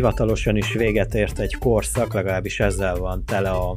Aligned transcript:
hivatalosan 0.00 0.56
is 0.56 0.72
véget 0.72 1.14
ért 1.14 1.38
egy 1.38 1.56
korszak, 1.58 2.12
legalábbis 2.12 2.60
ezzel 2.60 2.96
van 2.96 3.24
tele 3.24 3.50
a, 3.50 3.76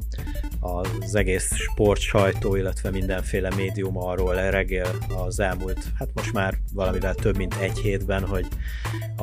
az 0.60 1.16
egész 1.16 1.56
sport 1.56 2.00
sajtó, 2.00 2.56
illetve 2.56 2.90
mindenféle 2.90 3.50
médium 3.56 3.98
arról 3.98 4.36
regél 4.36 4.88
az 5.26 5.40
elmúlt, 5.40 5.80
hát 6.00 6.10
most 6.14 6.34
már 6.34 6.58
valamivel 6.74 7.14
több 7.14 7.38
mint 7.38 7.56
egy 7.56 7.78
hétben, 7.78 8.28
hogy 8.28 8.48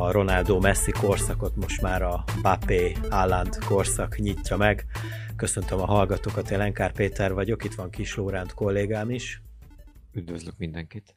a 0.01 0.11
Ronaldo-Messi 0.11 0.91
korszakot 0.91 1.57
most 1.57 1.83
már 1.83 2.03
a 2.03 2.25
Bappé 2.43 2.93
Haaland 3.11 3.59
korszak 3.65 4.17
nyitja 4.17 4.57
meg. 4.57 4.85
Köszöntöm 5.37 5.81
a 5.81 5.85
hallgatókat, 5.85 6.51
én 6.51 6.59
Lenkár 6.59 6.93
Péter 6.93 7.33
vagyok, 7.33 7.65
itt 7.65 7.75
van 7.75 7.91
Kis 7.91 8.15
Lóránt 8.15 8.55
kollégám 8.55 9.11
is. 9.11 9.43
Üdvözlök 10.13 10.55
mindenkit. 10.59 11.15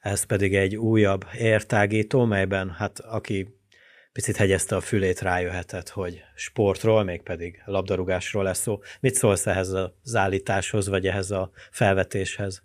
Ez 0.00 0.24
pedig 0.24 0.54
egy 0.54 0.76
újabb 0.76 1.24
értágító, 1.38 2.24
melyben 2.24 2.70
hát 2.70 2.98
aki 2.98 3.58
picit 4.12 4.36
hegyezte 4.36 4.76
a 4.76 4.80
fülét, 4.80 5.20
rájöhetett, 5.20 5.88
hogy 5.88 6.22
sportról, 6.34 7.04
mégpedig 7.04 7.62
labdarúgásról 7.64 8.42
lesz 8.42 8.60
szó. 8.60 8.78
Mit 9.00 9.14
szólsz 9.14 9.46
ehhez 9.46 9.68
az 9.68 10.14
állításhoz, 10.14 10.88
vagy 10.88 11.06
ehhez 11.06 11.30
a 11.30 11.50
felvetéshez? 11.70 12.62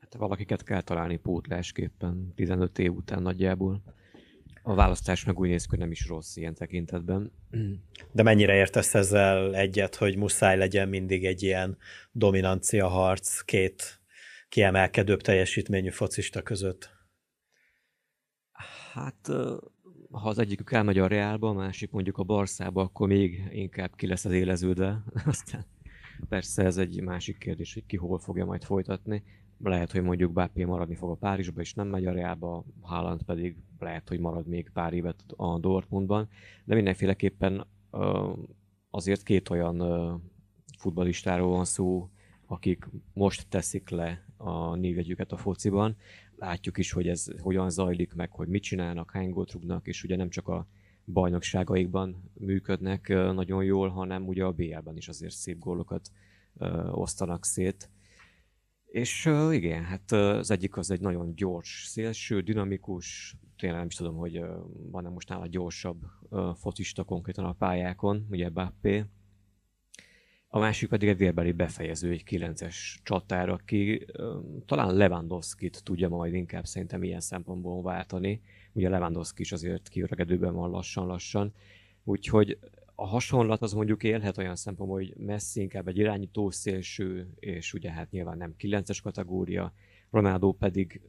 Hát 0.00 0.14
valakiket 0.14 0.62
kell 0.62 0.82
találni 0.82 1.16
pótlásképpen 1.16 2.32
15 2.34 2.78
év 2.78 2.92
után 2.92 3.22
nagyjából. 3.22 3.82
A 4.62 4.74
választás 4.74 5.24
meg 5.24 5.38
úgy 5.38 5.48
néz 5.48 5.62
ki, 5.62 5.68
hogy 5.68 5.78
nem 5.78 5.90
is 5.90 6.06
rossz 6.06 6.36
ilyen 6.36 6.54
tekintetben. 6.54 7.32
De 8.12 8.22
mennyire 8.22 8.54
értesz 8.54 8.94
ezzel 8.94 9.54
egyet, 9.54 9.94
hogy 9.94 10.16
muszáj 10.16 10.56
legyen 10.56 10.88
mindig 10.88 11.24
egy 11.24 11.42
ilyen 11.42 11.78
dominancia 12.12 12.88
harc 12.88 13.40
két 13.40 14.00
kiemelkedőbb 14.48 15.20
teljesítményű 15.20 15.90
focista 15.90 16.42
között? 16.42 16.90
Hát 18.92 19.28
ha 20.10 20.28
az 20.28 20.38
egyikük 20.38 20.72
elmegy 20.72 20.98
a 20.98 21.06
Reálba, 21.06 21.48
a 21.48 21.52
másik 21.52 21.90
mondjuk 21.90 22.18
a 22.18 22.22
Barszába, 22.22 22.82
akkor 22.82 23.08
még 23.08 23.42
inkább 23.50 23.96
ki 23.96 24.06
lesz 24.06 24.24
az 24.24 24.32
éleződve. 24.32 25.02
Aztán 25.24 25.66
persze 26.28 26.64
ez 26.64 26.76
egy 26.76 27.02
másik 27.02 27.38
kérdés, 27.38 27.74
hogy 27.74 27.86
ki 27.86 27.96
hol 27.96 28.18
fogja 28.18 28.44
majd 28.44 28.64
folytatni. 28.64 29.22
Lehet, 29.62 29.92
hogy 29.92 30.02
mondjuk 30.02 30.32
Bappé 30.32 30.64
maradni 30.64 30.94
fog 30.94 31.10
a 31.10 31.14
Párizsba, 31.14 31.60
és 31.60 31.74
nem 31.74 31.88
megy 31.88 32.06
a 32.06 32.12
Reálba, 32.12 32.64
Haaland 32.80 33.22
pedig 33.22 33.56
lehet, 33.78 34.08
hogy 34.08 34.20
marad 34.20 34.46
még 34.46 34.70
pár 34.72 34.92
évet 34.92 35.24
a 35.36 35.58
Dortmundban. 35.58 36.28
De 36.64 36.74
mindenféleképpen 36.74 37.66
azért 38.90 39.22
két 39.22 39.48
olyan 39.48 39.82
futbalistáról 40.78 41.50
van 41.50 41.64
szó, 41.64 42.10
akik 42.46 42.88
most 43.12 43.48
teszik 43.48 43.88
le 43.88 44.24
a 44.36 44.74
névjegyüket 44.74 45.32
a 45.32 45.36
fociban, 45.36 45.96
látjuk 46.36 46.78
is, 46.78 46.92
hogy 46.92 47.08
ez 47.08 47.26
hogyan 47.40 47.70
zajlik 47.70 48.14
meg, 48.14 48.30
hogy 48.30 48.48
mit 48.48 48.62
csinálnak, 48.62 49.10
hány 49.10 49.30
gólt 49.30 49.52
rúgnak, 49.52 49.86
és 49.86 50.04
ugye 50.04 50.16
nem 50.16 50.28
csak 50.28 50.48
a 50.48 50.66
bajnokságaikban 51.04 52.30
működnek 52.34 53.08
nagyon 53.08 53.64
jól, 53.64 53.88
hanem 53.88 54.26
ugye 54.26 54.44
a 54.44 54.52
BL-ben 54.52 54.96
is 54.96 55.08
azért 55.08 55.34
szép 55.34 55.58
gólokat 55.58 56.10
osztanak 56.90 57.44
szét. 57.44 57.90
És 58.90 59.30
igen, 59.50 59.84
hát 59.84 60.12
az 60.12 60.50
egyik 60.50 60.76
az 60.76 60.90
egy 60.90 61.00
nagyon 61.00 61.34
gyors, 61.34 61.84
szélső, 61.86 62.40
dinamikus, 62.40 63.36
tényleg 63.56 63.78
nem 63.78 63.88
is 63.88 63.94
tudom, 63.94 64.16
hogy 64.16 64.40
van-e 64.90 65.08
most 65.08 65.28
nála 65.28 65.46
gyorsabb 65.46 66.02
focista 66.54 67.04
konkrétan 67.04 67.44
a 67.44 67.52
pályákon, 67.52 68.26
ugye 68.30 68.48
Bappé, 68.48 69.04
a 70.52 70.58
másik 70.58 70.88
pedig 70.88 71.08
egy 71.08 71.16
vérbeli 71.16 71.52
befejező, 71.52 72.10
egy 72.10 72.22
9-es 72.26 72.76
csatár, 73.02 73.48
aki 73.48 74.06
talán 74.66 74.94
Lewandowski-t 74.94 75.84
tudja 75.84 76.08
majd 76.08 76.34
inkább 76.34 76.64
szerintem 76.64 77.02
ilyen 77.02 77.20
szempontból 77.20 77.82
váltani. 77.82 78.40
Ugye 78.72 78.88
Lewandowski 78.88 79.42
is 79.42 79.52
azért 79.52 79.88
kiöregedőben 79.88 80.54
van 80.54 80.70
lassan-lassan. 80.70 81.54
Úgyhogy 82.04 82.58
a 83.00 83.06
hasonlat 83.06 83.62
az 83.62 83.72
mondjuk 83.72 84.02
élhet 84.02 84.38
olyan 84.38 84.56
szempontból, 84.56 84.98
hogy 84.98 85.14
Messi 85.16 85.60
inkább 85.60 85.88
egy 85.88 85.98
irányító 85.98 86.50
szélső, 86.50 87.28
és 87.38 87.74
ugye 87.74 87.90
hát 87.90 88.10
nyilván 88.10 88.36
nem 88.36 88.54
9-es 88.58 88.98
kategória, 89.02 89.72
Ronaldo 90.10 90.52
pedig 90.52 91.00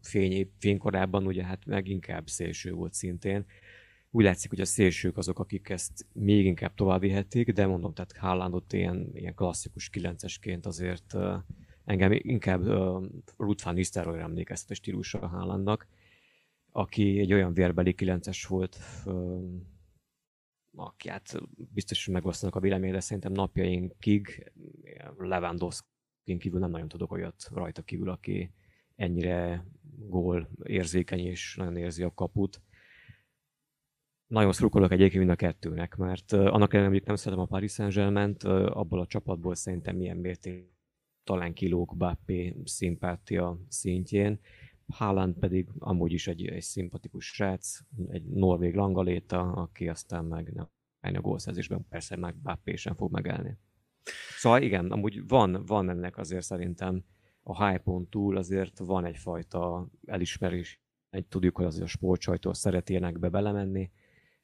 fény, 0.00 0.50
fénykorában 0.58 1.26
ugye 1.26 1.44
hát 1.44 1.66
meg 1.66 1.88
inkább 1.88 2.26
szélső 2.26 2.72
volt 2.72 2.92
szintén. 2.92 3.44
Úgy 4.10 4.24
látszik, 4.24 4.50
hogy 4.50 4.60
a 4.60 4.64
szélsők 4.64 5.16
azok, 5.16 5.38
akik 5.38 5.68
ezt 5.68 6.06
még 6.12 6.44
inkább 6.44 6.74
tovább 6.74 7.00
vihetik, 7.00 7.52
de 7.52 7.66
mondom, 7.66 7.94
tehát 7.94 8.16
Haalandot 8.16 8.72
ilyen, 8.72 9.10
ilyen 9.14 9.34
klasszikus 9.34 9.88
kilencesként 9.88 10.66
azért 10.66 11.14
engem 11.84 12.12
inkább 12.12 12.64
Ruth 13.36 13.64
van 13.64 13.74
Nistelrooy 13.74 14.18
emlékeztet 14.18 14.70
a 14.70 14.74
stílusra 14.74 15.20
a 15.20 15.26
Haalandnak, 15.26 15.86
aki 16.72 17.18
egy 17.18 17.32
olyan 17.32 17.54
vérbeli 17.54 17.94
kilences 17.94 18.46
volt, 18.46 18.78
aki 20.76 21.08
hát 21.08 21.40
biztos, 21.54 22.04
hogy 22.04 22.14
megosztanak 22.14 22.54
a 22.54 22.60
véleményre, 22.60 23.00
szerintem 23.00 23.32
napjainkig 23.32 24.52
Lewandowski 25.18 25.86
kívül 26.38 26.60
nem 26.60 26.70
nagyon 26.70 26.88
tudok 26.88 27.12
olyat 27.12 27.48
rajta 27.52 27.82
kívül, 27.82 28.08
aki 28.08 28.50
ennyire 28.96 29.66
gól 29.96 30.50
érzékeny 30.62 31.26
és 31.26 31.56
nagyon 31.56 31.76
érzi 31.76 32.02
a 32.02 32.14
kaput 32.14 32.62
nagyon 34.26 34.52
szurkolok 34.52 34.92
egyébként 34.92 35.18
mind 35.18 35.30
a 35.30 35.36
kettőnek, 35.36 35.96
mert 35.96 36.32
annak 36.32 36.72
ellenére, 36.72 36.98
hogy 36.98 37.06
nem 37.06 37.16
szeretem 37.16 37.44
a 37.44 37.46
Paris 37.46 37.78
uh, 37.78 38.76
abból 38.76 39.00
a 39.00 39.06
csapatból 39.06 39.54
szerintem 39.54 39.96
milyen 39.96 40.16
mérték 40.16 40.72
talán 41.24 41.52
kilóg 41.52 41.96
Bappé 41.96 42.56
szimpátia 42.64 43.58
szintjén. 43.68 44.40
Haaland 44.86 45.34
pedig 45.38 45.68
amúgy 45.78 46.12
is 46.12 46.26
egy, 46.26 46.46
egy 46.46 46.62
szimpatikus 46.62 47.26
srác, 47.26 47.78
egy 48.08 48.24
norvég 48.24 48.74
langaléta, 48.74 49.52
aki 49.52 49.88
aztán 49.88 50.24
meg 50.24 50.52
nem 50.52 50.68
a 51.12 51.20
gólszerzésben 51.20 51.86
persze 51.88 52.16
meg 52.16 52.36
Bappé 52.36 52.76
sem 52.76 52.94
fog 52.94 53.12
megállni. 53.12 53.58
Szóval 54.38 54.62
igen, 54.62 54.90
amúgy 54.90 55.26
van, 55.28 55.64
van 55.66 55.90
ennek 55.90 56.18
azért 56.18 56.44
szerintem 56.44 57.04
a 57.42 57.66
hype 57.66 57.90
túl 58.10 58.36
azért 58.36 58.78
van 58.78 59.04
egyfajta 59.04 59.88
elismerés, 60.06 60.80
egy 61.10 61.26
tudjuk, 61.26 61.56
hogy 61.56 61.64
azért 61.64 61.84
a 61.84 61.88
sportsajtó 61.88 62.52
szereti 62.52 62.98
be 62.98 63.28
belemenni, 63.28 63.90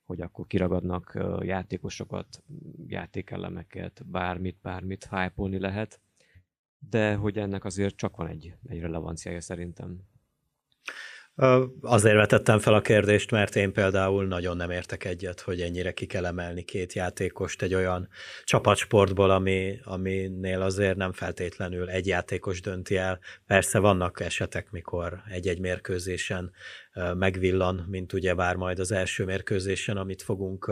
hogy 0.05 0.21
akkor 0.21 0.47
kiragadnak 0.47 1.19
játékosokat, 1.41 2.43
játékelemeket, 2.87 4.03
bármit, 4.07 4.59
bármit 4.63 5.09
hype 5.11 5.59
lehet, 5.59 6.01
de 6.79 7.15
hogy 7.15 7.39
ennek 7.39 7.65
azért 7.65 7.97
csak 7.97 8.17
van 8.17 8.27
egy, 8.27 8.55
egy 8.67 8.81
relevanciája 8.81 9.41
szerintem. 9.41 10.01
Azért 11.81 12.15
vetettem 12.15 12.59
fel 12.59 12.75
a 12.75 12.81
kérdést, 12.81 13.31
mert 13.31 13.57
én 13.57 13.73
például 13.73 14.27
nagyon 14.27 14.57
nem 14.57 14.71
értek 14.71 15.05
egyet, 15.05 15.41
hogy 15.41 15.61
ennyire 15.61 15.93
ki 15.93 16.07
kell 16.07 16.27
emelni 16.27 16.63
két 16.63 16.93
játékost 16.93 17.63
egy 17.63 17.75
olyan 17.75 18.09
csapatsportból, 18.45 19.31
ami, 19.31 19.79
aminél 19.85 20.61
azért 20.61 20.97
nem 20.97 21.13
feltétlenül 21.13 21.89
egy 21.89 22.07
játékos 22.07 22.61
dönti 22.61 22.97
el. 22.97 23.19
Persze 23.47 23.79
vannak 23.79 24.21
esetek, 24.21 24.71
mikor 24.71 25.23
egy-egy 25.31 25.61
mérkőzésen 25.61 26.53
megvillan, 27.15 27.87
mint 27.89 28.13
ugye 28.13 28.35
vár 28.35 28.57
majd 28.57 28.79
az 28.79 28.93
első 28.93 29.25
mérkőzésen, 29.25 29.97
amit 29.97 30.23
fogunk, 30.23 30.71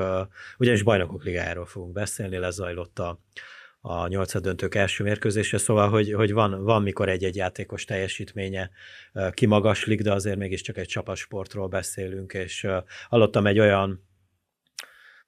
ugyanis 0.58 0.82
bajnokok 0.82 1.24
ligájáról 1.24 1.66
fogunk 1.66 1.92
beszélni, 1.92 2.36
lezajlott 2.36 2.98
a, 2.98 3.20
a 3.80 4.06
nyolcadöntők 4.06 4.74
első 4.74 5.04
mérkőzése, 5.04 5.58
szóval, 5.58 5.88
hogy, 5.88 6.12
hogy 6.12 6.32
van, 6.32 6.64
van, 6.64 6.82
mikor 6.82 7.08
egy-egy 7.08 7.36
játékos 7.36 7.84
teljesítménye 7.84 8.70
kimagaslik, 9.30 10.02
de 10.02 10.12
azért 10.12 10.36
mégiscsak 10.36 10.76
egy 10.76 10.86
csapatsportról 10.86 11.68
beszélünk, 11.68 12.32
és 12.32 12.66
hallottam 13.08 13.46
egy 13.46 13.58
olyan 13.58 14.06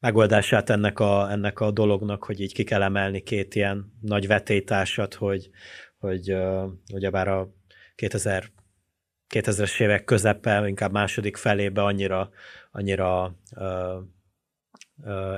megoldását 0.01 0.71
ennek 0.71 0.99
a, 0.99 1.31
ennek 1.31 1.61
a 1.61 1.71
dolognak, 1.71 2.25
hogy 2.25 2.41
így 2.41 2.55
ki 2.55 2.65
kell 2.65 2.83
emelni 2.83 3.21
két 3.21 3.55
ilyen 3.55 3.93
nagy 4.01 4.27
vetétársat, 4.27 5.15
hogy, 5.15 5.51
hogy 5.99 6.37
ugyebár 6.93 7.29
a 7.29 7.55
2000 7.95 8.51
2000-es 9.35 9.81
évek 9.81 10.05
közepe, 10.05 10.69
inkább 10.69 10.93
második 10.93 11.37
felébe 11.37 11.83
annyira, 11.83 12.31
annyira 12.71 13.37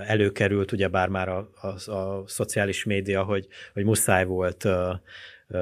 előkerült, 0.06 0.72
ugyebár 0.72 1.08
már 1.08 1.28
a, 1.28 1.50
a, 1.60 1.92
a 1.92 2.24
szociális 2.26 2.84
média, 2.84 3.22
hogy, 3.22 3.46
hogy 3.72 3.84
muszáj 3.84 4.24
volt 4.24 4.68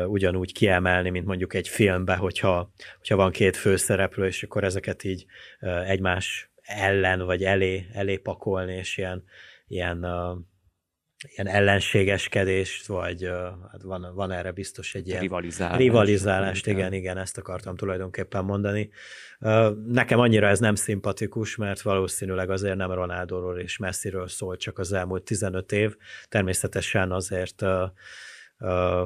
ugyanúgy 0.06 0.52
kiemelni, 0.52 1.10
mint 1.10 1.26
mondjuk 1.26 1.54
egy 1.54 1.68
filmbe, 1.68 2.14
hogyha, 2.14 2.72
hogyha 2.98 3.16
van 3.16 3.30
két 3.30 3.56
főszereplő, 3.56 4.26
és 4.26 4.42
akkor 4.42 4.64
ezeket 4.64 5.04
így 5.04 5.26
egymás 5.86 6.50
ellen 6.62 7.24
vagy 7.24 7.44
elé, 7.44 7.86
elé 7.92 8.16
pakolni, 8.16 8.74
és 8.74 8.96
ilyen, 8.98 9.24
ilyen 9.66 10.06
ilyen 11.28 11.54
ellenségeskedést, 11.54 12.86
vagy 12.86 13.30
hát 13.72 13.82
van, 13.82 14.14
van 14.14 14.30
erre 14.30 14.52
biztos 14.52 14.94
egy 14.94 15.08
ilyen 15.08 15.20
rivalizálást. 15.20 15.78
rivalizálást, 15.78 16.66
igen, 16.66 16.92
igen, 16.92 17.18
ezt 17.18 17.38
akartam 17.38 17.76
tulajdonképpen 17.76 18.44
mondani. 18.44 18.90
Nekem 19.86 20.18
annyira 20.18 20.48
ez 20.48 20.58
nem 20.58 20.74
szimpatikus, 20.74 21.56
mert 21.56 21.82
valószínűleg 21.82 22.50
azért 22.50 22.76
nem 22.76 22.92
Ronaldóról 22.92 23.58
és 23.58 23.76
Messiről 23.76 24.28
szól 24.28 24.56
csak 24.56 24.78
az 24.78 24.92
elmúlt 24.92 25.22
15 25.22 25.72
év. 25.72 25.96
Természetesen 26.28 27.12
azért 27.12 27.64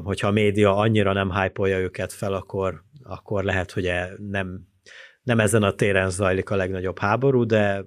hogyha 0.03 0.29
a 0.29 0.31
média 0.31 0.77
annyira 0.77 1.13
nem 1.13 1.33
hype 1.33 1.69
őket 1.69 2.13
fel, 2.13 2.33
akkor, 2.33 2.83
akkor 3.03 3.45
lehet, 3.45 3.71
hogy 3.71 3.87
e 3.87 4.13
nem, 4.31 4.61
nem 5.23 5.41
ezen 5.41 5.63
a 5.63 5.73
téren 5.73 6.11
zajlik 6.11 6.51
a 6.51 6.57
legnagyobb 6.57 6.99
háború, 6.99 7.45
de 7.45 7.85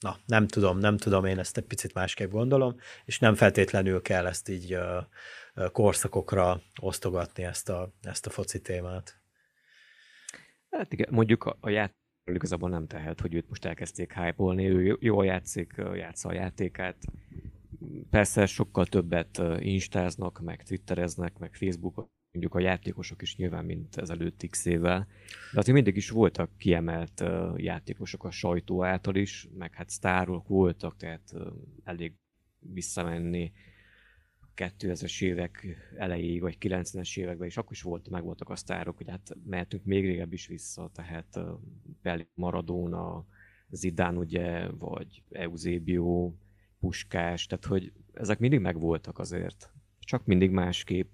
na, 0.00 0.18
nem 0.26 0.46
tudom, 0.46 0.78
nem 0.78 0.96
tudom, 0.96 1.24
én 1.24 1.38
ezt 1.38 1.56
egy 1.56 1.64
picit 1.64 1.94
másképp 1.94 2.30
gondolom, 2.30 2.76
és 3.04 3.18
nem 3.18 3.34
feltétlenül 3.34 4.02
kell 4.02 4.26
ezt 4.26 4.48
így 4.48 4.74
uh, 4.74 5.70
korszakokra 5.72 6.60
osztogatni 6.80 7.44
ezt 7.44 7.68
a, 7.68 7.92
ezt 8.02 8.26
a 8.26 8.30
foci 8.30 8.60
témát. 8.60 9.20
Hát 10.70 10.92
igen, 10.92 11.08
mondjuk 11.10 11.44
a, 11.44 11.56
a 11.60 11.68
játék 11.68 11.94
igazából 12.34 12.68
nem 12.68 12.86
tehet, 12.86 13.20
hogy 13.20 13.34
őt 13.34 13.48
most 13.48 13.64
elkezdték 13.64 14.12
hype 14.12 14.62
ő 14.62 14.96
jól 15.00 15.24
játszik, 15.24 15.74
játsza 15.94 16.28
a 16.28 16.32
játékát. 16.32 16.96
Persze 18.10 18.46
sokkal 18.46 18.86
többet 18.86 19.42
instáznak, 19.58 20.40
meg 20.40 20.62
twittereznek, 20.62 21.38
meg 21.38 21.54
Facebookon 21.54 22.10
mondjuk 22.36 22.54
a 22.54 22.68
játékosok 22.68 23.22
is 23.22 23.36
nyilván, 23.36 23.64
mint 23.64 23.96
ezelőtt 23.96 24.46
x 24.50 24.64
évvel, 24.64 25.06
de 25.52 25.58
azért 25.58 25.74
mindig 25.74 25.96
is 25.96 26.10
voltak 26.10 26.50
kiemelt 26.58 27.24
játékosok 27.56 28.24
a 28.24 28.30
sajtó 28.30 28.84
által 28.84 29.14
is, 29.14 29.48
meg 29.58 29.74
hát 29.74 29.90
sztárok 29.90 30.48
voltak, 30.48 30.96
tehát 30.96 31.32
elég 31.84 32.12
visszamenni 32.58 33.52
2000-es 34.56 35.22
évek 35.22 35.66
elejéig, 35.96 36.40
vagy 36.40 36.56
90-es 36.60 37.18
években, 37.18 37.46
és 37.46 37.56
akkor 37.56 37.72
is 37.72 37.82
volt, 37.82 38.08
meg 38.08 38.22
voltak 38.22 38.48
a 38.48 38.56
sztárok, 38.56 38.96
hogy 38.96 39.08
hát 39.08 39.36
mehetünk 39.44 39.84
még 39.84 40.04
régebb 40.04 40.32
is 40.32 40.46
vissza, 40.46 40.90
tehát 40.94 41.40
uh, 42.02 42.20
Maradona, 42.34 43.26
Zidane 43.70 44.18
ugye, 44.18 44.68
vagy 44.68 45.22
Eusebio, 45.30 46.32
Puskás, 46.80 47.46
tehát 47.46 47.64
hogy 47.64 47.92
ezek 48.12 48.38
mindig 48.38 48.60
megvoltak 48.60 49.18
azért 49.18 49.70
csak 50.06 50.24
mindig 50.24 50.50
másképp. 50.50 51.10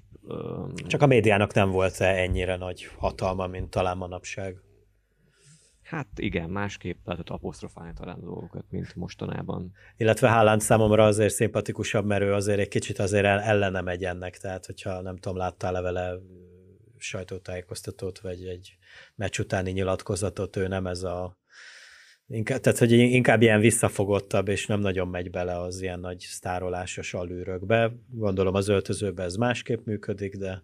Csak 0.86 1.02
a 1.02 1.06
médiának 1.06 1.54
nem 1.54 1.70
volt 1.70 2.00
-e 2.00 2.22
ennyire 2.22 2.56
nagy 2.56 2.88
hatalma, 2.96 3.46
mint 3.46 3.70
talán 3.70 3.96
manapság. 3.96 4.60
Hát 5.82 6.08
igen, 6.16 6.50
másképp 6.50 6.96
lehetett 7.04 7.28
apostrofálni 7.28 7.92
talán 7.92 8.20
dolgokat, 8.20 8.64
mint 8.70 8.94
mostanában. 8.96 9.72
Illetve 9.96 10.30
Haaland 10.30 10.60
számomra 10.60 11.04
azért 11.04 11.34
szimpatikusabb, 11.34 12.04
mert 12.04 12.22
ő 12.22 12.32
azért 12.32 12.58
egy 12.58 12.69
kicsit 12.69 12.98
azért 12.98 13.24
ellene 13.24 13.80
megy 13.80 14.04
ennek, 14.04 14.38
tehát 14.38 14.66
hogyha 14.66 15.00
nem 15.00 15.16
tudom, 15.16 15.36
láttál 15.36 15.72
levele 15.72 16.19
sajtótájékoztatót, 16.96 18.19
vagy 18.19 18.46
egy 18.46 18.76
meccs 19.14 19.38
utáni 19.38 19.70
nyilatkozatot, 19.70 20.56
ő 20.56 20.69
nem 20.69 20.86
ez 20.86 21.02
a 21.02 21.42
Inkább, 22.32 22.61
tehát, 22.61 22.79
hogy 22.79 22.93
inkább 22.93 23.43
ilyen 23.43 23.61
visszafogottabb, 23.61 24.49
és 24.49 24.67
nem 24.67 24.81
nagyon 24.81 25.08
megy 25.08 25.31
bele 25.31 25.58
az 25.58 25.82
ilyen 25.82 26.00
nagy 26.00 26.19
sztárolásos 26.19 27.14
alűrökbe. 27.14 27.93
Gondolom 28.11 28.55
az 28.55 28.69
öltözőben 28.69 29.26
ez 29.26 29.34
másképp 29.34 29.87
működik, 29.87 30.37
de... 30.37 30.62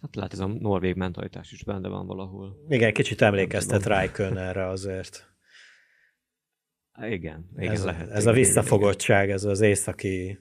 Hát 0.00 0.14
lehet 0.14 0.32
ez 0.32 0.38
a 0.38 0.46
norvég 0.46 0.94
mentalitás 0.94 1.52
is 1.52 1.64
benne 1.64 1.88
van 1.88 2.06
valahol. 2.06 2.56
Igen, 2.68 2.92
kicsit 2.92 3.22
emlékeztet 3.22 3.86
Rijkön 3.86 4.36
erre 4.36 4.66
azért. 4.66 5.26
Igen, 7.10 7.50
igen 7.56 7.72
ez, 7.72 7.84
lehet. 7.84 8.10
Ez 8.10 8.22
igen, 8.22 8.32
a 8.32 8.36
visszafogottság, 8.36 9.30
ez 9.30 9.44
az 9.44 9.60
északi 9.60 10.38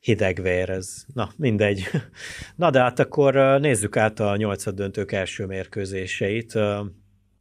hidegvér, 0.00 0.70
ez, 0.70 1.04
na 1.14 1.30
mindegy. 1.36 1.82
Na 2.56 2.70
de 2.70 2.80
hát 2.80 2.98
akkor 2.98 3.60
nézzük 3.60 3.96
át 3.96 4.20
a 4.20 4.36
nyolcad 4.36 4.74
döntők 4.74 5.12
első 5.12 5.46
mérkőzéseit. 5.46 6.58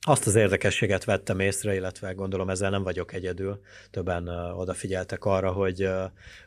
Azt 0.09 0.27
az 0.27 0.35
érdekességet 0.35 1.03
vettem 1.03 1.39
észre, 1.39 1.75
illetve 1.75 2.11
gondolom 2.11 2.49
ezzel 2.49 2.69
nem 2.69 2.83
vagyok 2.83 3.13
egyedül. 3.13 3.61
Többen 3.91 4.27
odafigyeltek 4.57 5.25
arra, 5.25 5.51
hogy 5.51 5.89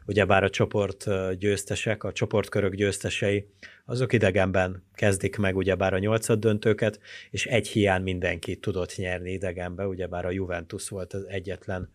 ugyebár 0.07 0.45
a 0.45 0.51
csoport 0.51 1.07
győztesek, 1.39 2.05
a 2.05 2.13
csoportkörök 2.13 2.75
győztesei, 2.75 3.49
azok 3.85 4.13
idegenben 4.13 4.85
kezdik 4.95 5.37
meg 5.37 5.57
ugyebár 5.57 5.95
a 5.95 5.99
nyolcad 5.99 6.39
döntőket, 6.39 7.01
és 7.31 7.47
egy 7.47 7.69
hiány 7.69 8.03
mindenki 8.03 8.57
tudott 8.57 8.97
nyerni 8.97 9.31
idegenbe, 9.31 9.87
ugyebár 9.87 10.25
a 10.25 10.31
Juventus 10.31 10.89
volt 10.89 11.13
az 11.13 11.25
egyetlen 11.29 11.93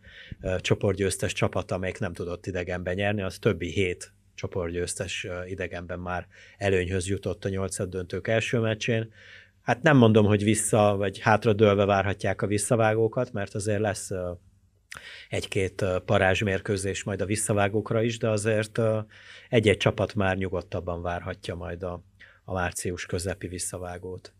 csoportgyőztes 0.58 1.32
csapat, 1.32 1.70
amelyik 1.70 1.98
nem 1.98 2.12
tudott 2.12 2.46
idegenben 2.46 2.94
nyerni, 2.94 3.22
az 3.22 3.38
többi 3.38 3.70
hét 3.70 4.12
csoportgyőztes 4.34 5.26
idegenben 5.46 5.98
már 5.98 6.26
előnyhöz 6.58 7.08
jutott 7.08 7.44
a 7.44 7.48
nyolcad 7.48 7.88
döntők 7.88 8.28
első 8.28 8.58
meccsén 8.58 9.12
hát 9.66 9.82
nem 9.82 9.96
mondom, 9.96 10.26
hogy 10.26 10.44
vissza, 10.44 10.94
vagy 10.96 11.18
hátradőlve 11.18 11.84
várhatják 11.84 12.42
a 12.42 12.46
visszavágókat, 12.46 13.32
mert 13.32 13.54
azért 13.54 13.80
lesz 13.80 14.10
egy-két 15.28 15.84
parázsmérkőzés 16.04 17.04
majd 17.04 17.20
a 17.20 17.26
visszavágókra 17.26 18.02
is, 18.02 18.18
de 18.18 18.28
azért 18.28 18.80
egy-egy 19.48 19.76
csapat 19.76 20.14
már 20.14 20.36
nyugodtabban 20.36 21.02
várhatja 21.02 21.54
majd 21.54 21.82
a, 21.82 22.02
a 22.44 22.52
március 22.52 23.06
közepi 23.06 23.48
visszavágót. 23.48 24.34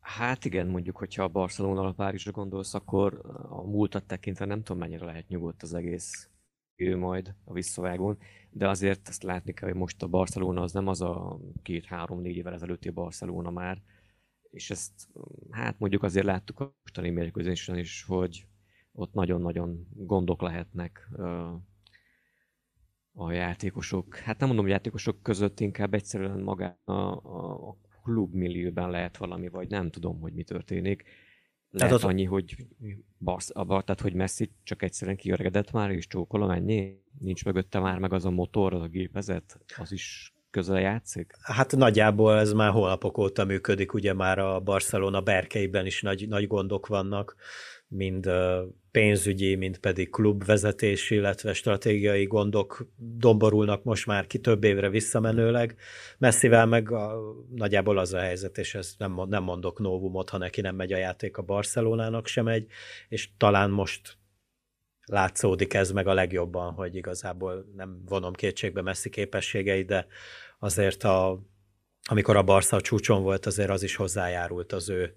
Hát 0.00 0.44
igen, 0.44 0.66
mondjuk, 0.66 0.96
hogyha 0.96 1.22
a 1.22 1.28
Barcelona 1.28 1.86
a 1.86 1.92
Párizsra 1.92 2.30
gondolsz, 2.30 2.74
akkor 2.74 3.20
a 3.48 3.62
múltat 3.62 4.04
tekintve 4.04 4.44
nem 4.44 4.62
tudom, 4.62 4.78
mennyire 4.78 5.04
lehet 5.04 5.28
nyugodt 5.28 5.62
az 5.62 5.74
egész 5.74 6.29
ő 6.80 6.96
majd 6.96 7.34
a 7.44 7.52
visszavágón 7.52 8.18
de 8.50 8.68
azért 8.68 9.08
ezt 9.08 9.22
látni 9.22 9.52
kell, 9.52 9.68
hogy 9.68 9.78
most 9.78 10.02
a 10.02 10.08
Barcelona 10.08 10.62
az 10.62 10.72
nem 10.72 10.86
az 10.86 11.00
a 11.00 11.40
két-három-négy 11.62 12.36
évvel 12.36 12.52
ezelőtti 12.52 12.90
Barcelona 12.90 13.50
már, 13.50 13.82
és 14.50 14.70
ezt 14.70 15.08
hát 15.50 15.78
mondjuk 15.78 16.02
azért 16.02 16.26
láttuk 16.26 16.60
a 16.60 16.74
mostani 16.82 17.10
mérkőzésen 17.10 17.78
is, 17.78 18.04
hogy 18.04 18.46
ott 18.92 19.12
nagyon-nagyon 19.12 19.86
gondok 19.94 20.42
lehetnek 20.42 21.08
a 23.12 23.32
játékosok, 23.32 24.16
hát 24.16 24.38
nem 24.38 24.48
mondom 24.48 24.66
játékosok 24.66 25.22
között, 25.22 25.60
inkább 25.60 25.94
egyszerűen 25.94 26.40
magán 26.40 26.78
a, 26.84 27.12
a, 27.68 27.76
klubmillióben 28.02 28.90
lehet 28.90 29.16
valami, 29.16 29.48
vagy 29.48 29.68
nem 29.68 29.90
tudom, 29.90 30.20
hogy 30.20 30.32
mi 30.32 30.42
történik 30.42 31.04
lehet 31.70 31.92
az... 31.92 32.04
annyi, 32.04 32.24
hogy 32.24 32.56
barsz, 33.18 33.50
a, 33.52 33.66
tehát 33.66 34.00
hogy 34.00 34.14
Messi 34.14 34.50
csak 34.62 34.82
egyszerűen 34.82 35.16
kiöregedett 35.16 35.70
már, 35.70 35.90
és 35.90 36.06
csókolom 36.06 36.50
ennyi? 36.50 36.98
Nincs 37.18 37.44
mögötte 37.44 37.78
már 37.78 37.98
meg 37.98 38.12
az 38.12 38.24
a 38.24 38.30
motor, 38.30 38.74
az 38.74 38.82
a 38.82 38.88
gépezet? 38.88 39.60
Az 39.76 39.92
is 39.92 40.34
közel 40.50 40.80
játszik? 40.80 41.32
Hát 41.42 41.76
nagyjából 41.76 42.38
ez 42.38 42.52
már 42.52 42.70
hónapok 42.70 43.18
óta 43.18 43.44
működik, 43.44 43.92
ugye 43.92 44.14
már 44.14 44.38
a 44.38 44.60
Barcelona 44.60 45.20
berkeiben 45.20 45.86
is 45.86 46.02
nagy, 46.02 46.28
nagy 46.28 46.46
gondok 46.46 46.86
vannak 46.86 47.36
mind 47.90 48.30
pénzügyi, 48.90 49.54
mind 49.54 49.78
pedig 49.78 50.10
klubvezetési, 50.10 51.14
illetve 51.14 51.52
stratégiai 51.52 52.24
gondok 52.24 52.86
domborulnak 52.96 53.84
most 53.84 54.06
már 54.06 54.26
ki 54.26 54.38
több 54.38 54.64
évre 54.64 54.88
visszamenőleg. 54.88 55.76
Messzivel 56.18 56.66
meg 56.66 56.90
a, 56.90 57.20
nagyjából 57.54 57.98
az 57.98 58.12
a 58.12 58.18
helyzet, 58.18 58.58
és 58.58 58.74
ezt 58.74 58.98
nem, 58.98 59.20
nem 59.28 59.42
mondok 59.42 59.78
novumot, 59.78 60.30
ha 60.30 60.38
neki 60.38 60.60
nem 60.60 60.76
megy 60.76 60.92
a 60.92 60.96
játék 60.96 61.36
a 61.36 61.42
Barcelonának 61.42 62.26
sem 62.26 62.44
megy, 62.44 62.66
és 63.08 63.28
talán 63.36 63.70
most 63.70 64.18
látszódik 65.04 65.74
ez 65.74 65.90
meg 65.90 66.06
a 66.06 66.14
legjobban, 66.14 66.72
hogy 66.72 66.96
igazából 66.96 67.66
nem 67.76 68.02
vonom 68.04 68.32
kétségbe 68.32 68.82
messzi 68.82 69.10
képességei, 69.10 69.82
de 69.82 70.06
azért 70.58 71.04
a, 71.04 71.42
amikor 72.08 72.36
a 72.36 72.42
Barca 72.42 72.80
csúcson 72.80 73.22
volt, 73.22 73.46
azért 73.46 73.70
az 73.70 73.82
is 73.82 73.96
hozzájárult 73.96 74.72
az 74.72 74.88
ő 74.88 75.14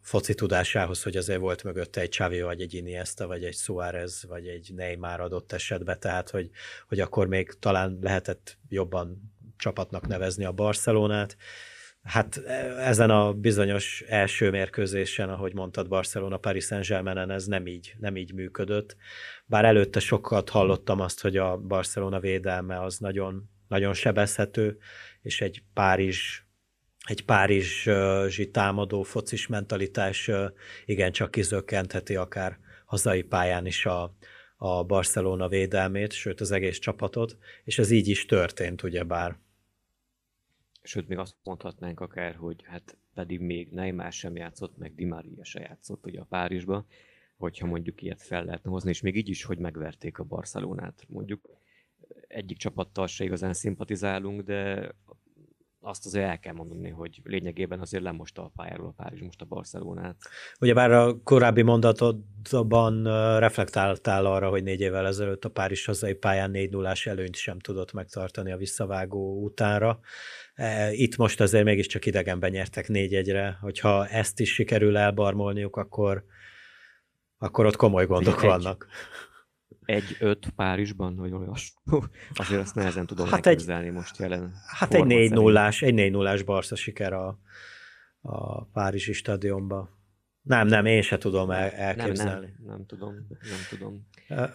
foci 0.00 0.34
tudásához, 0.34 1.02
hogy 1.02 1.16
azért 1.16 1.40
volt 1.40 1.62
mögötte 1.64 2.00
egy 2.00 2.08
Xavi, 2.08 2.42
vagy 2.42 2.60
egy 2.60 2.74
Iniesta, 2.74 3.26
vagy 3.26 3.44
egy 3.44 3.54
Suárez, 3.54 4.24
vagy 4.28 4.46
egy 4.46 4.72
Neymar 4.74 5.20
adott 5.20 5.52
esetben, 5.52 6.00
tehát 6.00 6.30
hogy, 6.30 6.50
hogy 6.88 7.00
akkor 7.00 7.26
még 7.26 7.52
talán 7.58 7.98
lehetett 8.00 8.58
jobban 8.68 9.34
csapatnak 9.56 10.06
nevezni 10.06 10.44
a 10.44 10.52
Barcelonát. 10.52 11.36
Hát 12.02 12.36
ezen 12.78 13.10
a 13.10 13.32
bizonyos 13.32 14.04
első 14.08 14.50
mérkőzésen, 14.50 15.28
ahogy 15.28 15.54
mondtad, 15.54 15.88
Barcelona 15.88 16.36
Paris 16.36 16.64
Saint-Germainen 16.64 17.30
ez 17.30 17.46
nem 17.46 17.66
így, 17.66 17.94
nem 17.98 18.16
így 18.16 18.34
működött. 18.34 18.96
Bár 19.46 19.64
előtte 19.64 20.00
sokat 20.00 20.48
hallottam 20.48 21.00
azt, 21.00 21.20
hogy 21.20 21.36
a 21.36 21.56
Barcelona 21.56 22.20
védelme 22.20 22.82
az 22.82 22.98
nagyon, 22.98 23.50
nagyon 23.68 23.94
sebezhető, 23.94 24.78
és 25.20 25.40
egy 25.40 25.62
Párizs 25.74 26.45
egy 27.06 27.24
párizsi 27.24 28.50
támadó 28.50 29.02
focis 29.02 29.46
mentalitás 29.46 30.30
igencsak 30.84 31.30
kizökkentheti 31.30 32.16
akár 32.16 32.58
hazai 32.84 33.22
pályán 33.22 33.66
is 33.66 33.86
a, 33.86 34.14
a 34.56 34.84
Barcelona 34.84 35.48
védelmét, 35.48 36.12
sőt 36.12 36.40
az 36.40 36.50
egész 36.50 36.78
csapatot, 36.78 37.36
és 37.64 37.78
ez 37.78 37.90
így 37.90 38.08
is 38.08 38.26
történt, 38.26 38.82
ugyebár. 38.82 39.38
Sőt, 40.82 41.08
még 41.08 41.18
azt 41.18 41.36
mondhatnánk 41.42 42.00
akár, 42.00 42.34
hogy 42.34 42.62
hát 42.64 42.96
pedig 43.14 43.40
még 43.40 43.68
Neymar 43.70 44.12
sem 44.12 44.36
játszott, 44.36 44.76
meg 44.76 44.94
Di 44.94 45.04
Maria 45.04 45.44
se 45.44 45.60
játszott 45.60 46.06
ugye 46.06 46.20
a 46.20 46.26
Párizsban, 46.28 46.86
hogyha 47.36 47.66
mondjuk 47.66 48.02
ilyet 48.02 48.22
fel 48.22 48.44
lehetne 48.44 48.70
hozni, 48.70 48.90
és 48.90 49.00
még 49.00 49.16
így 49.16 49.28
is, 49.28 49.44
hogy 49.44 49.58
megverték 49.58 50.18
a 50.18 50.24
Barcelonát. 50.24 51.04
Mondjuk 51.08 51.40
egyik 52.28 52.56
csapattal 52.56 53.06
se 53.06 53.24
igazán 53.24 53.52
szimpatizálunk, 53.52 54.42
de 54.42 54.92
azt 55.80 56.06
azért 56.06 56.28
el 56.28 56.38
kell 56.38 56.52
mondani, 56.52 56.88
hogy 56.88 57.20
lényegében 57.24 57.80
azért 57.80 58.02
lemosta 58.02 58.42
a 58.42 58.52
pályáról 58.56 58.86
a 58.86 59.02
Párizs 59.02 59.20
most 59.20 59.40
a 59.40 59.44
Barcelonát. 59.44 60.16
Ugyebár 60.60 60.92
a 60.92 61.22
korábbi 61.22 61.62
mondatodban 61.62 63.04
reflektáltál 63.38 64.26
arra, 64.26 64.48
hogy 64.48 64.62
négy 64.62 64.80
évvel 64.80 65.06
ezelőtt 65.06 65.44
a 65.44 65.50
Párizs 65.50 65.86
hazai 65.86 66.14
pályán 66.14 66.50
4 66.50 66.70
0 66.70 66.92
előnyt 67.04 67.36
sem 67.36 67.58
tudott 67.58 67.92
megtartani 67.92 68.52
a 68.52 68.56
visszavágó 68.56 69.42
utánra. 69.44 70.00
E, 70.54 70.92
itt 70.92 71.16
most 71.16 71.40
azért 71.40 71.64
mégiscsak 71.64 72.06
idegenben 72.06 72.50
nyertek 72.50 72.88
négy 72.88 73.14
egyre, 73.14 73.58
hogyha 73.60 74.06
ezt 74.06 74.40
is 74.40 74.52
sikerül 74.52 74.96
elbarmolniuk, 74.96 75.76
akkor, 75.76 76.24
akkor 77.38 77.66
ott 77.66 77.76
komoly 77.76 78.06
gondok 78.06 78.42
egy, 78.42 78.48
vannak. 78.48 78.86
Egy-öt 79.86 80.50
Párizsban, 80.56 81.16
vagy 81.16 81.32
olyasmi. 81.32 81.80
Azért 82.34 82.60
azt 82.60 82.74
nehezen 82.74 83.06
tudom 83.06 83.28
hát 83.28 83.46
elképzelni 83.46 83.86
egy, 83.86 83.92
most 83.92 84.18
jelen. 84.18 84.52
Hát 84.66 84.94
egy 84.94 85.04
4 85.04 85.30
0 85.30 85.68
egy 85.80 85.94
4 85.94 86.10
0 86.10 86.44
Barca 86.44 86.76
siker 86.76 87.12
a, 87.12 87.38
a 88.20 88.64
Párizsi 88.64 89.12
stadionba. 89.12 89.96
Nem, 90.42 90.66
nem, 90.66 90.86
én 90.86 91.02
se 91.02 91.18
tudom 91.18 91.50
el, 91.50 91.70
elképzelni. 91.70 92.46
Nem, 92.46 92.54
nem, 92.58 92.76
nem 92.76 92.86
tudom, 92.86 93.14
nem 93.28 93.58
tudom. 93.68 94.06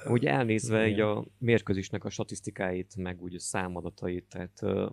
Úgy 0.08 0.26
elnézve 0.26 0.88
így 0.88 1.00
a 1.00 1.26
mérkőzésnek 1.38 2.04
a 2.04 2.10
statisztikáit, 2.10 2.96
meg 2.96 3.22
úgy 3.22 3.36
a 3.36 3.40
számadatait, 3.40 4.26
tehát 4.30 4.60
uh, 4.62 4.92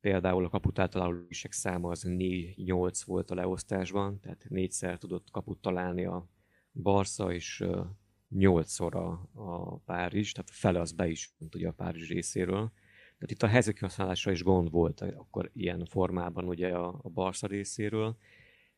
például 0.00 0.44
a 0.44 0.48
kaput 0.48 0.78
általában 0.78 1.26
száma 1.50 1.90
az 1.90 2.04
4-8 2.08 3.00
volt 3.04 3.30
a 3.30 3.34
leosztásban, 3.34 4.20
tehát 4.20 4.44
négyszer 4.48 4.98
tudott 4.98 5.30
kaput 5.30 5.58
találni 5.58 6.04
a 6.04 6.28
Barca, 6.72 7.32
és 7.32 7.60
uh, 7.60 7.86
nyolcszor 8.34 8.94
a, 8.94 9.28
a 9.34 9.76
Párizs, 9.76 10.32
tehát 10.32 10.50
a 10.50 10.54
fele 10.54 10.80
az 10.80 10.92
be 10.92 11.08
is 11.08 11.34
ment 11.38 11.54
ugye 11.54 11.68
a 11.68 11.72
Párizs 11.72 12.08
részéről. 12.08 12.72
Tehát 13.14 13.30
itt 13.30 13.42
a 13.42 13.46
helyzetkihasználásra 13.46 14.30
is 14.30 14.42
gond 14.42 14.70
volt 14.70 15.00
akkor 15.00 15.50
ilyen 15.52 15.84
formában 15.84 16.44
ugye 16.44 16.68
a, 16.68 17.00
a 17.02 17.08
Barca 17.08 17.46
részéről. 17.46 18.16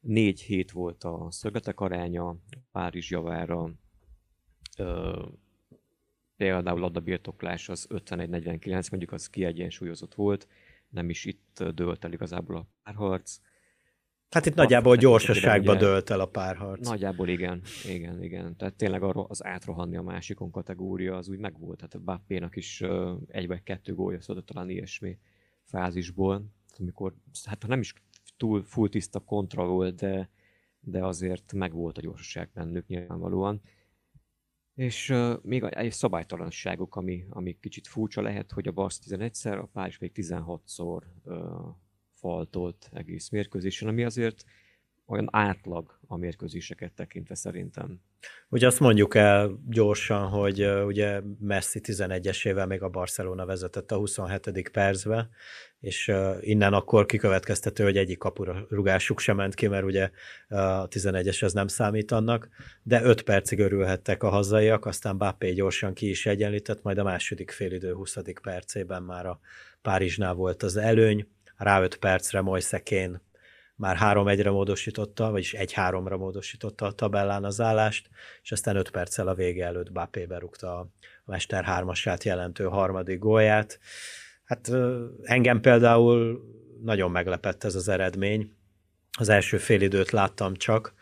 Négy 0.00 0.40
hét 0.40 0.70
volt 0.70 1.04
a 1.04 1.26
szögletek 1.30 1.80
aránya 1.80 2.36
Párizs 2.72 3.10
javára, 3.10 3.70
ö, 4.78 5.22
például 6.36 6.80
labdabirtoklás 6.80 7.68
az 7.68 7.86
51-49, 7.90 8.90
mondjuk 8.90 9.12
az 9.12 9.30
kiegyensúlyozott 9.30 10.14
volt, 10.14 10.48
nem 10.88 11.10
is 11.10 11.24
itt 11.24 11.64
dőlt 11.74 12.04
el 12.04 12.12
igazából 12.12 12.56
a 12.56 12.66
párharc. 12.82 13.40
Hát 14.34 14.46
itt 14.46 14.54
nagyjából 14.54 14.96
gyorsaságba 14.96 15.76
dölt 15.76 16.10
el 16.10 16.20
a 16.20 16.26
párharc. 16.26 16.88
Nagyjából 16.88 17.28
igen, 17.28 17.62
igen, 17.88 18.22
igen. 18.22 18.56
Tehát 18.56 18.74
tényleg 18.74 19.02
arra 19.02 19.24
az 19.24 19.44
átrohanni 19.44 19.96
a 19.96 20.02
másikon 20.02 20.50
kategória 20.50 21.16
az 21.16 21.28
úgy 21.28 21.38
megvolt. 21.38 21.76
Tehát 21.76 21.94
a 21.94 21.98
Bappénak 21.98 22.56
is 22.56 22.82
egy 23.26 23.46
vagy 23.46 23.62
kettő 23.62 23.94
gólja 23.94 24.20
szólt 24.20 24.44
talán 24.44 24.70
ilyesmi 24.70 25.18
fázisból, 25.64 26.44
amikor, 26.78 27.14
hát 27.44 27.62
ha 27.62 27.68
nem 27.68 27.80
is 27.80 27.94
túl 28.36 28.62
full 28.62 28.88
tiszta 28.88 29.20
kontra 29.20 29.66
volt, 29.66 29.94
de, 29.94 30.30
de 30.80 31.04
azért 31.04 31.52
megvolt 31.52 31.98
a 31.98 32.00
gyorsaság 32.00 32.50
bennük 32.54 32.86
nyilvánvalóan. 32.86 33.60
És 34.74 35.10
uh, 35.10 35.34
még 35.42 35.62
egy 35.62 35.92
szabálytalanságok, 35.92 36.96
ami, 36.96 37.24
ami 37.30 37.58
kicsit 37.60 37.86
furcsa 37.86 38.22
lehet, 38.22 38.52
hogy 38.52 38.68
a 38.68 38.72
Barsz 38.72 39.00
11-szer, 39.08 39.60
a 39.62 39.66
Párizs 39.66 39.98
még 39.98 40.12
16-szor 40.14 41.02
uh, 41.24 41.36
faltolt 42.24 42.90
egész 42.92 43.28
mérkőzésen, 43.28 43.88
ami 43.88 44.04
azért 44.04 44.44
olyan 45.06 45.28
átlag 45.32 45.98
a 46.06 46.16
mérkőzéseket 46.16 46.92
tekintve 46.92 47.34
szerintem. 47.34 48.00
Ugye 48.48 48.66
azt 48.66 48.80
mondjuk 48.80 49.14
el 49.14 49.58
gyorsan, 49.66 50.28
hogy 50.28 50.66
ugye 50.66 51.20
Messi 51.40 51.80
11-esével 51.82 52.66
még 52.66 52.82
a 52.82 52.88
Barcelona 52.88 53.46
vezetett 53.46 53.90
a 53.90 53.96
27. 53.96 54.70
percbe, 54.72 55.28
és 55.80 56.12
innen 56.40 56.72
akkor 56.72 57.06
kikövetkeztető, 57.06 57.84
hogy 57.84 57.96
egyik 57.96 58.18
kapura 58.18 58.66
rugásuk 58.68 59.18
sem 59.18 59.36
ment 59.36 59.54
ki, 59.54 59.66
mert 59.66 59.84
ugye 59.84 60.10
uh, 60.48 60.80
a 60.80 60.88
11-es 60.88 61.44
az 61.44 61.52
nem 61.52 61.66
számít 61.66 62.10
annak, 62.12 62.48
de 62.82 63.02
5 63.02 63.22
percig 63.22 63.58
örülhettek 63.58 64.22
a 64.22 64.28
hazaiak, 64.28 64.86
aztán 64.86 65.18
Bappé 65.18 65.52
gyorsan 65.52 65.94
ki 65.94 66.08
is 66.08 66.26
egyenlített, 66.26 66.82
majd 66.82 66.98
a 66.98 67.04
második 67.04 67.50
félidő 67.50 67.92
20. 67.92 68.16
percében 68.42 69.02
már 69.02 69.26
a 69.26 69.40
Párizsnál 69.82 70.34
volt 70.34 70.62
az 70.62 70.76
előny, 70.76 71.26
rá 71.56 71.80
5 71.80 71.96
percre 71.96 72.40
Moisekén 72.40 73.22
már 73.76 73.96
3-1-re 74.00 74.50
módosította, 74.50 75.30
vagyis 75.30 75.54
1-3-ra 75.58 76.18
módosította 76.18 76.86
a 76.86 76.92
tabellán 76.92 77.44
az 77.44 77.60
állást, 77.60 78.08
és 78.42 78.52
aztán 78.52 78.76
5 78.76 78.90
perccel 78.90 79.28
a 79.28 79.34
vége 79.34 79.64
előtt 79.64 79.92
Bappé 79.92 80.26
berúgta 80.26 80.78
a 80.78 80.88
Mester 81.24 81.64
3-asát 81.68 82.22
jelentő 82.22 82.64
harmadik 82.64 83.18
gólját. 83.18 83.78
Hát 84.44 84.70
engem 85.22 85.60
például 85.60 86.40
nagyon 86.82 87.10
meglepett 87.10 87.64
ez 87.64 87.74
az 87.74 87.88
eredmény. 87.88 88.52
Az 89.18 89.28
első 89.28 89.58
félidőt 89.58 90.10
láttam 90.10 90.54
csak, 90.54 90.94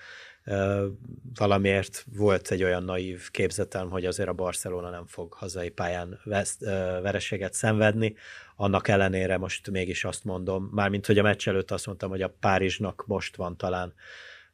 valamiért 1.35 2.07
volt 2.17 2.51
egy 2.51 2.63
olyan 2.63 2.83
naív 2.83 3.31
képzetem, 3.31 3.91
hogy 3.91 4.07
azért 4.07 4.29
a 4.29 4.33
Barcelona 4.33 4.91
nem 4.91 5.07
fog 5.07 5.33
hazai 5.33 5.69
pályán 5.69 6.21
vesz, 6.25 6.59
vereséget 7.03 7.55
szenvedni. 7.55 8.15
Annak 8.57 8.89
ellenére 8.89 9.37
most 9.37 9.71
mégis 9.71 10.05
azt 10.05 10.25
mondom, 10.25 10.71
mármint 10.73 11.07
hogy 11.07 11.19
a 11.19 11.23
meccs 11.23 11.49
előtt 11.49 11.71
azt 11.71 11.87
mondtam, 11.87 12.11
hogy 12.11 12.23
a 12.23 12.35
Párizsnak 12.41 13.05
most 13.07 13.37
van 13.37 13.57
talán 13.57 13.95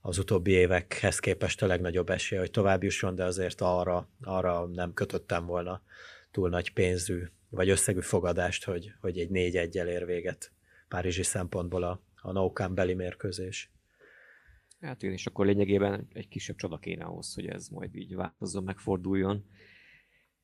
az 0.00 0.18
utóbbi 0.18 0.50
évekhez 0.50 1.18
képest 1.18 1.62
a 1.62 1.66
legnagyobb 1.66 2.10
esélye, 2.10 2.40
hogy 2.40 2.50
tovább 2.50 2.82
jusson, 2.82 3.14
de 3.14 3.24
azért 3.24 3.60
arra, 3.60 4.08
arra 4.22 4.66
nem 4.66 4.92
kötöttem 4.92 5.46
volna 5.46 5.82
túl 6.30 6.48
nagy 6.48 6.72
pénzű 6.72 7.24
vagy 7.48 7.68
összegű 7.68 8.00
fogadást, 8.00 8.64
hogy, 8.64 8.92
hogy 9.00 9.18
egy 9.18 9.30
négy 9.30 9.56
egyel 9.56 9.88
ér 9.88 10.06
véget 10.06 10.52
párizsi 10.88 11.22
szempontból 11.22 11.82
a, 11.82 12.00
a 12.20 12.32
no 12.32 12.52
beli 12.68 12.94
mérkőzés. 12.94 13.70
Hát 14.80 15.02
én 15.02 15.12
is 15.12 15.26
akkor 15.26 15.46
lényegében 15.46 16.08
egy 16.12 16.28
kisebb 16.28 16.56
csoda 16.56 16.78
kéne 16.78 17.04
ahhoz, 17.04 17.34
hogy 17.34 17.46
ez 17.46 17.68
majd 17.68 17.94
így 17.94 18.14
változzon, 18.14 18.62
megforduljon. 18.62 19.44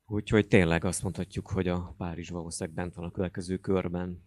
Úgyhogy 0.05 0.47
tényleg 0.47 0.83
azt 0.83 1.03
mondhatjuk, 1.03 1.47
hogy 1.47 1.67
a 1.67 1.93
Párizs 1.97 2.29
valószínűleg 2.29 2.75
bent 2.75 2.95
van 2.95 3.05
a 3.05 3.11
következő 3.11 3.57
körben. 3.57 4.23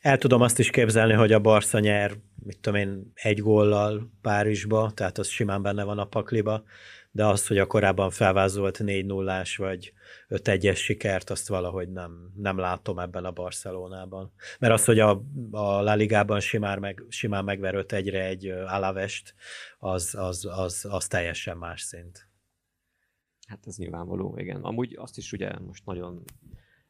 El 0.00 0.18
tudom 0.18 0.40
azt 0.40 0.58
is 0.58 0.70
képzelni, 0.70 1.12
hogy 1.12 1.32
a 1.32 1.40
Barca 1.40 1.78
nyer, 1.78 2.16
mit 2.34 2.60
tudom 2.60 2.80
én, 2.80 3.12
egy 3.14 3.38
góllal 3.38 4.10
Párizsba, 4.20 4.90
tehát 4.94 5.18
az 5.18 5.28
simán 5.28 5.62
benne 5.62 5.84
van 5.84 5.98
a 5.98 6.04
pakliba, 6.04 6.64
de 7.12 7.26
az, 7.26 7.46
hogy 7.46 7.58
a 7.58 7.66
korábban 7.66 8.10
felvázolt 8.10 8.78
4 8.78 9.06
0 9.06 9.42
vagy 9.56 9.92
5-1-es 10.28 10.76
sikert, 10.76 11.30
azt 11.30 11.48
valahogy 11.48 11.88
nem, 11.88 12.32
nem 12.36 12.58
látom 12.58 12.98
ebben 12.98 13.24
a 13.24 13.30
Barcelonában. 13.30 14.32
Mert 14.58 14.72
az, 14.72 14.84
hogy 14.84 14.98
a, 14.98 15.10
a 15.50 15.80
La 15.82 15.94
Ligában 15.94 16.40
simán, 16.40 16.78
meg, 16.78 17.02
simán 17.08 17.44
megver 17.44 17.74
5 17.74 17.92
1 17.92 18.08
egy 18.08 18.46
Alavest, 18.46 19.34
az, 19.78 20.14
az, 20.18 20.48
az, 20.50 20.86
az 20.90 21.06
teljesen 21.06 21.56
más 21.56 21.80
szint. 21.80 22.28
Hát 23.46 23.66
ez 23.66 23.76
nyilvánvaló, 23.76 24.38
igen. 24.38 24.62
Amúgy 24.62 24.96
azt 24.96 25.16
is 25.16 25.32
ugye 25.32 25.58
most 25.58 25.86
nagyon 25.86 26.24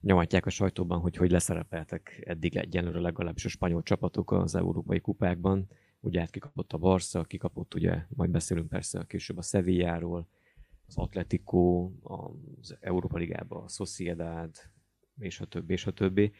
nyomatják 0.00 0.46
a 0.46 0.50
sajtóban, 0.50 1.00
hogy 1.00 1.16
hogy 1.16 1.30
leszerepeltek 1.30 2.22
eddig 2.26 2.56
egyenlőre 2.56 3.00
legalábbis 3.00 3.44
a 3.44 3.48
spanyol 3.48 3.82
csapatok 3.82 4.32
az 4.32 4.54
európai 4.54 5.00
kupákban 5.00 5.68
ugye 6.00 6.21
hát 6.21 6.30
kikapott 6.30 6.73
a 6.73 6.78
Barca, 6.78 7.25
kikapott 7.25 7.75
ugye, 7.75 8.04
majd 8.09 8.30
beszélünk 8.30 8.69
persze 8.69 9.04
később 9.07 9.38
a 9.38 9.42
Sevilláról, 9.42 10.26
az 10.87 10.97
Atletico, 10.97 11.90
az 12.02 12.76
Európa 12.80 13.19
Ligába, 13.19 13.62
a 13.62 13.69
Sociedad, 13.69 14.50
és 15.19 15.40
a 15.40 15.45
többi, 15.45 15.73
és 15.73 15.87
a 15.87 15.92
többi. 15.92 16.33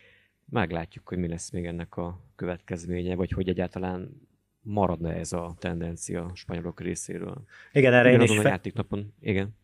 Meglátjuk, 0.45 1.09
hogy 1.09 1.19
mi 1.19 1.29
lesz 1.29 1.51
még 1.51 1.67
ennek 1.67 1.97
a 1.97 2.25
következménye, 2.35 3.15
vagy 3.15 3.31
hogy 3.31 3.49
egyáltalán 3.49 4.29
maradna 4.63 5.13
ez 5.13 5.33
a 5.33 5.55
tendencia 5.59 6.25
a 6.25 6.35
spanyolok 6.35 6.81
részéről. 6.81 7.45
Igen, 7.73 7.93
erre 7.93 8.11
én 8.11 8.21
is... 8.21 8.37
Fe... 8.37 8.49
játéknapon, 8.49 9.15
igen. 9.21 9.57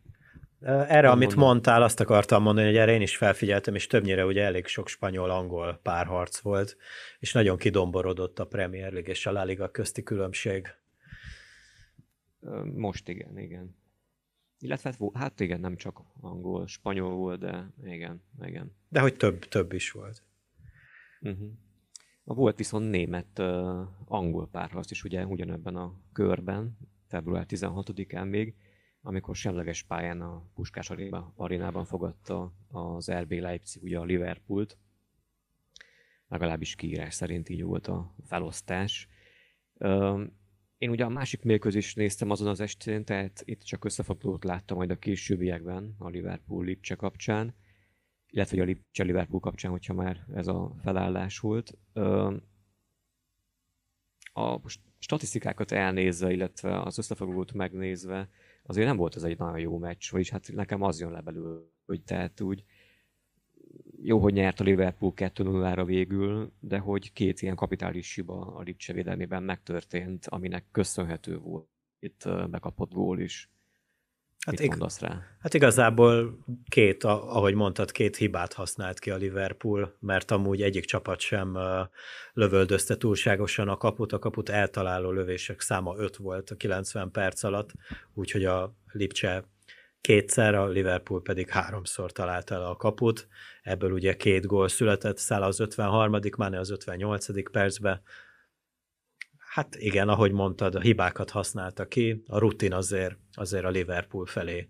Erre, 0.59 1.09
amit 1.09 1.27
mondom. 1.27 1.45
mondtál, 1.45 1.83
azt 1.83 1.99
akartam 1.99 2.43
mondani, 2.43 2.67
hogy 2.67 2.77
erre 2.77 2.93
én 2.93 3.01
is 3.01 3.17
felfigyeltem, 3.17 3.75
és 3.75 3.87
többnyire 3.87 4.25
ugye 4.25 4.43
elég 4.43 4.65
sok 4.65 4.87
spanyol-angol 4.87 5.79
párharc 5.83 6.39
volt, 6.39 6.77
és 7.19 7.33
nagyon 7.33 7.57
kidomborodott 7.57 8.39
a 8.39 8.45
Premier 8.47 8.91
League 8.91 9.09
és 9.09 9.25
a 9.25 9.31
La 9.31 9.43
Liga 9.43 9.71
közti 9.71 10.03
különbség. 10.03 10.67
Most 12.75 13.07
igen, 13.09 13.39
igen. 13.39 13.75
Illetve 14.59 14.89
hát, 14.99 15.11
hát 15.13 15.39
igen, 15.39 15.59
nem 15.59 15.75
csak 15.75 16.01
angol, 16.21 16.67
spanyol 16.67 17.15
volt, 17.15 17.39
de 17.39 17.73
igen, 17.83 18.21
igen. 18.41 18.75
De 18.89 18.99
hogy 18.99 19.15
több, 19.15 19.39
több 19.39 19.73
is 19.73 19.91
volt. 19.91 20.23
Uh-huh. 21.21 21.49
Volt 22.23 22.57
viszont 22.57 22.89
német 22.89 23.39
uh, 23.39 23.79
angol 24.05 24.47
párharc 24.51 24.91
is 24.91 25.03
ugye 25.03 25.25
ugyanebben 25.25 25.75
a 25.75 25.99
körben, 26.13 26.77
február 27.07 27.45
16-án 27.49 28.29
még, 28.29 28.55
amikor 29.07 29.35
semleges 29.35 29.83
pályán 29.83 30.21
a 30.21 30.43
Puskás 30.53 30.89
arénában 31.35 31.85
fogadta 31.85 32.53
az 32.67 33.11
RB 33.11 33.31
Leipzig 33.31 33.83
ugye 33.83 33.99
a 33.99 34.03
Liverpoolt. 34.03 34.77
Legalábbis 36.27 36.75
kiírás 36.75 37.13
szerint 37.13 37.49
így 37.49 37.63
volt 37.63 37.87
a 37.87 38.15
felosztás. 38.25 39.07
én 40.77 40.89
ugye 40.89 41.05
a 41.05 41.09
másik 41.09 41.43
mérkőzést 41.43 41.95
néztem 41.95 42.29
azon 42.29 42.47
az 42.47 42.59
estén, 42.59 43.05
tehát 43.05 43.41
itt 43.45 43.61
csak 43.61 43.85
összefoglalót 43.85 44.43
láttam 44.43 44.77
majd 44.77 44.91
a 44.91 44.99
későbbiekben 44.99 45.95
a 45.97 46.09
Liverpool 46.09 46.65
Lipcse 46.65 46.95
kapcsán, 46.95 47.55
illetve 48.29 48.61
a 48.61 48.65
Lipcse 48.65 49.03
Liverpool 49.03 49.39
kapcsán, 49.39 49.71
hogyha 49.71 49.93
már 49.93 50.25
ez 50.33 50.47
a 50.47 50.75
felállás 50.81 51.39
volt. 51.39 51.77
A 54.33 54.59
statisztikákat 54.99 55.71
elnézve, 55.71 56.31
illetve 56.31 56.81
az 56.81 56.97
összefoglalót 56.97 57.53
megnézve, 57.53 58.29
azért 58.67 58.87
nem 58.87 58.97
volt 58.97 59.15
ez 59.15 59.23
egy 59.23 59.37
nagyon 59.37 59.59
jó 59.59 59.77
meccs, 59.77 60.11
vagyis 60.11 60.29
hát 60.29 60.51
nekem 60.53 60.81
az 60.81 60.99
jön 60.99 61.11
le 61.11 61.21
belőle, 61.21 61.59
hogy 61.85 62.03
tehát 62.03 62.41
úgy 62.41 62.63
jó, 64.01 64.19
hogy 64.19 64.33
nyert 64.33 64.59
a 64.59 64.63
Liverpool 64.63 65.13
2-0-ra 65.15 65.83
végül, 65.85 66.51
de 66.59 66.77
hogy 66.77 67.13
két 67.13 67.41
ilyen 67.41 67.55
kapitális 67.55 68.15
hiba 68.15 68.55
a 68.55 68.61
Lipcse 68.61 68.93
védelmében 68.93 69.43
megtörtént, 69.43 70.25
aminek 70.25 70.65
köszönhető 70.71 71.37
volt 71.39 71.67
itt 71.99 72.23
bekapott 72.49 72.91
gól 72.91 73.19
is. 73.19 73.49
Hát, 74.47 74.59
Mit 74.59 74.69
mondasz 74.69 74.99
rá? 74.99 75.21
Hát 75.39 75.53
igazából 75.53 76.37
két, 76.69 77.03
ahogy 77.03 77.53
mondtad, 77.53 77.91
két 77.91 78.15
hibát 78.15 78.53
használt 78.53 78.99
ki 78.99 79.09
a 79.09 79.15
Liverpool, 79.15 79.97
mert 79.99 80.31
amúgy 80.31 80.61
egyik 80.61 80.85
csapat 80.85 81.19
sem 81.19 81.57
lövöldözte 82.33 82.97
túlságosan 82.97 83.67
a 83.67 83.77
kaput, 83.77 84.11
a 84.11 84.19
kaput 84.19 84.49
eltaláló 84.49 85.11
lövések 85.11 85.61
száma 85.61 85.95
5 85.97 86.17
volt 86.17 86.49
a 86.49 86.55
90 86.55 87.11
perc 87.11 87.43
alatt, 87.43 87.71
úgyhogy 88.13 88.45
a 88.45 88.73
Lipcse 88.91 89.43
kétszer, 90.01 90.55
a 90.55 90.67
Liverpool 90.67 91.21
pedig 91.21 91.49
háromszor 91.49 92.11
talált 92.11 92.51
el 92.51 92.65
a 92.65 92.75
kaput, 92.75 93.27
ebből 93.61 93.91
ugye 93.91 94.15
két 94.15 94.45
gól 94.45 94.67
született, 94.67 95.17
Szála 95.17 95.45
az 95.45 95.59
53., 95.59 96.19
Mane 96.37 96.59
az 96.59 96.69
58. 96.69 97.51
percben, 97.51 98.01
Hát 99.57 99.75
igen, 99.75 100.09
ahogy 100.09 100.31
mondtad, 100.31 100.75
a 100.75 100.79
hibákat 100.79 101.29
használta 101.29 101.87
ki, 101.87 102.23
a 102.27 102.37
rutin 102.37 102.73
azért, 102.73 103.17
azért 103.31 103.63
a 103.63 103.69
Liverpool 103.69 104.25
felé 104.25 104.69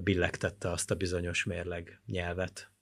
billegtette 0.00 0.70
azt 0.70 0.90
a 0.90 0.94
bizonyos 0.94 1.44
mérleg 1.44 2.02
nyelvet. 2.06 2.72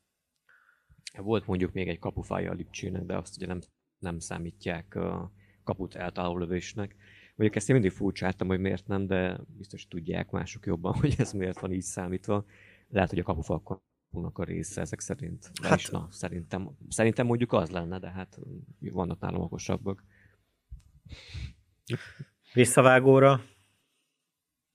Volt 1.19 1.47
mondjuk 1.47 1.73
még 1.73 1.89
egy 1.89 1.99
kapufája 1.99 2.51
a 2.51 2.55
Lipcsének, 2.55 3.03
de 3.03 3.17
azt 3.17 3.37
ugye 3.37 3.47
nem, 3.47 3.61
nem 3.99 4.19
számítják 4.19 4.95
a 4.95 5.33
kaput 5.65 5.95
eltaláló 5.95 6.39
lövésnek. 6.39 6.97
Mondjuk 7.35 7.57
ezt 7.57 7.69
én 7.69 7.75
mindig 7.75 7.97
furcsáltam, 7.97 8.49
hogy 8.49 8.61
miért 8.61 8.87
nem, 8.87 9.07
de 9.07 9.41
biztos 9.47 9.87
tudják 9.89 10.31
mások 10.31 10.67
jobban, 10.67 10.95
hogy 11.01 11.15
ez 11.19 11.33
miért 11.33 11.61
van 11.61 11.73
így 11.73 11.83
számítva. 11.83 12.45
Lehet, 12.89 13.11
hogy 13.11 13.19
a 13.19 13.23
kapufalkonak 13.23 14.39
a 14.39 14.45
része 14.45 14.81
ezek 14.81 15.01
szerint. 15.01 15.51
Hát, 15.63 15.79
is, 15.79 15.91
na, 15.91 16.09
szerintem, 16.11 16.71
szerintem 16.89 17.27
mondjuk 17.27 17.53
az 17.53 17.71
lenne, 17.71 17.99
de 17.99 18.11
hát 18.11 18.39
vannak 18.81 19.21
nálam 19.21 19.41
okosabbak. 19.41 20.05
Visszavágóra? 22.53 23.45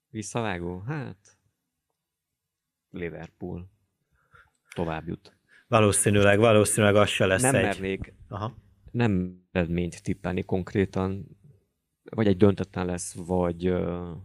Visszavágó? 0.09 0.79
Hát... 0.79 1.17
Liverpool. 2.89 3.69
Tovább 4.73 5.07
jut. 5.07 5.35
Valószínűleg, 5.67 6.39
valószínűleg 6.39 6.95
az 6.95 7.09
se 7.09 7.25
lesz 7.25 7.41
nem 7.41 7.55
egy... 7.55 7.63
Mernék, 7.63 8.13
Aha. 8.27 8.55
Nem 8.91 9.41
eredményt 9.51 10.03
tippelni 10.03 10.43
konkrétan, 10.43 11.37
vagy 12.03 12.27
egy 12.27 12.37
döntetlen 12.37 12.85
lesz, 12.85 13.13
vagy 13.13 13.69
uh, 13.69 14.17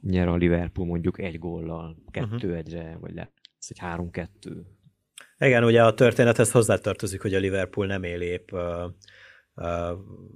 nyer 0.00 0.28
a 0.28 0.36
Liverpool 0.36 0.86
mondjuk 0.86 1.18
egy 1.18 1.38
góllal, 1.38 1.96
kettő 2.10 2.34
uh-huh. 2.34 2.56
egyre, 2.56 2.96
vagy 2.96 3.14
lesz 3.14 3.68
egy 3.68 3.78
három-kettő. 3.78 4.66
Igen, 5.38 5.64
ugye 5.64 5.84
a 5.84 5.94
történethez 5.94 6.50
hozzátartozik, 6.50 7.22
hogy 7.22 7.34
a 7.34 7.38
Liverpool 7.38 7.86
nem 7.86 8.02
él 8.02 8.20
épp 8.20 8.52
uh, 8.52 8.92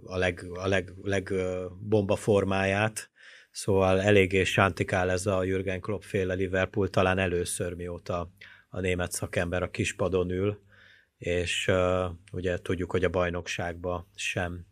a, 0.05 0.17
leg, 0.17 0.47
a 0.55 0.69
leg, 0.69 0.93
leg 1.03 1.33
bomba 1.81 2.17
formáját, 2.17 3.11
szóval 3.51 4.01
eléggé 4.01 4.45
sántikál 4.45 5.11
ez 5.11 5.27
a 5.27 5.45
Jürgen 5.45 5.81
Klopp 5.81 6.03
féle 6.03 6.35
Liverpool, 6.35 6.89
talán 6.89 7.19
először 7.19 7.75
mióta 7.75 8.31
a 8.69 8.81
német 8.81 9.13
szakember 9.13 9.63
a 9.63 9.71
kispadon 9.71 10.31
ül, 10.31 10.61
és 11.17 11.69
uh, 11.69 12.05
ugye 12.33 12.59
tudjuk, 12.59 12.91
hogy 12.91 13.05
a 13.05 13.09
bajnokságba 13.09 14.09
sem 14.15 14.67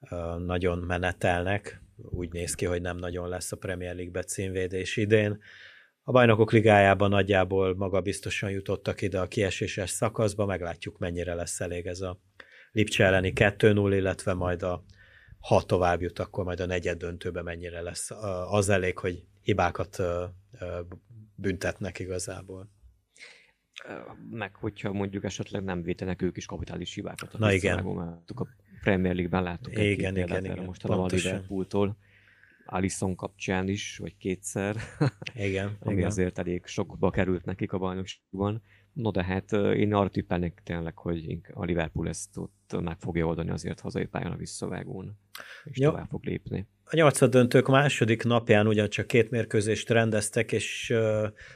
uh, 0.00 0.38
nagyon 0.38 0.78
menetelnek, 0.78 1.82
úgy 1.96 2.32
néz 2.32 2.54
ki, 2.54 2.64
hogy 2.64 2.80
nem 2.80 2.96
nagyon 2.96 3.28
lesz 3.28 3.52
a 3.52 3.56
Premier 3.56 3.94
League-be 3.94 4.22
címvédés 4.22 4.96
idén. 4.96 5.38
A 6.02 6.12
bajnokok 6.12 6.52
ligájában 6.52 7.10
nagyjából 7.10 7.76
maga 7.76 8.00
biztosan 8.00 8.50
jutottak 8.50 9.02
ide 9.02 9.20
a 9.20 9.26
kieséses 9.26 9.90
szakaszba, 9.90 10.46
meglátjuk 10.46 10.98
mennyire 10.98 11.34
lesz 11.34 11.60
elég 11.60 11.86
ez 11.86 12.00
a 12.00 12.20
Lipcse 12.72 13.04
elleni 13.04 13.32
2-0, 13.34 13.90
illetve 13.92 14.34
majd 14.34 14.62
a 14.62 14.84
ha 15.40 15.62
tovább 15.62 16.00
jut, 16.00 16.18
akkor 16.18 16.44
majd 16.44 16.60
a 16.60 16.66
negyed 16.66 16.98
döntőben 16.98 17.44
mennyire 17.44 17.80
lesz. 17.80 18.10
Az 18.50 18.68
elég, 18.68 18.98
hogy 18.98 19.24
hibákat 19.42 20.02
büntetnek 21.34 21.98
igazából. 21.98 22.70
Meg 24.30 24.54
hogyha 24.54 24.92
mondjuk 24.92 25.24
esetleg 25.24 25.64
nem 25.64 25.82
vétenek 25.82 26.22
ők 26.22 26.36
is 26.36 26.46
kapitális 26.46 26.94
hibákat. 26.94 27.38
Na 27.38 27.52
igen. 27.52 27.78
A 27.78 28.46
Premier 28.80 29.14
League-ben 29.14 29.42
láttuk 29.42 29.72
igen, 29.72 29.86
igen, 29.86 30.16
igen, 30.16 30.44
igen, 30.44 30.64
most 30.64 30.84
a 30.84 31.06
Liverpooltól. 31.06 31.96
Alisson 32.66 33.14
kapcsán 33.14 33.68
is, 33.68 33.96
vagy 33.96 34.16
kétszer. 34.16 34.76
Igen. 35.34 35.76
ami 35.80 35.94
igen. 35.94 36.06
azért 36.06 36.38
elég 36.38 36.66
sokba 36.66 37.10
került 37.10 37.44
nekik 37.44 37.72
a 37.72 37.78
bajnokságban. 37.78 38.62
No 38.98 39.10
de 39.10 39.24
hát 39.24 39.52
én 39.52 39.94
arra 39.94 40.08
tippelnék 40.08 40.60
tényleg, 40.64 40.96
hogy 40.96 41.38
a 41.52 41.64
Liverpool 41.64 42.08
ezt 42.08 42.36
ott 42.36 42.76
meg 42.80 42.96
fogja 42.98 43.26
oldani 43.26 43.50
azért 43.50 43.80
hazai 43.80 44.04
pályán 44.04 44.32
a 44.32 44.36
visszavágón, 44.36 45.18
és 45.64 45.78
Jó. 45.78 45.90
tovább 45.90 46.08
fog 46.08 46.24
lépni. 46.24 46.66
A 46.84 46.96
nyolcad 46.96 47.30
döntők 47.30 47.66
második 47.66 48.24
napján 48.24 48.66
ugyancsak 48.66 49.06
két 49.06 49.30
mérkőzést 49.30 49.90
rendeztek, 49.90 50.52
és 50.52 50.94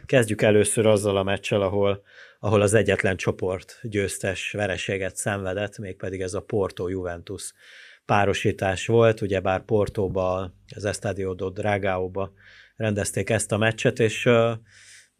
kezdjük 0.06 0.42
először 0.42 0.86
azzal 0.86 1.16
a 1.16 1.22
meccsel, 1.22 1.62
ahol, 1.62 2.02
ahol 2.38 2.60
az 2.60 2.74
egyetlen 2.74 3.16
csoport 3.16 3.78
győztes 3.82 4.52
vereséget 4.52 5.16
szenvedett, 5.16 5.78
mégpedig 5.78 6.20
ez 6.20 6.34
a 6.34 6.42
Porto-Juventus 6.42 7.52
párosítás 8.04 8.86
volt, 8.86 9.20
ugyebár 9.20 9.64
Portóba, 9.64 10.52
az 10.74 10.84
Estadio 10.84 11.34
do 11.34 11.50
Dragao-ba 11.50 12.32
rendezték 12.76 13.30
ezt 13.30 13.52
a 13.52 13.56
meccset, 13.56 13.98
és 13.98 14.28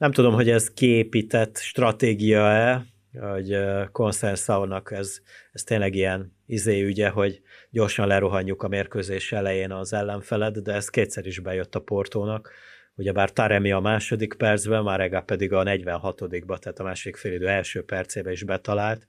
nem 0.03 0.13
tudom, 0.13 0.35
hogy 0.35 0.51
ez 0.51 0.71
kiépített 0.71 1.59
stratégia-e, 1.59 2.87
hogy 3.21 3.57
Consenszaunak 3.93 4.91
ez, 4.91 5.19
ez 5.53 5.63
tényleg 5.63 5.95
ilyen 5.95 6.37
izéügye, 6.47 7.09
hogy 7.09 7.43
gyorsan 7.71 8.07
lerohanjuk 8.07 8.63
a 8.63 8.69
mérkőzés 8.69 9.33
elején 9.33 9.71
az 9.71 9.93
ellenfeled, 9.93 10.59
de 10.59 10.73
ez 10.73 10.89
kétszer 10.89 11.27
is 11.27 11.39
bejött 11.39 11.75
a 11.75 11.81
Portónak. 11.81 12.51
Ugyebár 12.95 13.33
Taremi 13.33 13.73
a 13.73 13.81
második 13.81 14.35
percben, 14.35 14.83
Marega 14.83 15.21
pedig 15.21 15.53
a 15.53 15.63
46-ba, 15.63 16.59
tehát 16.59 16.79
a 16.79 16.83
második 16.83 17.17
félidő 17.17 17.49
első 17.49 17.85
percébe 17.85 18.33
is 18.33 18.43
betalált, 18.43 19.09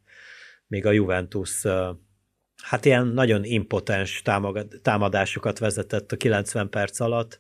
míg 0.68 0.86
a 0.86 0.92
Juventus 0.92 1.62
hát 2.64 2.86
ilyen 2.86 3.08
nagyon 3.08 3.44
impotens 3.44 4.22
támadásokat 4.82 5.60
vezetett 5.60 6.12
a 6.12 6.18
90 6.18 6.70
perc 6.70 7.00
alatt, 7.00 7.40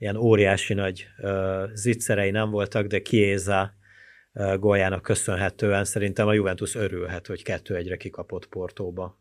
ilyen 0.00 0.16
óriási 0.16 0.74
nagy 0.74 1.06
zicserei 1.74 2.30
nem 2.30 2.50
voltak, 2.50 2.86
de 2.86 3.02
Chiesa 3.02 3.72
uh, 4.32 4.58
góljának 4.58 5.02
köszönhetően 5.02 5.84
szerintem 5.84 6.26
a 6.26 6.32
Juventus 6.32 6.74
örülhet, 6.74 7.26
hogy 7.26 7.42
kettő 7.42 7.76
egyre 7.76 7.96
kikapott 7.96 8.46
Portóba. 8.46 9.18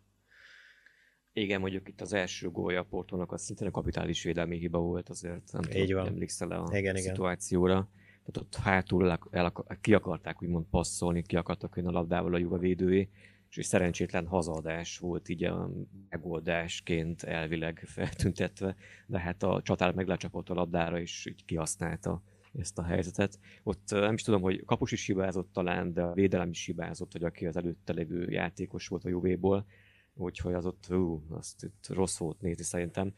Igen, 1.33 1.59
mondjuk 1.59 1.87
itt 1.87 2.01
az 2.01 2.13
első 2.13 2.49
gólja 2.49 2.79
a 2.79 2.83
Portónak 2.83 3.31
az 3.31 3.41
szintén 3.41 3.67
a 3.67 3.71
kapitális 3.71 4.23
védelmi 4.23 4.57
hiba 4.57 4.79
volt, 4.79 5.09
azért 5.09 5.51
nem 5.51 5.61
Így 5.73 5.87
tudom, 5.87 6.05
emlékszel 6.05 6.51
a 6.51 6.77
igen, 6.77 6.95
szituációra. 6.95 7.73
Igen. 7.73 7.87
Tehát 8.25 8.37
ott 8.37 8.55
hátul 8.55 9.09
el, 9.09 9.19
el, 9.31 9.53
ki 9.81 9.93
akarták 9.93 10.41
úgymond 10.41 10.65
passzolni, 10.69 11.21
ki 11.21 11.35
akartak 11.35 11.73
jönni 11.75 11.87
a 11.87 11.91
labdával 11.91 12.33
a 12.33 12.37
Juve 12.37 12.57
védői, 12.57 13.09
és 13.49 13.57
egy 13.57 13.65
szerencsétlen 13.65 14.27
hazadás 14.27 14.97
volt 14.97 15.29
így 15.29 15.43
a 15.43 15.69
megoldásként 16.09 17.23
elvileg 17.23 17.83
feltüntetve, 17.95 18.75
de 19.07 19.19
hát 19.19 19.43
a 19.43 19.61
csatár 19.63 19.93
meg 19.93 20.07
lecsapott 20.07 20.49
a 20.49 20.53
labdára, 20.53 20.99
és 20.99 21.25
így 21.25 21.45
kihasználta 21.45 22.21
ezt 22.59 22.77
a 22.77 22.83
helyzetet. 22.83 23.39
Ott 23.63 23.89
nem 23.89 24.13
is 24.13 24.23
tudom, 24.23 24.41
hogy 24.41 24.65
kapus 24.65 24.91
is 24.91 25.05
hibázott 25.05 25.53
talán, 25.53 25.93
de 25.93 26.01
a 26.01 26.13
védelem 26.13 26.49
is 26.49 26.65
hibázott, 26.65 27.11
hogy 27.11 27.23
aki 27.23 27.45
az 27.45 27.57
előtte 27.57 27.93
lévő 27.93 28.29
játékos 28.29 28.87
volt 28.87 29.03
a 29.03 29.09
Juvéból, 29.09 29.65
úgyhogy 30.13 30.53
az 30.53 30.65
ott, 30.65 30.87
ú, 30.91 31.23
azt 31.29 31.63
itt 31.63 31.87
rossz 31.87 32.17
volt 32.17 32.41
nézni 32.41 32.63
szerintem. 32.63 33.13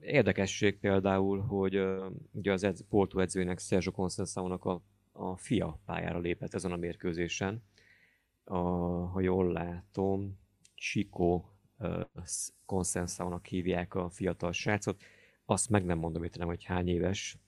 Érdekesség 0.00 0.78
például, 0.78 1.40
hogy 1.40 1.80
ugye 2.32 2.52
az 2.52 2.62
edz, 2.62 2.84
Porto 2.88 3.20
edzőjének 3.20 3.58
Sergio 3.58 3.92
Conceição-nak 3.92 4.64
a, 4.64 4.82
a 5.12 5.36
fia 5.36 5.80
pályára 5.84 6.18
lépett 6.18 6.54
ezen 6.54 6.72
a 6.72 6.76
mérkőzésen, 6.76 7.62
a, 8.44 8.58
ha 9.06 9.20
jól 9.20 9.52
látom, 9.52 10.38
Chico 10.74 11.44
uh, 11.78 12.00
Consensának 12.66 13.46
hívják 13.46 13.94
a 13.94 14.10
fiatal 14.10 14.52
srácot. 14.52 15.02
Azt 15.44 15.70
meg 15.70 15.84
nem 15.84 15.98
mondom 15.98 16.24
itt 16.24 16.36
nem, 16.36 16.46
hogy 16.46 16.64
hány 16.64 16.88
éves, 16.88 17.38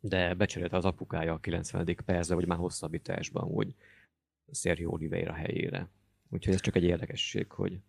de 0.00 0.34
becserélte 0.34 0.76
az 0.76 0.84
apukája 0.84 1.32
a 1.32 1.38
90. 1.38 1.96
percben, 2.04 2.36
vagy 2.36 2.46
már 2.46 2.58
hosszabbításban, 2.58 3.42
hogy 3.42 3.74
Sergio 4.52 4.90
Oliveira 4.90 5.32
helyére. 5.32 5.88
Úgyhogy 6.30 6.54
ez 6.54 6.60
csak 6.60 6.76
egy 6.76 6.84
érdekesség, 6.84 7.52
hogy 7.52 7.80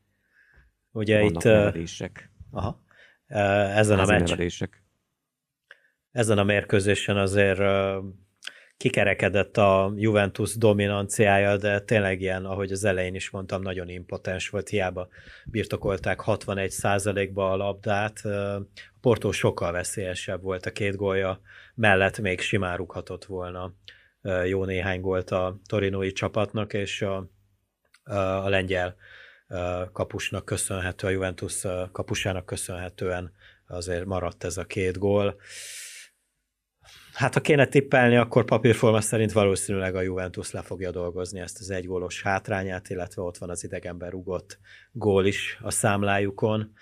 Ugye 0.92 1.20
Vannak 1.20 1.36
itt... 1.36 1.44
nevelések. 1.44 2.32
Aha. 2.52 2.84
Ezen 3.28 4.00
a 4.00 4.06
meccs... 4.06 4.30
Nevelések. 4.30 4.84
Ezen 6.12 6.38
a 6.38 6.44
mérkőzésen 6.44 7.18
azért 7.18 7.60
kikerekedett 8.80 9.58
a 9.58 9.94
Juventus 9.96 10.58
dominanciája, 10.58 11.58
de 11.58 11.80
tényleg 11.80 12.22
ilyen, 12.22 12.46
ahogy 12.46 12.72
az 12.72 12.84
elején 12.84 13.16
is 13.16 13.30
mondtam, 13.30 13.62
nagyon 13.62 13.90
impotens 13.90 14.50
volt, 14.50 14.70
hiába 14.70 15.08
birtokolták 15.46 16.22
61%-ba 16.26 17.52
a 17.52 17.56
labdát. 17.56 18.20
A 18.26 18.68
Porto 19.02 19.32
sokkal 19.32 19.72
veszélyesebb 19.72 20.42
volt 20.42 20.66
a 20.66 20.72
két 20.72 20.96
gólja, 20.96 21.42
mellett 21.76 22.20
még 22.20 22.42
simán 22.42 22.78
rúghatott 22.78 23.26
volna 23.26 23.74
jó 24.46 24.66
néhány 24.66 25.02
gólt 25.02 25.32
a 25.32 25.60
torinói 25.66 26.12
csapatnak, 26.12 26.74
és 26.74 27.02
a, 27.02 27.30
a 28.44 28.50
lengyel 28.50 28.96
kapusnak 29.92 30.46
köszönhető, 30.46 31.08
a 31.08 31.10
Juventus 31.10 31.66
kapusának 31.92 32.46
köszönhetően 32.46 33.32
azért 33.68 34.06
maradt 34.06 34.44
ez 34.44 34.58
a 34.58 34.66
két 34.66 34.98
gól. 34.98 35.36
Hát 37.20 37.34
ha 37.34 37.40
kéne 37.42 37.66
tippelni, 37.66 38.16
akkor 38.16 38.46
papírforma 38.46 39.02
szerint 39.02 39.32
valószínűleg 39.32 39.96
a 39.96 40.02
Juventus 40.02 40.52
le 40.52 40.62
fogja 40.62 40.92
dolgozni 40.92 41.40
ezt 41.40 41.60
az 41.60 41.70
egygólos 41.70 42.22
hátrányát, 42.22 42.90
illetve 42.90 43.22
ott 43.22 43.38
van 43.38 43.50
az 43.50 43.64
idegenben 43.64 44.10
rugott 44.10 44.60
gól 44.92 45.26
is 45.26 45.58
a 45.62 45.72
számlájukon. 45.72 46.74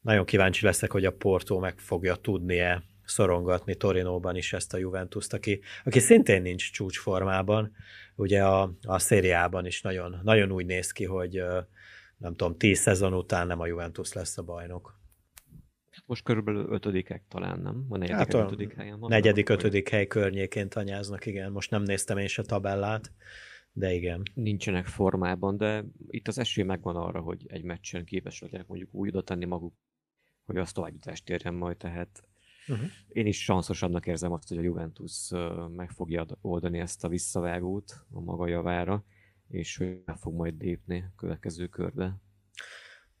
Nagyon 0.00 0.24
kíváncsi 0.24 0.64
leszek, 0.64 0.92
hogy 0.92 1.04
a 1.04 1.12
Porto 1.12 1.58
meg 1.58 1.78
fogja 1.78 2.14
tudnie 2.14 2.82
szorongatni 3.04 3.74
Torinóban 3.74 4.36
is 4.36 4.52
ezt 4.52 4.74
a 4.74 4.78
Juventus-t, 4.78 5.32
aki, 5.32 5.60
aki 5.84 5.98
szintén 5.98 6.42
nincs 6.42 6.72
csúcsformában. 6.72 7.72
Ugye 8.14 8.44
a, 8.44 8.74
a 8.82 8.98
szériában 8.98 9.66
is 9.66 9.82
nagyon, 9.82 10.20
nagyon 10.22 10.50
úgy 10.50 10.66
néz 10.66 10.92
ki, 10.92 11.04
hogy 11.04 11.42
nem 12.16 12.36
tudom, 12.36 12.56
tíz 12.56 12.78
szezon 12.78 13.14
után 13.14 13.46
nem 13.46 13.60
a 13.60 13.66
Juventus 13.66 14.12
lesz 14.12 14.38
a 14.38 14.42
bajnok. 14.42 15.02
Most 16.06 16.24
körülbelül 16.24 16.72
ötödikek 16.72 17.24
talán, 17.28 17.60
nem? 17.60 17.86
A 17.88 17.96
negyedik, 17.96 18.16
hát 18.16 18.34
a 18.34 18.38
ötödik 18.38 18.74
helyen 18.74 19.00
van. 19.00 19.10
Negyedik, 19.10 19.48
ötödik 19.48 19.88
hely 19.88 20.06
környékén 20.06 20.68
tanyáznak, 20.68 21.26
igen. 21.26 21.52
Most 21.52 21.70
nem 21.70 21.82
néztem 21.82 22.18
én 22.18 22.26
se 22.26 22.42
tabellát, 22.42 23.12
de 23.72 23.92
igen. 23.92 24.22
Nincsenek 24.34 24.86
formában, 24.86 25.56
de 25.56 25.84
itt 26.06 26.28
az 26.28 26.38
esély 26.38 26.64
megvan 26.64 26.96
arra, 26.96 27.20
hogy 27.20 27.44
egy 27.46 27.62
meccsen 27.62 28.04
képes 28.04 28.40
legyenek 28.40 28.66
mondjuk 28.66 28.94
úgy 28.94 29.08
oda 29.08 29.22
tenni 29.22 29.44
maguk, 29.44 29.74
hogy 30.44 30.56
az 30.56 30.72
továbbjutást 30.72 31.30
érjen 31.30 31.54
majd, 31.54 31.76
tehát 31.76 32.28
uh-huh. 32.68 32.86
én 33.08 33.26
is 33.26 33.42
sanszosabbnak 33.42 34.06
érzem 34.06 34.32
azt, 34.32 34.48
hogy 34.48 34.58
a 34.58 34.62
Juventus 34.62 35.30
meg 35.76 35.90
fogja 35.90 36.26
oldani 36.40 36.78
ezt 36.78 37.04
a 37.04 37.08
visszavágót 37.08 38.06
a 38.12 38.20
maga 38.20 38.46
javára, 38.46 39.04
és 39.48 39.76
hogy 39.76 40.02
meg 40.04 40.16
fog 40.16 40.34
majd 40.34 40.60
lépni 40.60 40.98
a 40.98 41.12
következő 41.16 41.66
körbe. 41.66 42.16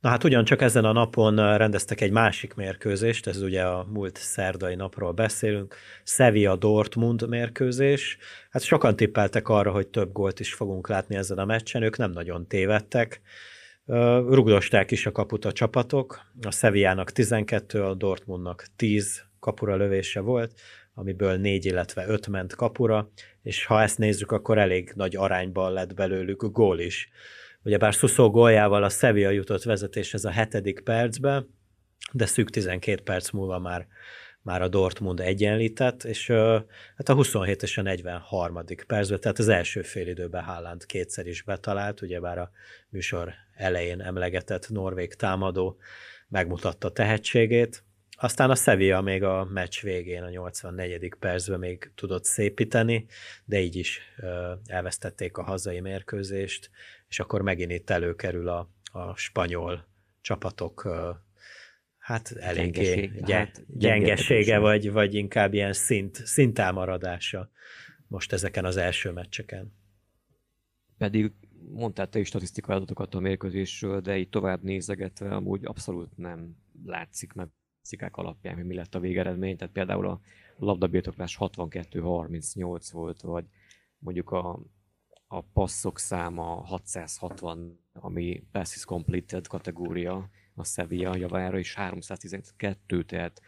Na 0.04 0.10
hát 0.10 0.24
ugyancsak 0.24 0.62
ezen 0.62 0.84
a 0.84 0.92
napon 0.92 1.56
rendeztek 1.56 2.00
egy 2.00 2.10
másik 2.10 2.54
mérkőzést, 2.54 3.26
ez 3.26 3.42
ugye 3.42 3.62
a 3.62 3.86
múlt 3.92 4.16
szerdai 4.16 4.74
napról 4.74 5.12
beszélünk, 5.12 5.76
Sevilla 6.02 6.56
Dortmund 6.56 7.28
mérkőzés. 7.28 8.18
Hát 8.50 8.62
sokan 8.62 8.96
tippeltek 8.96 9.48
arra, 9.48 9.70
hogy 9.70 9.86
több 9.86 10.12
gólt 10.12 10.40
is 10.40 10.54
fogunk 10.54 10.88
látni 10.88 11.16
ezen 11.16 11.38
a 11.38 11.44
meccsen, 11.44 11.82
ők 11.82 11.96
nem 11.96 12.10
nagyon 12.10 12.46
tévedtek. 12.46 13.20
Rugdosták 14.26 14.90
is 14.90 15.06
a 15.06 15.12
kaput 15.12 15.44
a 15.44 15.52
csapatok, 15.52 16.20
a 16.42 16.50
Sevillának 16.50 17.12
12, 17.12 17.82
a 17.82 17.94
Dortmundnak 17.94 18.66
10 18.76 19.24
kapura 19.40 19.76
lövése 19.76 20.20
volt, 20.20 20.52
amiből 20.94 21.36
4, 21.36 21.64
illetve 21.64 22.06
5 22.06 22.26
ment 22.26 22.54
kapura, 22.54 23.10
és 23.42 23.64
ha 23.64 23.82
ezt 23.82 23.98
nézzük, 23.98 24.32
akkor 24.32 24.58
elég 24.58 24.92
nagy 24.94 25.16
arányban 25.16 25.72
lett 25.72 25.94
belőlük 25.94 26.42
gól 26.52 26.78
is 26.78 27.10
Ugyebár 27.64 27.94
Szuszó 27.94 28.30
góljával 28.30 28.82
a 28.82 28.88
Sevilla 28.88 29.30
jutott 29.30 29.62
vezetéshez 29.62 30.24
a 30.24 30.30
hetedik 30.30 30.80
percbe, 30.80 31.44
de 32.12 32.26
szűk 32.26 32.50
12 32.50 33.02
perc 33.02 33.30
múlva 33.30 33.58
már, 33.58 33.86
már 34.42 34.62
a 34.62 34.68
Dortmund 34.68 35.20
egyenlített, 35.20 36.04
és 36.04 36.26
hát 36.96 37.08
a 37.08 37.14
27 37.14 37.62
és 37.62 37.78
a 37.78 37.82
43. 37.82 38.64
percben, 38.86 39.20
tehát 39.20 39.38
az 39.38 39.48
első 39.48 39.82
fél 39.82 40.08
időben 40.08 40.42
Haaland 40.42 40.86
kétszer 40.86 41.26
is 41.26 41.42
betalált, 41.42 42.00
ugyebár 42.02 42.38
a 42.38 42.50
műsor 42.88 43.32
elején 43.54 44.00
emlegetett 44.00 44.68
norvég 44.68 45.14
támadó 45.14 45.76
megmutatta 46.28 46.92
tehetségét, 46.92 47.84
aztán 48.16 48.50
a 48.50 48.54
Sevilla 48.54 49.00
még 49.00 49.22
a 49.22 49.44
meccs 49.44 49.82
végén, 49.82 50.22
a 50.22 50.28
84. 50.28 51.14
percben 51.18 51.58
még 51.58 51.90
tudott 51.94 52.24
szépíteni, 52.24 53.06
de 53.44 53.60
így 53.60 53.76
is 53.76 54.00
elvesztették 54.66 55.36
a 55.36 55.42
hazai 55.42 55.80
mérkőzést, 55.80 56.70
és 57.14 57.20
akkor 57.20 57.42
megint 57.42 57.70
itt 57.70 57.90
előkerül 57.90 58.48
a, 58.48 58.68
a 58.92 59.16
spanyol 59.16 59.86
csapatok 60.20 60.88
hát 61.98 62.30
eléggé 62.30 62.70
Gyengeség, 62.70 63.12
gy- 63.24 63.30
hát, 63.30 63.64
gyengesége, 63.78 64.58
vagy, 64.58 64.92
vagy 64.92 65.14
inkább 65.14 65.54
ilyen 65.54 65.72
szint, 65.72 66.26
szintámaradása 66.26 67.50
most 68.08 68.32
ezeken 68.32 68.64
az 68.64 68.76
első 68.76 69.10
meccseken. 69.10 69.72
Pedig 70.98 71.32
mondtál 71.70 72.08
te 72.08 72.18
is 72.18 72.26
statisztikai 72.26 72.76
adatokat 72.76 73.14
a 73.14 73.20
mérkőzésről, 73.20 74.00
de 74.00 74.18
így 74.18 74.28
tovább 74.28 74.62
nézegetve 74.62 75.34
amúgy 75.34 75.64
abszolút 75.64 76.16
nem 76.16 76.56
látszik 76.84 77.32
meg 77.32 77.48
cikák 77.82 78.16
alapján, 78.16 78.54
hogy 78.54 78.64
mi 78.66 78.74
lett 78.74 78.94
a 78.94 79.00
végeredmény. 79.00 79.56
Tehát 79.56 79.74
például 79.74 80.06
a 80.06 80.20
labdabirtoklás 80.56 81.36
62-38 81.40 82.88
volt, 82.92 83.20
vagy 83.20 83.44
mondjuk 83.98 84.30
a, 84.30 84.60
a 85.26 85.40
passzok 85.40 85.98
száma 85.98 86.44
660, 86.44 87.80
ami 87.92 88.42
passes 88.52 88.84
completed 88.84 89.46
kategória 89.46 90.30
a 90.54 90.64
Sevilla 90.64 91.16
javára, 91.16 91.58
és 91.58 91.74
312, 91.74 93.02
tehát 93.02 93.40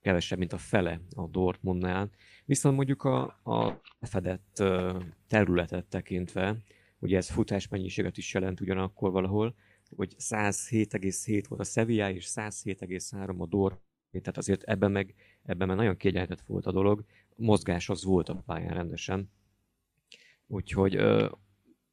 kevesebb, 0.00 0.38
mint 0.38 0.52
a 0.52 0.58
fele 0.58 1.00
a 1.16 1.26
Dortmundnál. 1.26 2.10
Viszont 2.44 2.76
mondjuk 2.76 3.04
a, 3.04 3.22
a 3.42 3.80
fedett 4.00 4.62
területet 5.26 5.86
tekintve, 5.86 6.56
ugye 6.98 7.16
ez 7.16 7.30
futásmennyiséget 7.30 8.16
is 8.16 8.34
jelent 8.34 8.60
ugyanakkor 8.60 9.10
valahol, 9.10 9.54
hogy 9.96 10.14
107,7 10.18 11.44
volt 11.48 11.60
a 11.60 11.64
Sevilla, 11.64 12.10
és 12.10 12.32
107,3 12.34 13.38
a 13.38 13.46
Dor. 13.46 13.80
Tehát 14.10 14.36
azért 14.36 14.62
ebben 14.62 14.90
meg, 14.90 15.14
ebben 15.42 15.68
meg 15.68 15.76
nagyon 15.76 15.96
kiegyenlített 15.96 16.42
volt 16.46 16.66
a 16.66 16.72
dolog. 16.72 17.04
Mozgás 17.36 17.88
az 17.88 18.04
volt 18.04 18.28
a 18.28 18.42
pályán 18.46 18.74
rendesen. 18.74 19.30
Úgyhogy 20.52 20.98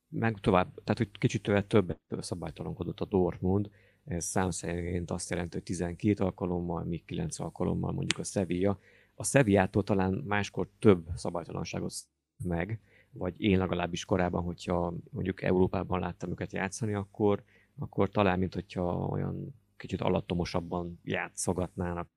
meg 0.09 0.37
tovább, 0.39 0.73
tehát 0.83 0.97
hogy 0.97 1.11
kicsit 1.11 1.41
többet 1.41 1.67
többet 1.67 1.99
szabálytalankodott 2.19 2.99
a 2.99 3.05
Dortmund, 3.05 3.69
ez 4.05 4.25
szám 4.25 4.49
szerint 4.51 5.11
azt 5.11 5.29
jelenti, 5.29 5.55
hogy 5.55 5.63
12 5.63 6.23
alkalommal, 6.23 6.83
míg 6.83 7.05
9 7.05 7.39
alkalommal 7.39 7.91
mondjuk 7.91 8.19
a 8.19 8.23
Sevilla. 8.23 8.79
A 9.15 9.23
Sevillától 9.23 9.83
talán 9.83 10.13
máskor 10.13 10.69
több 10.79 11.07
szabálytalanságot 11.15 11.93
meg, 12.43 12.79
vagy 13.11 13.41
én 13.41 13.57
legalábbis 13.57 14.05
korábban, 14.05 14.43
hogyha 14.43 14.93
mondjuk 15.11 15.41
Európában 15.41 15.99
láttam 15.99 16.29
őket 16.29 16.53
játszani, 16.53 16.93
akkor 16.93 17.43
akkor 17.77 18.09
talán, 18.09 18.39
mint 18.39 18.53
hogyha 18.53 19.05
olyan 19.05 19.55
kicsit 19.77 20.01
alattomosabban 20.01 20.99
játszogatnának. 21.03 22.09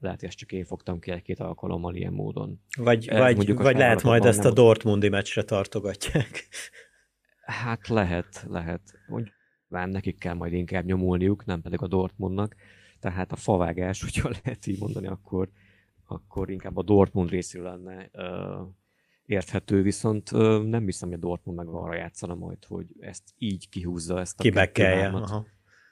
Lehet, 0.00 0.20
hogy 0.20 0.28
ezt 0.28 0.38
csak 0.38 0.52
én 0.52 0.64
fogtam 0.64 0.98
ki 0.98 1.10
egy-két 1.10 1.40
alkalommal 1.40 1.94
ilyen 1.94 2.12
módon. 2.12 2.60
Vagy, 2.76 3.08
Ez 3.08 3.36
vagy, 3.36 3.54
vagy 3.54 3.76
lehet 3.76 4.02
majd 4.02 4.24
ezt 4.24 4.44
a 4.44 4.52
Dortmundi 4.52 5.08
meccsre 5.08 5.42
tartogatják. 5.42 6.48
Hát 7.40 7.88
lehet, 7.88 8.44
lehet. 8.48 8.80
Úgy, 9.08 9.32
van, 9.68 9.88
nekik 9.88 10.18
kell 10.18 10.34
majd 10.34 10.52
inkább 10.52 10.84
nyomulniuk, 10.84 11.44
nem 11.44 11.60
pedig 11.60 11.82
a 11.82 11.86
Dortmundnak. 11.86 12.54
Tehát 13.00 13.32
a 13.32 13.36
favágás, 13.36 14.02
hogyha 14.04 14.30
lehet 14.42 14.66
így 14.66 14.80
mondani, 14.80 15.06
akkor, 15.06 15.48
akkor 16.06 16.50
inkább 16.50 16.76
a 16.76 16.82
Dortmund 16.82 17.30
részéről 17.30 17.66
lenne 17.66 18.10
uh, 18.12 18.68
érthető, 19.26 19.82
viszont 19.82 20.32
uh, 20.32 20.62
nem 20.62 20.84
hiszem, 20.84 21.08
hogy 21.08 21.18
a 21.18 21.26
Dortmund 21.26 21.58
meg 21.58 21.66
arra 21.66 21.94
játszana 21.94 22.34
majd, 22.34 22.64
hogy 22.64 22.86
ezt 23.00 23.22
így 23.38 23.68
kihúzza, 23.68 24.20
ezt 24.20 24.40
a 24.40 24.42
kibekkelje, 24.42 25.10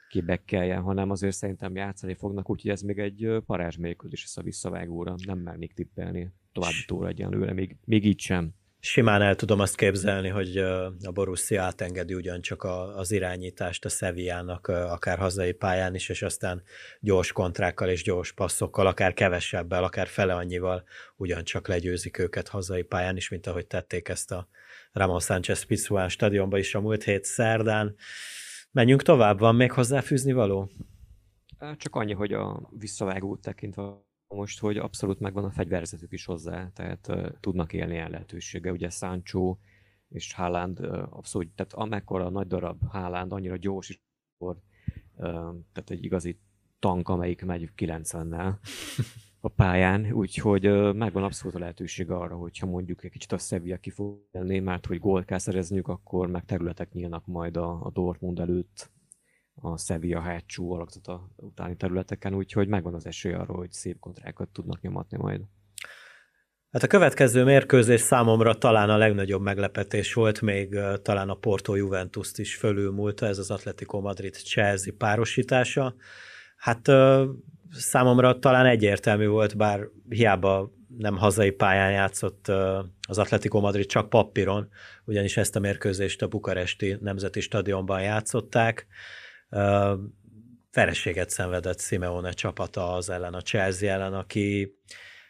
kibekkelje, 0.09 0.75
hanem 0.75 1.09
azért 1.09 1.35
szerintem 1.35 1.75
játszani 1.75 2.13
fognak, 2.13 2.49
úgyhogy 2.49 2.71
ez 2.71 2.81
még 2.81 2.99
egy 2.99 3.27
parázs 3.45 3.75
mérkőzés 3.75 4.21
lesz 4.21 4.37
a 4.37 4.41
visszavágóra, 4.41 5.15
nem 5.25 5.39
mernék 5.39 5.73
tippelni 5.73 6.31
további 6.53 6.85
tóra 6.85 7.07
egyenlőre, 7.07 7.53
még, 7.53 7.75
még 7.85 8.05
így 8.05 8.19
sem 8.19 8.53
simán 8.79 9.21
el 9.21 9.35
tudom 9.35 9.59
azt 9.59 9.75
képzelni, 9.75 10.27
hogy 10.27 10.57
a 11.03 11.11
Borussia 11.13 11.63
átengedi 11.63 12.13
ugyancsak 12.13 12.63
az 12.95 13.11
irányítást 13.11 13.85
a 13.85 13.89
Sevillának 13.89 14.67
akár 14.67 15.17
hazai 15.17 15.51
pályán 15.51 15.95
is, 15.95 16.09
és 16.09 16.21
aztán 16.21 16.63
gyors 16.99 17.31
kontrákkal 17.31 17.89
és 17.89 18.03
gyors 18.03 18.31
passzokkal, 18.31 18.87
akár 18.87 19.13
kevesebbel, 19.13 19.83
akár 19.83 20.07
fele 20.07 20.33
annyival 20.33 20.83
ugyancsak 21.15 21.67
legyőzik 21.67 22.17
őket 22.17 22.47
hazai 22.47 22.83
pályán 22.83 23.17
is, 23.17 23.29
mint 23.29 23.47
ahogy 23.47 23.67
tették 23.67 24.07
ezt 24.07 24.31
a 24.31 24.47
Ramon 24.91 25.19
Sánchez 25.19 25.63
Pizjuán 25.63 26.09
stadionba 26.09 26.57
is 26.57 26.75
a 26.75 26.81
múlt 26.81 27.03
hét 27.03 27.23
szerdán. 27.23 27.95
Menjünk 28.71 29.01
tovább, 29.01 29.39
van 29.39 29.55
még 29.55 29.71
hozzáfűzni 29.71 30.33
való? 30.33 30.69
Csak 31.77 31.95
annyi, 31.95 32.13
hogy 32.13 32.33
a 32.33 32.69
visszavágót 32.69 33.41
tekintve 33.41 34.07
most, 34.27 34.59
hogy 34.59 34.77
abszolút 34.77 35.19
megvan 35.19 35.43
a 35.43 35.51
fegyverzetük 35.51 36.11
is 36.11 36.25
hozzá, 36.25 36.69
tehát 36.73 37.07
uh, 37.07 37.27
tudnak 37.39 37.73
élni 37.73 37.97
el 37.97 38.09
lehetősége. 38.09 38.71
Ugye 38.71 38.89
Sancho 38.89 39.57
és 40.09 40.33
Haaland 40.33 40.79
uh, 40.79 40.97
abszolút, 41.09 41.55
tehát 41.55 41.73
amekkora 41.73 42.29
nagy 42.29 42.47
darab 42.47 42.81
Haaland, 42.87 43.31
annyira 43.31 43.57
gyors 43.57 43.89
is, 43.89 44.01
akkor 44.33 44.61
tehát 45.71 45.89
egy 45.89 46.03
igazi 46.03 46.39
tank, 46.79 47.09
amelyik 47.09 47.45
megy 47.45 47.71
90-nel 47.77 48.53
a 49.41 49.47
pályán, 49.47 50.11
úgyhogy 50.11 50.93
megvan 50.93 51.23
abszolút 51.23 51.55
a 51.55 51.59
lehetőség 51.59 52.11
arra, 52.11 52.35
hogyha 52.35 52.65
mondjuk 52.65 53.03
egy 53.03 53.11
kicsit 53.11 53.31
a 53.31 53.37
Sevilla 53.37 53.77
ki 53.77 53.89
fog 53.89 54.19
élni, 54.31 54.59
mert 54.59 54.85
hogy 54.85 54.99
gólt 54.99 55.25
kell 55.25 55.37
szerezniük, 55.37 55.87
akkor 55.87 56.27
meg 56.27 56.45
területek 56.45 56.91
nyílnak 56.91 57.25
majd 57.25 57.57
a, 57.57 57.85
a 57.85 57.91
Dortmund 57.91 58.39
előtt, 58.39 58.91
a 59.55 59.77
Sevilla 59.77 60.19
hátsó 60.19 60.71
alakzata 60.71 61.29
utáni 61.35 61.75
területeken, 61.75 62.33
úgyhogy 62.33 62.67
megvan 62.67 62.93
az 62.93 63.05
esély 63.05 63.33
arra, 63.33 63.53
hogy 63.53 63.71
szép 63.71 63.99
kontrákat 63.99 64.49
tudnak 64.49 64.81
nyomatni 64.81 65.17
majd. 65.17 65.41
Hát 66.71 66.83
a 66.83 66.87
következő 66.87 67.43
mérkőzés 67.43 68.01
számomra 68.01 68.53
talán 68.53 68.89
a 68.89 68.97
legnagyobb 68.97 69.41
meglepetés 69.41 70.13
volt, 70.13 70.41
még 70.41 70.79
talán 71.01 71.29
a 71.29 71.35
Porto 71.35 71.75
Juventus-t 71.75 72.37
is 72.37 72.55
fölülmúlta, 72.55 73.25
ez 73.25 73.37
az 73.37 73.51
Atletico 73.51 74.01
Madrid-Chelsea 74.01 74.93
párosítása. 74.97 75.95
Hát 76.55 76.87
számomra 77.71 78.39
talán 78.39 78.65
egyértelmű 78.65 79.27
volt, 79.27 79.57
bár 79.57 79.87
hiába 80.09 80.71
nem 80.97 81.17
hazai 81.17 81.51
pályán 81.51 81.91
játszott 81.91 82.47
az 83.07 83.17
Atletico 83.17 83.59
Madrid, 83.59 83.85
csak 83.85 84.09
papíron, 84.09 84.69
ugyanis 85.05 85.37
ezt 85.37 85.55
a 85.55 85.59
mérkőzést 85.59 86.21
a 86.21 86.27
bukaresti 86.27 86.97
nemzeti 87.01 87.39
stadionban 87.39 88.01
játszották. 88.01 88.87
Vereséget 90.71 91.29
szenvedett 91.29 91.79
Simeone 91.81 92.31
csapata 92.31 92.93
az 92.93 93.09
ellen, 93.09 93.33
a 93.33 93.41
Chelsea 93.41 93.91
ellen, 93.91 94.13
aki 94.13 94.75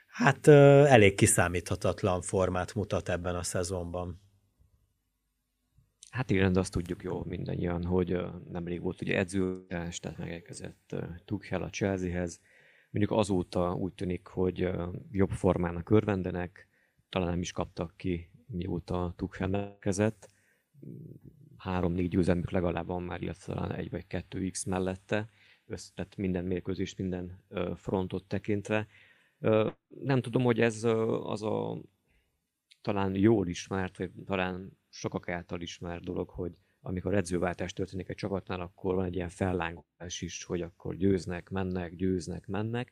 hát 0.07 0.47
elég 0.47 1.15
kiszámíthatatlan 1.15 2.21
formát 2.21 2.73
mutat 2.75 3.09
ebben 3.09 3.35
a 3.35 3.43
szezonban. 3.43 4.21
Hát 6.09 6.29
igen, 6.29 6.53
de 6.53 6.59
azt 6.59 6.71
tudjuk 6.71 7.03
jó 7.03 7.23
mindannyian, 7.23 7.83
hogy 7.83 8.17
nemrég 8.49 8.81
volt 8.81 9.01
ugye 9.01 9.17
edzős, 9.17 9.99
tehát 9.99 10.17
megérkezett 10.17 10.95
Tuchel 11.25 11.63
a 11.63 11.69
Chelseahez. 11.69 12.41
Mondjuk 12.91 13.19
azóta 13.19 13.73
úgy 13.73 13.93
tűnik, 13.93 14.27
hogy 14.27 14.69
jobb 15.11 15.29
formának 15.29 15.89
örvendenek, 15.89 16.67
talán 17.09 17.29
nem 17.29 17.41
is 17.41 17.51
kaptak 17.51 17.93
ki, 17.97 18.29
mióta 18.45 19.13
Tuchel 19.15 19.47
megkezett. 19.47 20.29
Három-négy 21.57 22.09
győzelmük 22.09 22.51
legalább 22.51 22.87
van 22.87 23.03
már, 23.03 23.21
illetve 23.21 23.53
talán 23.53 23.71
egy 23.71 23.89
vagy 23.89 24.07
kettő 24.07 24.49
X 24.49 24.63
mellette, 24.63 25.29
össz, 25.65 25.91
minden 26.17 26.45
mérkőzést, 26.45 26.97
minden 26.97 27.43
frontot 27.75 28.23
tekintve. 28.23 28.87
Nem 29.87 30.21
tudom, 30.21 30.43
hogy 30.43 30.59
ez 30.59 30.83
az 31.23 31.43
a 31.43 31.81
talán 32.81 33.15
jól 33.15 33.47
ismert, 33.47 33.97
vagy 33.97 34.11
talán 34.25 34.78
sokak 34.89 35.29
által 35.29 35.61
ismert 35.61 36.03
dolog, 36.03 36.29
hogy 36.29 36.57
amikor 36.81 37.13
edzőváltás 37.13 37.73
történik 37.73 38.09
egy 38.09 38.15
csapatnál, 38.15 38.61
akkor 38.61 38.95
van 38.95 39.05
egy 39.05 39.15
ilyen 39.15 39.29
fellángolás 39.29 40.21
is, 40.21 40.43
hogy 40.43 40.61
akkor 40.61 40.95
győznek, 40.95 41.49
mennek, 41.49 41.95
győznek, 41.95 42.47
mennek. 42.47 42.91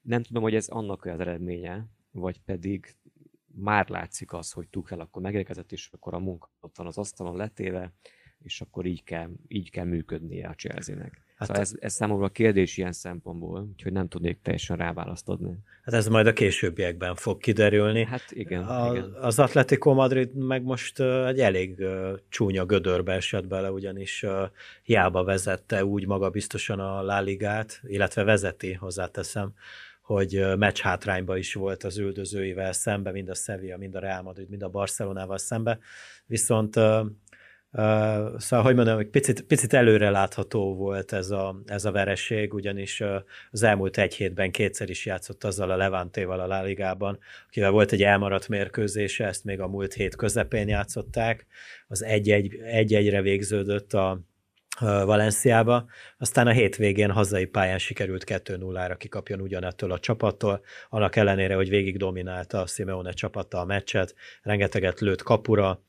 Nem 0.00 0.22
tudom, 0.22 0.42
hogy 0.42 0.54
ez 0.54 0.68
annak 0.68 1.04
az 1.04 1.20
eredménye, 1.20 1.86
vagy 2.10 2.40
pedig 2.40 2.96
már 3.54 3.88
látszik 3.88 4.32
az, 4.32 4.52
hogy 4.52 4.68
Tuchel 4.68 5.00
akkor 5.00 5.22
megérkezett, 5.22 5.72
és 5.72 5.88
akkor 5.92 6.14
a 6.14 6.18
munka 6.18 6.50
ott 6.60 6.76
van 6.76 6.86
az 6.86 6.98
asztalon 6.98 7.36
letéve, 7.36 7.92
és 8.38 8.60
akkor 8.60 8.86
így 8.86 9.02
kell, 9.02 9.30
így 9.48 9.70
kell 9.70 9.84
működnie 9.84 10.48
a 10.48 10.54
Chelsea-nek. 10.54 11.21
Hát 11.48 11.56
szóval 11.56 11.62
ez, 11.62 11.74
ez 11.80 11.92
számomra 11.92 12.24
a 12.24 12.28
kérdés 12.28 12.76
ilyen 12.76 12.92
szempontból, 12.92 13.68
úgyhogy 13.72 13.92
nem 13.92 14.08
tudnék 14.08 14.38
teljesen 14.42 14.76
ráválaszt 14.76 15.28
adni. 15.28 15.58
Hát 15.84 15.94
ez 15.94 16.08
majd 16.08 16.26
a 16.26 16.32
későbbiekben 16.32 17.14
fog 17.14 17.38
kiderülni. 17.38 18.04
Hát 18.04 18.24
igen. 18.30 18.62
A, 18.62 18.90
igen. 18.90 19.16
Az 19.20 19.38
Atletico 19.38 19.94
Madrid 19.94 20.34
meg 20.34 20.62
most 20.62 21.00
egy 21.00 21.40
elég 21.40 21.84
csúnya 22.28 22.64
gödörbe 22.64 23.12
esett 23.12 23.46
bele, 23.46 23.70
ugyanis 23.70 24.26
hiába 24.82 25.24
vezette 25.24 25.84
úgy 25.84 26.06
maga 26.06 26.30
biztosan 26.30 26.80
a 26.80 27.02
La 27.02 27.20
Ligát, 27.20 27.80
illetve 27.86 28.24
vezeti, 28.24 28.72
hozzáteszem, 28.72 29.52
hogy 30.02 30.44
meccs 30.56 30.78
hátrányba 30.78 31.36
is 31.36 31.54
volt 31.54 31.84
az 31.84 31.98
üldözőivel 31.98 32.72
szembe, 32.72 33.10
mind 33.10 33.28
a 33.28 33.34
Sevilla, 33.34 33.76
mind 33.76 33.94
a 33.94 33.98
Real 33.98 34.22
Madrid, 34.22 34.48
mind 34.48 34.62
a 34.62 34.68
Barcelonával 34.68 35.38
szembe, 35.38 35.78
viszont 36.26 36.80
szóval, 37.72 38.64
hogy 38.64 38.74
mondom, 38.74 39.10
picit, 39.10 39.42
picit 39.42 39.72
előre 39.72 40.10
látható 40.10 40.74
volt 40.74 41.12
ez 41.12 41.30
a, 41.30 41.62
ez 41.66 41.84
a 41.84 41.90
vereség, 41.90 42.54
ugyanis 42.54 43.02
az 43.50 43.62
elmúlt 43.62 43.98
egy 43.98 44.14
hétben 44.14 44.50
kétszer 44.50 44.90
is 44.90 45.06
játszott 45.06 45.44
azzal 45.44 45.70
a 45.70 45.76
Levantéval 45.76 46.40
a 46.40 46.46
Láligában, 46.46 47.18
akivel 47.48 47.70
volt 47.70 47.92
egy 47.92 48.02
elmaradt 48.02 48.48
mérkőzése, 48.48 49.26
ezt 49.26 49.44
még 49.44 49.60
a 49.60 49.68
múlt 49.68 49.92
hét 49.92 50.16
közepén 50.16 50.68
játszották, 50.68 51.46
az 51.88 52.02
egy-egyre 52.02 53.22
végződött 53.22 53.92
a, 53.92 54.20
Valenciába, 54.80 55.86
aztán 56.18 56.46
a 56.46 56.50
hétvégén 56.50 57.10
hazai 57.10 57.44
pályán 57.44 57.78
sikerült 57.78 58.24
2-0-ra 58.26 58.94
kikapjon 58.98 59.40
ugyanettől 59.40 59.92
a 59.92 59.98
csapattól, 59.98 60.60
annak 60.88 61.16
ellenére, 61.16 61.54
hogy 61.54 61.68
végig 61.68 61.96
dominálta 61.96 62.60
a 62.60 62.66
Simeone 62.66 63.12
csapata 63.12 63.60
a 63.60 63.64
meccset, 63.64 64.14
rengeteget 64.42 65.00
lőtt 65.00 65.22
kapura, 65.22 65.82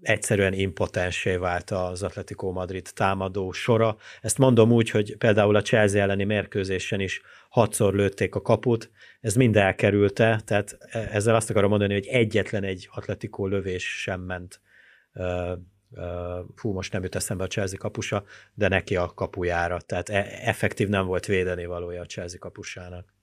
egyszerűen 0.00 0.52
impotensé 0.52 1.36
vált 1.36 1.70
az 1.70 2.02
Atletico 2.02 2.52
Madrid 2.52 2.88
támadó 2.94 3.52
sora. 3.52 3.96
Ezt 4.20 4.38
mondom 4.38 4.72
úgy, 4.72 4.90
hogy 4.90 5.16
például 5.16 5.56
a 5.56 5.62
Chelsea 5.62 6.00
elleni 6.00 6.24
mérkőzésen 6.24 7.00
is 7.00 7.20
hatszor 7.48 7.94
lőtték 7.94 8.34
a 8.34 8.42
kaput, 8.42 8.90
ez 9.20 9.34
mind 9.34 9.56
elkerülte, 9.56 10.40
tehát 10.44 10.78
e- 10.80 11.08
ezzel 11.12 11.34
azt 11.34 11.50
akarom 11.50 11.70
mondani, 11.70 11.92
hogy 11.92 12.06
egyetlen 12.06 12.64
egy 12.64 12.88
Atletico 12.92 13.46
lövés 13.46 14.00
sem 14.00 14.20
ment 14.20 14.60
fú, 16.54 16.72
most 16.72 16.92
nem 16.92 17.02
jut 17.02 17.14
eszembe 17.14 17.44
a 17.44 17.46
Chelsea 17.46 17.78
kapusa, 17.78 18.24
de 18.54 18.68
neki 18.68 18.96
a 18.96 19.06
kapujára, 19.06 19.80
tehát 19.80 20.08
e- 20.08 20.38
effektív 20.42 20.88
nem 20.88 21.06
volt 21.06 21.26
védeni 21.26 21.66
valója 21.66 22.00
a 22.00 22.06
Chelsea 22.06 22.38
kapusának. 22.38 23.14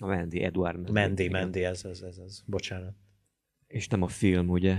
A 0.00 0.06
Mendy, 0.06 0.42
Eduard 0.42 0.90
Mendy. 0.90 1.28
Mendy, 1.28 1.64
ez, 1.64 1.84
ez, 1.84 2.00
ez, 2.00 2.16
ez, 2.16 2.42
bocsánat. 2.46 2.94
És 3.70 3.88
nem 3.88 4.02
a 4.02 4.08
film, 4.08 4.48
ugye? 4.48 4.76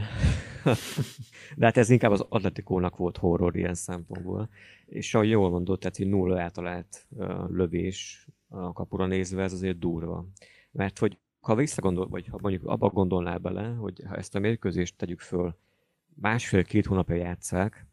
De 1.58 1.65
hát 1.65 1.77
ez 1.77 1.89
inkább 1.89 2.12
az 2.12 2.25
Atletikónak 2.30 2.97
volt 2.97 3.17
horror 3.17 3.56
ilyen 3.56 3.73
szempontból. 3.73 4.49
És 4.86 5.13
ahogy 5.13 5.30
jól 5.30 5.49
mondott, 5.49 5.80
tehát 5.80 5.97
hogy 5.97 6.08
nulla 6.08 6.41
általált 6.41 7.08
lövés 7.47 8.27
a 8.47 8.73
kapura 8.73 9.06
nézve, 9.06 9.43
ez 9.43 9.54
azért 9.54 9.80
durva. 9.80 10.25
Mert 10.71 10.99
hogy 10.99 11.17
ha 11.39 11.56
visszagondol, 11.56 12.08
vagy 12.08 12.27
ha 12.27 12.38
mondjuk 12.41 12.65
abba 12.65 12.89
gondolnál 12.89 13.38
bele, 13.38 13.67
hogy 13.67 14.01
ha 14.08 14.15
ezt 14.15 14.36
a 14.36 14.39
mérkőzést 14.39 14.97
tegyük 14.97 15.19
föl, 15.19 15.58
másfél-két 16.15 16.86
hónapja 16.86 17.15
játszák, 17.15 17.86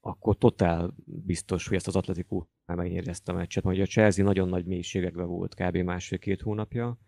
akkor 0.00 0.36
totál 0.36 0.94
biztos, 1.04 1.68
hogy 1.68 1.76
ezt 1.76 1.86
az 1.86 1.96
Atletikó 1.96 2.48
már 2.66 2.76
megnyeri 2.76 3.08
ezt 3.08 3.28
a 3.28 3.32
meccset, 3.32 3.64
mert 3.64 3.78
a 3.78 3.86
Chelsea 3.86 4.24
nagyon 4.24 4.48
nagy 4.48 4.64
mélységekben 4.64 5.26
volt 5.26 5.54
kb. 5.54 5.76
másfél-két 5.76 6.42
hónapja, 6.42 6.98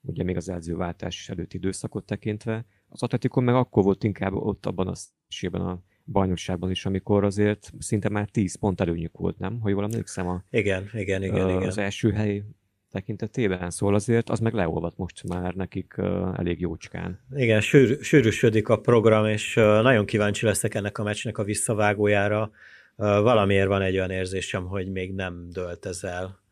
ugye 0.00 0.24
még 0.24 0.36
az 0.36 0.48
edzőváltás 0.48 1.28
előtti 1.28 1.56
időszakot 1.56 2.04
tekintve. 2.04 2.64
Az 2.88 3.02
Atletico 3.02 3.40
meg 3.40 3.54
akkor 3.54 3.82
volt 3.82 4.04
inkább 4.04 4.32
ott 4.32 4.66
abban 4.66 4.88
a 4.88 4.92
szésében 5.28 5.60
a 5.60 5.82
bajnokságban 6.04 6.70
is, 6.70 6.86
amikor 6.86 7.24
azért 7.24 7.72
szinte 7.78 8.08
már 8.08 8.28
10 8.28 8.54
pont 8.54 8.80
előnyük 8.80 9.16
volt, 9.16 9.38
nem? 9.38 9.60
Ha 9.60 9.68
jól 9.68 9.84
emlékszem 9.84 10.28
a, 10.28 10.44
igen, 10.50 10.88
igen, 10.92 11.22
igen, 11.22 11.46
az 11.46 11.74
igen. 11.74 11.84
első 11.84 12.10
hely 12.12 12.44
tekintetében, 12.90 13.70
szól 13.70 13.94
azért 13.94 14.30
az 14.30 14.38
meg 14.38 14.52
leolvat 14.52 14.96
most 14.96 15.28
már 15.28 15.54
nekik 15.54 15.94
uh, 15.98 16.38
elég 16.38 16.60
jócskán. 16.60 17.20
Igen, 17.34 17.60
sűr, 17.60 17.98
sűrűsödik 18.02 18.68
a 18.68 18.80
program, 18.80 19.26
és 19.26 19.56
uh, 19.56 19.64
nagyon 19.64 20.06
kíváncsi 20.06 20.46
leszek 20.46 20.74
ennek 20.74 20.98
a 20.98 21.02
meccsnek 21.02 21.38
a 21.38 21.44
visszavágójára. 21.44 22.50
Uh, 22.96 23.06
valamiért 23.06 23.68
van 23.68 23.82
egy 23.82 23.94
olyan 23.94 24.10
érzésem, 24.10 24.66
hogy 24.66 24.90
még 24.90 25.14
nem 25.14 25.48
dölt 25.50 25.86
ez 25.86 26.04
el 26.04 26.46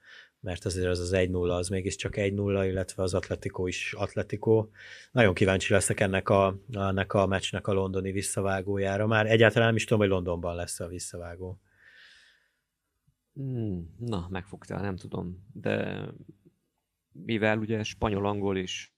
mert 0.46 0.64
azért 0.64 0.86
az 0.86 0.98
az 0.98 1.10
1-0 1.14 1.56
az 1.56 1.68
mégiscsak 1.68 2.14
1-0, 2.16 2.64
illetve 2.68 3.02
az 3.02 3.14
Atletico 3.14 3.66
is 3.66 3.92
Atletico. 3.92 4.68
Nagyon 5.12 5.34
kíváncsi 5.34 5.72
leszek 5.72 6.00
ennek 6.00 6.28
a, 6.28 6.60
ennek 6.72 7.12
a 7.12 7.26
meccsnek 7.26 7.66
a 7.66 7.72
londoni 7.72 8.12
visszavágójára. 8.12 9.06
Már 9.06 9.26
egyáltalán 9.26 9.66
nem 9.66 9.76
is 9.76 9.84
tudom, 9.84 9.98
hogy 9.98 10.08
Londonban 10.08 10.54
lesz 10.54 10.80
a 10.80 10.86
visszavágó. 10.86 11.60
Hmm, 13.34 13.94
na, 13.98 14.26
megfogtál, 14.30 14.80
nem 14.80 14.96
tudom. 14.96 15.46
De 15.52 16.04
mivel 17.12 17.58
ugye 17.58 17.82
spanyol-angol 17.82 18.56
is 18.56 18.94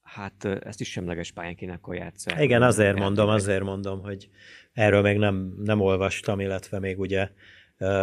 hát 0.00 0.44
ezt 0.44 0.80
is 0.80 0.90
semleges 0.90 1.32
pályán 1.32 1.56
kéne 1.56 1.72
akkor 1.72 1.94
játszani. 1.94 2.42
Igen, 2.42 2.62
azért 2.62 2.98
mondom, 2.98 3.28
azért 3.28 3.62
mondom, 3.62 4.02
hogy 4.02 4.30
erről 4.72 5.02
még 5.02 5.18
nem, 5.18 5.54
nem 5.58 5.80
olvastam, 5.80 6.40
illetve 6.40 6.78
még 6.78 6.98
ugye 6.98 7.30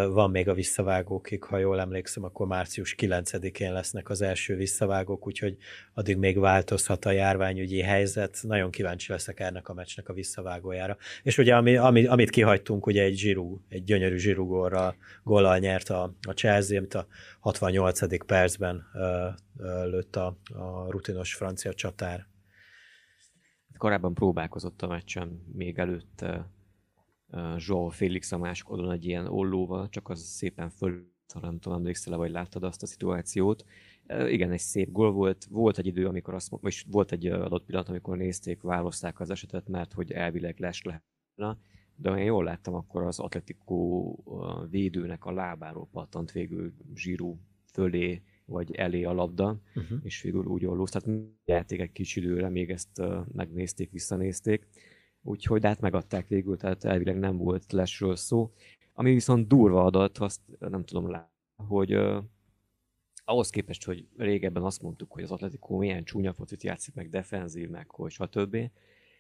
van 0.10 0.32
még 0.32 0.48
a 0.50 0.54
visszavágókig, 0.54 1.44
ha 1.44 1.58
jól 1.58 1.80
emlékszem, 1.80 2.24
akkor 2.24 2.48
március 2.48 2.96
9-én 2.98 3.74
lesznek 3.74 4.10
az 4.10 4.22
első 4.22 4.56
visszavágók, 4.56 5.28
úgyhogy 5.28 5.58
addig 5.94 6.18
még 6.18 6.40
változhat 6.40 7.06
a 7.06 7.12
járványügyi 7.12 7.82
helyzet. 7.82 8.40
Nagyon 8.42 8.72
kíváncsi 8.72 9.12
leszek 9.12 9.40
ennek 9.40 9.70
a 9.70 9.74
meccsnek 9.74 10.10
a 10.10 10.14
visszavágójára. 10.14 10.98
És 11.24 11.38
ugye 11.38 11.56
ami, 11.56 11.76
ami, 11.76 12.06
amit 12.06 12.30
kihagytunk, 12.30 12.86
ugye 12.86 13.04
egy 13.04 13.18
zsirú, 13.18 13.62
egy 13.70 13.84
gyönyörű 13.84 14.18
zsirú 14.18 14.46
gólra, 14.46 14.96
góllal 15.24 15.58
nyert 15.58 15.90
a, 15.90 16.14
a 16.28 16.32
Chelsea, 16.32 16.78
amit 16.78 16.94
a 16.94 17.08
68. 17.40 18.26
percben 18.26 18.84
ö, 18.94 19.28
lőtt 19.86 20.16
a, 20.16 20.38
a 20.54 20.92
rutinos 20.92 21.34
francia 21.34 21.74
csatár. 21.74 22.28
Korábban 23.78 24.14
próbálkozott 24.14 24.82
a 24.82 24.88
meccsen, 24.88 25.44
még 25.54 25.80
előtte 25.80 26.50
Joao 27.58 27.90
Félix 27.90 28.32
a 28.32 28.38
másik 28.38 28.70
oldalon 28.70 28.92
egy 28.92 29.06
ilyen 29.06 29.28
ollóval, 29.28 29.90
csak 29.90 30.10
az 30.10 30.20
szépen 30.20 30.70
föl, 30.70 31.16
nem 31.42 31.60
tudom, 31.60 31.78
emlékszel 31.78 32.18
vagy 32.18 32.32
láttad 32.32 32.64
azt 32.64 32.84
a 32.84 32.86
szituációt. 32.86 33.66
Igen, 34.28 34.52
egy 34.52 34.60
szép 34.60 34.92
gól 34.92 35.12
volt. 35.12 35.46
Volt 35.50 35.78
egy 35.78 35.86
idő, 35.86 36.08
amikor 36.08 36.34
azt, 36.34 36.50
vagy 36.50 36.84
volt 36.88 37.12
egy 37.12 37.26
adott 37.26 37.66
pillanat, 37.66 37.90
amikor 37.90 38.18
nézték, 38.18 38.62
választák 38.62 39.20
az 39.20 39.30
esetet, 39.30 39.68
mert 39.68 39.94
hogy 39.94 40.12
elvileg 40.12 40.60
les 40.60 40.82
lehetne, 40.82 41.58
de 41.96 42.10
én 42.10 42.26
jól 42.26 42.44
láttam, 42.44 42.74
akkor 42.74 43.04
az 43.04 43.20
Atletico 43.20 44.16
védőnek 44.70 45.26
a 45.26 45.32
lábáról 45.32 45.88
pattant 45.92 46.32
végül 46.32 46.74
zsírú 46.96 47.40
fölé, 47.72 48.22
vagy 48.46 48.76
elé 48.76 49.04
a 49.04 49.14
labda, 49.14 49.62
uh-huh. 49.76 50.00
és 50.04 50.22
végül 50.22 50.46
úgy 50.46 50.66
ollóz. 50.66 50.92
Tehát 50.92 51.20
játék 51.46 51.80
egy 51.80 51.92
kicsi 51.92 52.20
időre, 52.20 52.50
még 52.50 52.70
ezt 52.70 53.02
megnézték, 53.34 53.92
visszanézték. 53.92 54.68
Úgyhogy 55.28 55.64
hát 55.66 55.80
megadták 55.80 56.28
végül, 56.28 56.58
tehát 56.58 56.84
elvileg 56.84 57.20
nem 57.20 57.38
volt 57.38 57.72
lesről 57.72 58.16
szó. 58.16 58.52
Ami 58.94 59.14
viszont 59.14 59.48
durva 59.48 59.84
adat, 59.84 60.18
azt 60.18 60.42
nem 60.60 60.86
tudom 60.86 61.10
látni, 61.10 61.66
hogy 61.68 61.96
uh, 61.96 62.24
ahhoz 63.26 63.50
képest, 63.50 63.86
hogy 63.86 64.08
régebben 64.18 64.64
azt 64.64 64.82
mondtuk, 64.82 65.12
hogy 65.12 65.24
az 65.24 65.32
Atletico 65.32 65.78
milyen 65.78 66.04
csúnya 66.04 66.34
focit 66.34 66.64
játszik, 66.64 66.94
meg 66.94 67.10
defenzív, 67.10 67.70
meg 67.70 67.92
hogy 67.92 68.12
stb., 68.12 68.58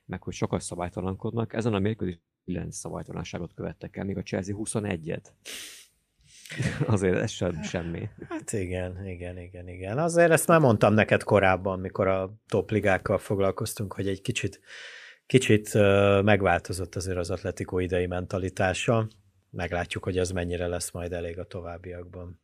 meg 0.06 0.24
hogy 0.24 0.34
sokat 0.34 0.62
szabálytalankodnak, 0.62 1.54
ezen 1.54 1.74
a 1.74 1.80
mérkőzés 1.80 2.20
9 2.46 2.76
szabálytalanságot 2.76 3.54
követtek 3.54 3.98
el, 3.98 4.06
még 4.06 4.17
a 4.17 4.24
Chelsea 4.24 4.56
21-et. 4.58 5.26
Azért 6.93 7.17
ez 7.17 7.32
sem 7.32 7.62
semmi. 7.63 8.10
Hát 8.30 8.52
igen, 8.52 9.08
igen, 9.08 9.39
igen, 9.39 9.67
igen. 9.67 9.98
Azért 9.98 10.32
ezt 10.32 10.48
már 10.48 10.60
mondtam 10.60 10.93
neked 10.93 11.24
korábban, 11.24 11.80
mikor 11.80 12.08
a 12.08 12.34
topligákkal 12.48 13.17
foglalkoztunk, 13.17 13.93
hogy 13.93 14.08
egy 14.08 14.22
kicsit, 14.22 14.60
kicsit 15.28 15.74
megváltozott 16.24 16.96
azért 16.96 17.18
az 17.18 17.30
atletikó 17.30 17.80
idei 17.80 18.06
mentalitása. 18.06 19.08
Meglátjuk, 19.50 20.04
hogy 20.04 20.18
ez 20.18 20.32
mennyire 20.32 20.68
lesz 20.68 20.92
majd 20.92 21.13
elég 21.13 21.40
a 21.40 21.44
továbbiakban. 21.44 22.42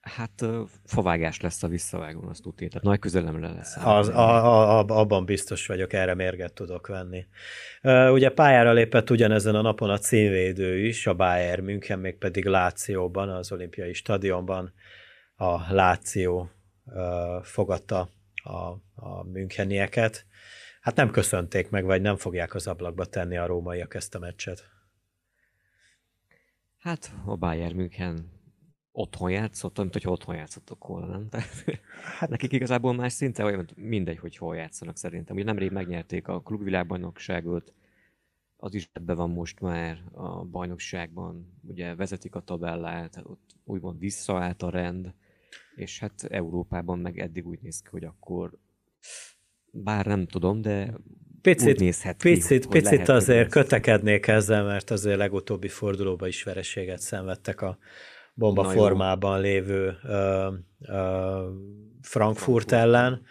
Hát 0.00 0.44
favágás 0.84 1.40
lesz 1.40 1.62
a 1.62 1.68
visszavágón, 1.68 2.28
azt 2.28 2.42
tudja, 2.42 2.68
tehát 2.68 2.82
nagy 2.84 2.98
közelemre 2.98 3.52
lesz. 3.52 3.76
Az, 3.76 4.08
a, 4.08 4.14
a, 4.14 4.78
a, 4.78 4.84
abban 4.86 5.24
biztos 5.24 5.66
vagyok, 5.66 5.92
erre 5.92 6.14
mérget 6.14 6.52
tudok 6.52 6.86
venni. 6.86 7.26
Ugye 8.12 8.30
pályára 8.30 8.72
lépett 8.72 9.10
ugyanezen 9.10 9.54
a 9.54 9.60
napon 9.60 9.90
a 9.90 9.98
címvédő 9.98 10.78
is, 10.86 11.06
a 11.06 11.14
Bayern 11.14 11.64
München, 11.64 11.98
még 11.98 12.18
pedig 12.18 12.44
Lációban, 12.44 13.28
az 13.28 13.52
olimpiai 13.52 13.92
stadionban 13.92 14.72
a 15.36 15.74
Láció 15.74 16.50
fogadta 17.42 18.08
a, 18.34 18.56
a 18.94 19.24
Münchenieket. 19.32 20.26
Hát 20.82 20.96
nem 20.96 21.10
köszönték 21.10 21.70
meg, 21.70 21.84
vagy 21.84 22.00
nem 22.00 22.16
fogják 22.16 22.54
az 22.54 22.66
ablakba 22.66 23.04
tenni 23.04 23.36
a 23.36 23.46
rómaiak 23.46 23.94
ezt 23.94 24.14
a 24.14 24.18
meccset. 24.18 24.68
Hát 26.78 27.14
a 27.24 27.36
Bayern 27.36 27.76
München 27.76 28.40
otthon 28.92 29.30
játszott, 29.30 29.78
mint 29.78 29.92
hogy 29.92 30.06
otthon 30.06 30.34
játszottak 30.34 30.86
volna, 30.86 31.06
nem? 31.06 31.28
Tehát, 31.28 31.64
hát 32.18 32.28
nekik 32.28 32.52
igazából 32.52 32.94
más 32.94 33.12
szinte 33.12 33.44
olyan, 33.44 33.68
mindegy, 33.76 34.18
hogy 34.18 34.36
hol 34.36 34.56
játszanak 34.56 34.96
szerintem. 34.96 35.36
Ugye 35.36 35.44
nemrég 35.44 35.70
megnyerték 35.70 36.28
a 36.28 36.40
klubvilágbajnokságot, 36.40 37.72
az 38.56 38.74
is 38.74 38.90
ebben 38.92 39.16
van 39.16 39.30
most 39.30 39.60
már 39.60 40.04
a 40.12 40.44
bajnokságban, 40.44 41.58
ugye 41.62 41.94
vezetik 41.94 42.34
a 42.34 42.40
tabellát, 42.40 43.20
ott 43.22 43.56
úgymond 43.64 43.98
visszaállt 43.98 44.62
a 44.62 44.70
rend, 44.70 45.14
és 45.74 45.98
hát 45.98 46.24
Európában 46.24 46.98
meg 46.98 47.18
eddig 47.18 47.46
úgy 47.46 47.60
néz 47.60 47.80
ki, 47.80 47.88
hogy 47.90 48.04
akkor 48.04 48.58
bár 49.72 50.06
nem 50.06 50.26
tudom, 50.26 50.60
de 50.62 50.94
picit, 51.42 51.78
nézhet 51.78 52.22
ki, 52.22 52.32
picit, 52.32 52.66
picit 52.66 52.90
lehet, 52.90 53.08
azért 53.08 53.50
kötekednék 53.50 54.26
ezzel, 54.26 54.64
mert 54.64 54.90
azért 54.90 55.16
legutóbbi 55.16 55.68
fordulóban 55.68 56.28
is 56.28 56.42
vereséget 56.42 57.00
szenvedtek 57.00 57.60
a 57.60 57.78
bomba 58.34 58.64
formában 58.64 59.40
lévő 59.40 59.96
ö, 60.02 60.48
ö, 60.80 61.48
Frankfurt 62.02 62.72
ellen, 62.72 63.22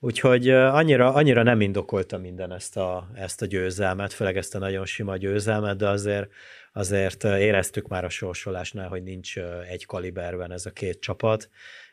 úgyhogy 0.00 0.50
annyira, 0.50 1.14
annyira 1.14 1.42
nem 1.42 1.60
indokolta 1.60 2.18
minden 2.18 2.52
ezt 2.52 2.76
a, 2.76 3.10
ezt 3.14 3.42
a 3.42 3.46
győzelmet, 3.46 4.12
főleg 4.12 4.36
ezt 4.36 4.54
a 4.54 4.58
nagyon 4.58 4.86
sima 4.86 5.16
győzelmet, 5.16 5.76
de 5.76 5.88
azért, 5.88 6.30
azért 6.72 7.24
éreztük 7.24 7.88
már 7.88 8.04
a 8.04 8.08
sorsolásnál, 8.08 8.88
hogy 8.88 9.02
nincs 9.02 9.38
egy 9.68 9.86
kaliberben 9.86 10.52
ez 10.52 10.66
a 10.66 10.70
két 10.70 11.00
csapat, 11.00 11.48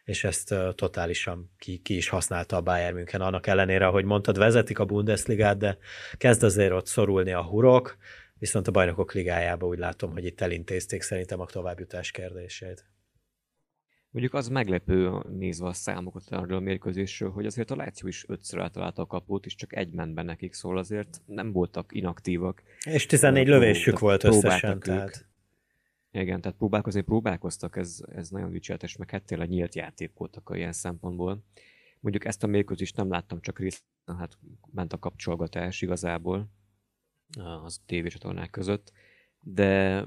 és 0.08 0.24
ezt 0.24 0.56
totálisan 0.76 1.52
ki, 1.58 1.78
ki 1.78 1.96
is 1.96 2.10
használta 2.10 2.56
a 2.56 2.62
Bayern 2.62 2.96
München, 2.96 3.22
annak 3.22 3.48
ellenére, 3.48 3.88
ahogy 3.88 4.06
mondtad, 4.06 4.38
vezetik 4.38 4.80
a 4.80 4.86
Bundesligát, 4.86 5.58
de 5.58 5.78
kezd 6.18 6.44
azért 6.44 6.72
ott 6.72 6.86
szorulni 6.86 7.32
a 7.32 7.44
hurok, 7.44 7.98
Viszont 8.40 8.68
a 8.68 8.72
bajnokok 8.72 9.14
ligájába 9.14 9.68
úgy 9.68 9.78
látom, 9.78 10.12
hogy 10.12 10.26
itt 10.26 10.42
elintézték 10.42 11.02
szerintem 11.02 11.40
a 11.40 11.46
továbbjutás 11.46 12.12
kérdését. 12.12 12.86
Mondjuk 14.10 14.34
az 14.34 14.48
meglepő, 14.48 15.12
nézve 15.38 15.68
a 15.68 15.74
számokat 15.74 16.24
arról 16.30 16.58
a 16.58 16.60
mérkőzésről, 16.60 17.32
hogy 17.32 17.46
azért 17.46 17.72
a 17.72 17.76
Láció 17.76 18.08
is 18.08 18.26
ötször 18.28 18.60
eltalálta 18.60 19.02
a 19.02 19.06
kaput, 19.06 19.46
és 19.46 19.56
csak 19.56 19.76
egy 19.76 19.92
ment 19.92 20.14
be 20.14 20.22
nekik, 20.22 20.54
szóval 20.54 20.78
azért 20.78 21.22
nem 21.26 21.52
voltak 21.52 21.90
inaktívak. 21.94 22.64
És 22.86 23.06
14 23.06 23.48
lövésük 23.48 24.00
volt 24.00 24.24
összesen, 24.24 24.80
tehát... 24.80 25.26
Igen, 26.22 26.42
tehát 26.42 26.58
próbálkozni 26.58 27.02
próbálkoztak, 27.02 27.76
ez, 27.76 28.00
ez 28.08 28.30
nagyon 28.30 28.52
dicséretes, 28.52 28.96
meg 28.96 29.10
hát 29.10 29.24
tényleg 29.24 29.50
nyílt 29.50 29.76
játék 29.76 30.12
voltak 30.14 30.52
ilyen 30.54 30.74
szempontból. 30.74 31.44
Mondjuk 32.00 32.26
ezt 32.26 32.44
a 32.44 32.48
mérkőzést 32.48 32.96
nem 32.96 33.10
láttam, 33.10 33.42
csak 33.42 33.60
részt, 33.60 33.84
hát 34.06 34.38
ment 34.72 34.94
a 34.94 35.00
kapcsolgatás 35.00 35.82
igazából, 35.82 36.50
az 37.64 37.82
tévécsatornák 37.86 38.50
között, 38.50 38.92
de 39.40 40.04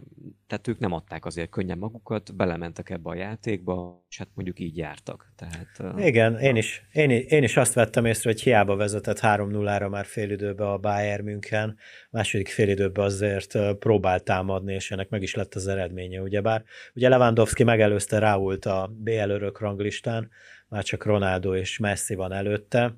tehát 0.47 0.69
ők 0.69 0.79
nem 0.79 0.93
adták 0.93 1.25
azért 1.25 1.51
könnyen 1.51 1.79
magukat, 1.79 2.37
belementek 2.37 2.91
ebbe 2.91 3.11
a 3.11 3.15
játékba, 3.15 4.05
és 4.09 4.19
hát 4.19 4.29
mondjuk 4.35 4.59
így 4.59 4.77
jártak. 4.77 5.33
Tehát, 5.37 5.99
Igen, 6.05 6.39
én 6.39 6.57
is, 6.57 6.87
én, 6.93 7.11
én 7.11 7.43
is 7.43 7.57
azt 7.57 7.73
vettem 7.73 8.05
észre, 8.05 8.31
hogy 8.31 8.43
hiába 8.43 8.77
vezetett 8.77 9.19
3-0-ra 9.23 9.91
már 9.91 10.05
félidőbe 10.05 10.71
a 10.71 10.79
Bayern 10.79 11.25
München, 11.25 11.77
második 12.11 12.49
félidőben 12.49 13.05
azért 13.05 13.77
próbált 13.79 14.25
támadni, 14.25 14.75
és 14.75 14.91
ennek 14.91 15.09
meg 15.09 15.23
is 15.23 15.35
lett 15.35 15.55
az 15.55 15.67
eredménye, 15.67 16.21
ugyebár. 16.21 16.65
Ugye 16.95 17.09
Lewandowski 17.09 17.63
megelőzte 17.63 18.19
Raúlt 18.19 18.65
a 18.65 18.91
BL 18.95 19.31
örök 19.31 19.61
ranglistán, 19.61 20.31
már 20.69 20.83
csak 20.83 21.05
Ronaldo 21.05 21.55
és 21.55 21.79
Messi 21.79 22.15
van 22.15 22.33
előtte, 22.33 22.95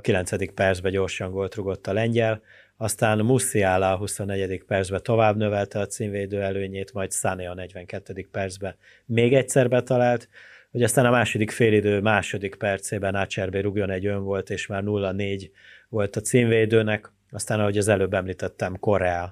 9. 0.00 0.54
percben 0.54 0.92
gyorsan 0.92 1.30
gólt 1.30 1.54
rugott 1.54 1.86
a 1.86 1.92
lengyel, 1.92 2.42
aztán 2.82 3.18
Musiala 3.18 3.92
a 3.92 3.96
24. 3.96 4.64
percben 4.64 5.02
tovább 5.02 5.36
növelte 5.36 5.78
a 5.78 5.86
címvédő 5.86 6.42
előnyét, 6.42 6.92
majd 6.92 7.12
Sané 7.12 7.46
a 7.46 7.54
42. 7.54 8.28
percben 8.30 8.76
még 9.04 9.34
egyszer 9.34 9.68
betalált, 9.68 10.28
hogy 10.70 10.82
aztán 10.82 11.06
a 11.06 11.10
második 11.10 11.50
félidő 11.50 12.00
második 12.00 12.54
percében 12.54 13.14
Ácserbé 13.14 13.60
rúgjon 13.60 13.90
egy 13.90 14.06
ön 14.06 14.22
volt, 14.22 14.50
és 14.50 14.66
már 14.66 14.82
0-4 14.86 15.50
volt 15.88 16.16
a 16.16 16.20
címvédőnek, 16.20 17.12
aztán 17.30 17.60
ahogy 17.60 17.78
az 17.78 17.88
előbb 17.88 18.14
említettem, 18.14 18.78
Korea 18.78 19.22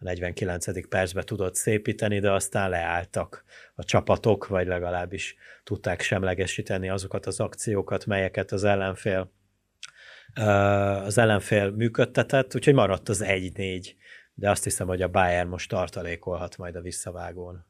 a 0.00 0.04
49. 0.04 0.88
percben 0.88 1.24
tudott 1.24 1.54
szépíteni, 1.54 2.20
de 2.20 2.32
aztán 2.32 2.70
leálltak 2.70 3.44
a 3.74 3.84
csapatok, 3.84 4.46
vagy 4.46 4.66
legalábbis 4.66 5.36
tudták 5.64 6.00
semlegesíteni 6.00 6.88
azokat 6.88 7.26
az 7.26 7.40
akciókat, 7.40 8.06
melyeket 8.06 8.52
az 8.52 8.64
ellenfél 8.64 9.30
az 10.34 11.18
ellenfél 11.18 11.70
működtetett, 11.70 12.54
úgyhogy 12.54 12.74
maradt 12.74 13.08
az 13.08 13.22
1-4, 13.26 13.94
de 14.34 14.50
azt 14.50 14.64
hiszem, 14.64 14.86
hogy 14.86 15.02
a 15.02 15.08
Bayern 15.08 15.48
most 15.48 15.68
tartalékolhat 15.68 16.56
majd 16.56 16.76
a 16.76 16.80
visszavágón. 16.80 17.66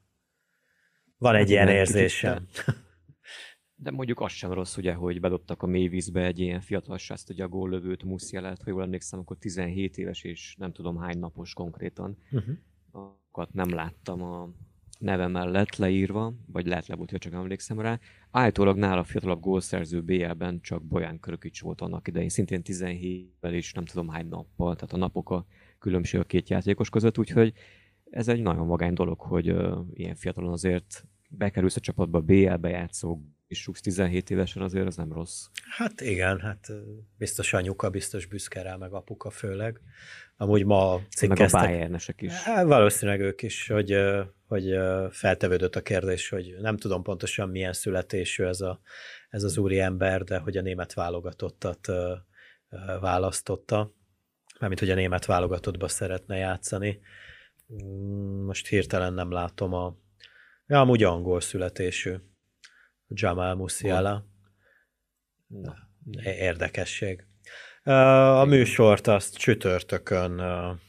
Van 1.17 1.35
egy 1.35 1.49
ilyen 1.49 1.67
érzésem. 1.67 2.47
De 3.75 3.91
mondjuk 3.91 4.19
az 4.19 4.31
sem 4.31 4.53
rossz, 4.53 4.77
ugye, 4.77 4.93
hogy 4.93 5.19
bedobtak 5.19 5.63
a 5.63 5.67
mélyvízbe 5.67 6.25
egy 6.25 6.39
ilyen 6.39 6.61
fiatal 6.61 6.97
saszt, 6.97 7.27
hogy 7.27 7.41
a 7.41 7.47
góllövőt 7.47 8.03
Musialet, 8.03 8.61
ha 8.63 8.69
jól 8.69 8.81
emlékszem, 8.81 9.19
akkor 9.19 9.37
17 9.37 9.97
éves 9.97 10.23
és 10.23 10.55
nem 10.57 10.71
tudom 10.71 10.97
hány 10.97 11.19
napos 11.19 11.53
konkrétan. 11.53 12.17
Uh-huh. 12.31 12.55
Akkor 12.91 13.47
nem 13.51 13.73
láttam 13.73 14.21
a 14.21 14.49
neve 14.99 15.27
mellett 15.27 15.75
leírva, 15.75 16.33
vagy 16.45 16.65
lehet 16.65 16.87
le 16.87 16.95
volt, 16.95 17.17
csak 17.17 17.33
emlékszem 17.33 17.79
rá. 17.79 17.99
Állítólag 18.31 18.77
nála 18.77 19.03
fiatalabb 19.03 19.39
gólszerző 19.39 20.01
BL-ben 20.01 20.61
csak 20.61 20.83
Bojan 20.83 21.19
Körökics 21.19 21.61
volt 21.61 21.81
annak 21.81 22.07
idején, 22.07 22.29
szintén 22.29 22.61
17-vel 22.63 23.51
és 23.51 23.73
nem 23.73 23.85
tudom 23.85 24.09
hány 24.09 24.27
nappal, 24.27 24.75
tehát 24.75 24.93
a 24.93 24.97
napok 24.97 25.29
a 25.29 25.45
különbség 25.79 26.19
a 26.19 26.23
két 26.23 26.49
játékos 26.49 26.89
között, 26.89 27.17
úgyhogy 27.17 27.53
ez 28.09 28.27
egy 28.27 28.41
nagyon 28.41 28.67
vagány 28.67 28.93
dolog, 28.93 29.19
hogy 29.19 29.51
uh, 29.51 29.77
ilyen 29.93 30.15
fiatalon 30.15 30.51
azért 30.51 31.05
bekerülsz 31.29 31.75
a 31.75 31.79
csapatba 31.79 32.19
BL-be 32.21 32.69
játszó 32.69 33.19
és 33.47 33.65
rúgsz 33.65 33.81
17 33.81 34.29
évesen, 34.29 34.61
azért 34.61 34.87
az 34.87 34.95
nem 34.95 35.11
rossz. 35.11 35.45
Hát 35.77 36.01
igen, 36.01 36.39
hát 36.39 36.67
biztos 37.17 37.53
anyuka, 37.53 37.89
biztos 37.89 38.25
büszke 38.25 38.61
rá, 38.61 38.75
meg 38.75 38.93
apuka 38.93 39.29
főleg. 39.29 39.81
Amúgy 40.37 40.65
ma 40.65 41.01
cikkeztek. 41.09 41.61
Meg 41.61 41.69
a 41.69 41.71
Bayernesek 41.71 42.21
is. 42.21 42.33
Hát, 42.33 42.65
valószínűleg 42.65 43.19
ők 43.19 43.41
is, 43.41 43.67
hogy, 43.67 43.95
hogy 44.49 44.77
feltevődött 45.11 45.75
a 45.75 45.81
kérdés, 45.81 46.29
hogy 46.29 46.55
nem 46.59 46.77
tudom 46.77 47.03
pontosan 47.03 47.49
milyen 47.49 47.73
születésű 47.73 48.43
ez, 48.43 48.61
a, 48.61 48.79
ez 49.29 49.43
az 49.43 49.57
úri 49.57 49.79
ember, 49.79 50.23
de 50.23 50.37
hogy 50.37 50.57
a 50.57 50.61
német 50.61 50.93
válogatottat 50.93 51.87
választotta. 52.99 53.93
mármint 54.59 54.79
hogy 54.79 54.89
a 54.89 54.95
német 54.95 55.25
válogatottba 55.25 55.87
szeretne 55.87 56.37
játszani. 56.37 56.99
Mm, 57.73 58.45
most 58.45 58.67
hirtelen 58.67 59.13
nem 59.13 59.31
látom 59.31 59.73
a... 59.73 59.95
Ja, 60.67 60.79
amúgy 60.79 61.03
angol 61.03 61.41
születésű. 61.41 62.15
Jamal 63.07 63.55
Musiala. 63.55 64.25
Érdekesség. 66.23 67.25
A 67.83 68.45
műsort 68.45 69.07
azt 69.07 69.37
csütörtökön, 69.37 70.41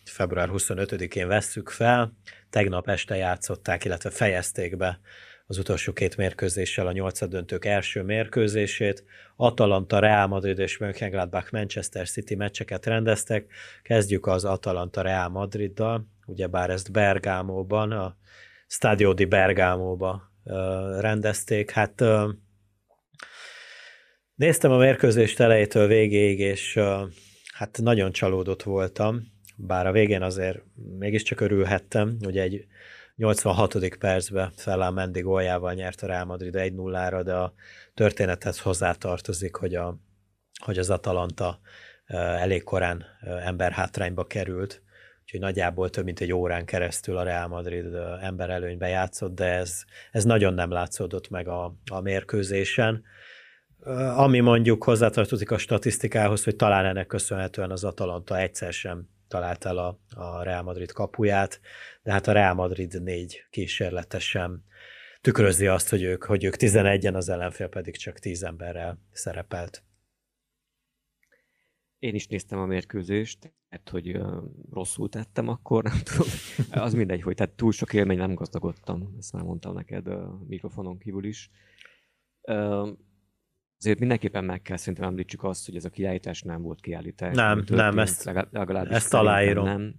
február 0.04 0.48
25-én 0.52 1.28
vesszük 1.28 1.68
fel. 1.68 2.16
Tegnap 2.50 2.88
este 2.88 3.16
játszották, 3.16 3.84
illetve 3.84 4.10
fejezték 4.10 4.76
be 4.76 5.00
az 5.46 5.58
utolsó 5.58 5.92
két 5.92 6.16
mérkőzéssel 6.16 6.86
a 6.86 6.92
nyolcadöntők 6.92 7.64
első 7.64 8.02
mérkőzését. 8.02 9.04
Atalanta, 9.36 9.98
Real 9.98 10.26
Madrid 10.26 10.58
és 10.58 10.78
Mönchengladbach 10.78 11.52
Manchester 11.52 12.08
City 12.08 12.34
meccseket 12.34 12.86
rendeztek. 12.86 13.52
Kezdjük 13.82 14.26
az 14.26 14.44
Atalanta 14.44 15.02
Real 15.02 15.28
Madriddal, 15.28 16.06
ugyebár 16.26 16.70
ezt 16.70 16.92
Bergámóban, 16.92 17.92
a 17.92 18.16
Stadio 18.66 19.12
di 19.12 19.24
Bergámóba 19.24 20.32
rendezték. 20.98 21.70
Hát 21.70 22.04
néztem 24.34 24.70
a 24.70 24.76
mérkőzést 24.76 25.40
elejétől 25.40 25.86
végéig, 25.86 26.38
és 26.38 26.78
hát 27.52 27.78
nagyon 27.82 28.12
csalódott 28.12 28.62
voltam, 28.62 29.29
bár 29.66 29.86
a 29.86 29.92
végén 29.92 30.22
azért 30.22 30.62
mégiscsak 30.98 31.40
örülhettem, 31.40 32.16
hogy 32.22 32.38
egy 32.38 32.66
86. 33.16 33.96
percben 33.98 34.52
Fellán 34.56 34.92
Mendi 34.92 35.20
góljával 35.20 35.72
nyert 35.72 36.02
a 36.02 36.06
Real 36.06 36.24
Madrid 36.24 36.54
1-0-ra, 36.58 37.20
de 37.24 37.34
a 37.34 37.54
történethez 37.94 38.60
hozzátartozik, 38.60 39.56
hogy, 39.56 39.74
a, 39.74 39.98
hogy 40.64 40.78
az 40.78 40.90
Atalanta 40.90 41.60
elég 42.16 42.62
korán 42.62 43.04
ember 43.44 43.72
hátrányba 43.72 44.26
került, 44.26 44.82
úgyhogy 45.22 45.40
nagyjából 45.40 45.90
több 45.90 46.04
mint 46.04 46.20
egy 46.20 46.32
órán 46.32 46.64
keresztül 46.64 47.16
a 47.16 47.22
Real 47.22 47.48
Madrid 47.48 47.94
ember 48.20 48.50
előnybe 48.50 48.88
játszott, 48.88 49.34
de 49.34 49.44
ez, 49.44 49.84
ez 50.10 50.24
nagyon 50.24 50.54
nem 50.54 50.70
látszódott 50.70 51.28
meg 51.30 51.48
a, 51.48 51.74
a 51.90 52.00
mérkőzésen. 52.00 53.02
Ami 54.16 54.40
mondjuk 54.40 54.84
hozzátartozik 54.84 55.50
a 55.50 55.58
statisztikához, 55.58 56.44
hogy 56.44 56.56
talán 56.56 56.84
ennek 56.84 57.06
köszönhetően 57.06 57.70
az 57.70 57.84
Atalanta 57.84 58.38
egyszer 58.38 58.72
sem 58.72 59.08
talált 59.30 59.64
el 59.64 59.78
a, 59.78 59.98
a 60.14 60.42
Real 60.42 60.62
Madrid 60.62 60.92
kapuját, 60.92 61.60
de 62.02 62.12
hát 62.12 62.26
a 62.26 62.32
Real 62.32 62.54
Madrid 62.54 63.02
négy 63.02 63.46
kísérletesen 63.50 64.64
tükrözi 65.20 65.66
azt, 65.66 65.88
hogy 65.88 66.02
ők, 66.02 66.24
hogy 66.24 66.44
ők 66.44 66.54
11-en, 66.58 67.14
az 67.14 67.28
ellenfél 67.28 67.68
pedig 67.68 67.96
csak 67.96 68.18
10 68.18 68.42
emberrel 68.42 68.98
szerepelt. 69.12 69.84
Én 71.98 72.14
is 72.14 72.26
néztem 72.26 72.58
a 72.58 72.66
mérkőzést, 72.66 73.52
mert 73.68 73.88
hogy 73.88 74.16
uh, 74.16 74.42
rosszul 74.72 75.08
tettem 75.08 75.48
akkor, 75.48 75.82
nem 75.90 75.98
tudom. 76.04 76.28
Az 76.70 76.94
mindegy, 76.94 77.22
hogy 77.22 77.34
tehát 77.34 77.56
túl 77.56 77.72
sok 77.72 77.92
élmény 77.92 78.18
nem 78.18 78.34
gazdagodtam, 78.34 79.14
ezt 79.18 79.32
már 79.32 79.42
mondtam 79.42 79.74
neked 79.74 80.06
a 80.06 80.38
mikrofonon 80.46 80.98
kívül 80.98 81.24
is. 81.24 81.50
Uh, 82.42 82.88
azért 83.80 83.98
mindenképpen 83.98 84.44
meg 84.44 84.62
kell 84.62 84.76
szerintem 84.76 85.08
említsük 85.08 85.44
azt, 85.44 85.66
hogy 85.66 85.76
ez 85.76 85.84
a 85.84 85.90
kiállítás 85.90 86.42
nem 86.42 86.62
volt 86.62 86.80
kiállítás. 86.80 87.36
Nem, 87.36 87.64
nem, 87.66 87.98
ezt, 87.98 88.24
legalábbis 88.50 88.96
ezt 88.96 89.14
aláírom. 89.14 89.64
Nem. 89.64 89.94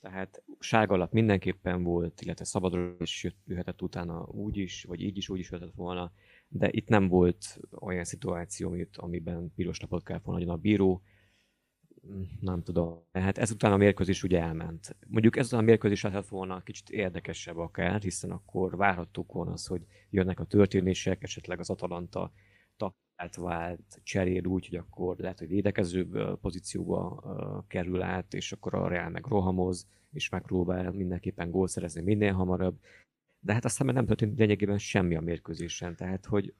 Tehát 0.00 0.42
sárgalap 0.58 1.12
mindenképpen 1.12 1.82
volt, 1.82 2.20
illetve 2.20 2.44
szabadról 2.44 2.96
is 2.98 3.26
jöhetett 3.46 3.82
utána 3.82 4.24
úgy 4.26 4.56
is, 4.56 4.84
vagy 4.84 5.00
így 5.00 5.16
is, 5.16 5.28
úgy 5.28 5.38
is 5.38 5.50
jöhetett 5.50 5.74
volna, 5.74 6.12
de 6.48 6.68
itt 6.70 6.88
nem 6.88 7.08
volt 7.08 7.60
olyan 7.80 8.04
szituáció, 8.04 8.76
amiben 8.92 9.52
piros 9.54 9.80
lapot 9.80 10.04
kell 10.04 10.20
volna 10.24 10.52
a 10.52 10.56
bíró. 10.56 11.02
Nem 12.40 12.62
tudom. 12.62 13.04
Hát 13.12 13.38
ezután 13.38 13.72
a 13.72 13.76
mérkőzés 13.76 14.22
ugye 14.22 14.40
elment. 14.40 14.96
Mondjuk 15.06 15.36
ezután 15.36 15.60
a 15.60 15.62
mérkőzés 15.62 16.02
lehetett 16.02 16.28
volna 16.28 16.62
kicsit 16.62 16.90
érdekesebb 16.90 17.56
akár, 17.56 18.00
hiszen 18.00 18.30
akkor 18.30 18.76
várhattuk 18.76 19.32
volna 19.32 19.52
az, 19.52 19.66
hogy 19.66 19.86
jönnek 20.10 20.40
a 20.40 20.44
történések, 20.44 21.22
esetleg 21.22 21.58
az 21.58 21.70
Atalanta 21.70 22.32
taktikált 22.76 23.34
vált, 23.36 24.00
cserél 24.02 24.46
úgy, 24.46 24.68
hogy 24.68 24.78
akkor 24.78 25.16
lehet, 25.18 25.38
hogy 25.38 25.48
védekező 25.48 26.06
pozícióba 26.40 27.22
kerül 27.68 28.02
át, 28.02 28.34
és 28.34 28.52
akkor 28.52 28.74
a 28.74 28.88
Real 28.88 29.08
meg 29.08 29.26
rohamoz, 29.26 29.86
és 30.12 30.28
megpróbál 30.28 30.90
mindenképpen 30.90 31.50
gól 31.50 31.68
szerezni 31.68 32.02
minél 32.02 32.32
hamarabb. 32.32 32.80
De 33.40 33.52
hát 33.52 33.64
aztán 33.64 33.94
nem 33.94 34.06
történt 34.06 34.38
lényegében 34.38 34.78
semmi 34.78 35.16
a 35.16 35.20
mérkőzésen, 35.20 35.96
tehát 35.96 36.26
hogy 36.26 36.54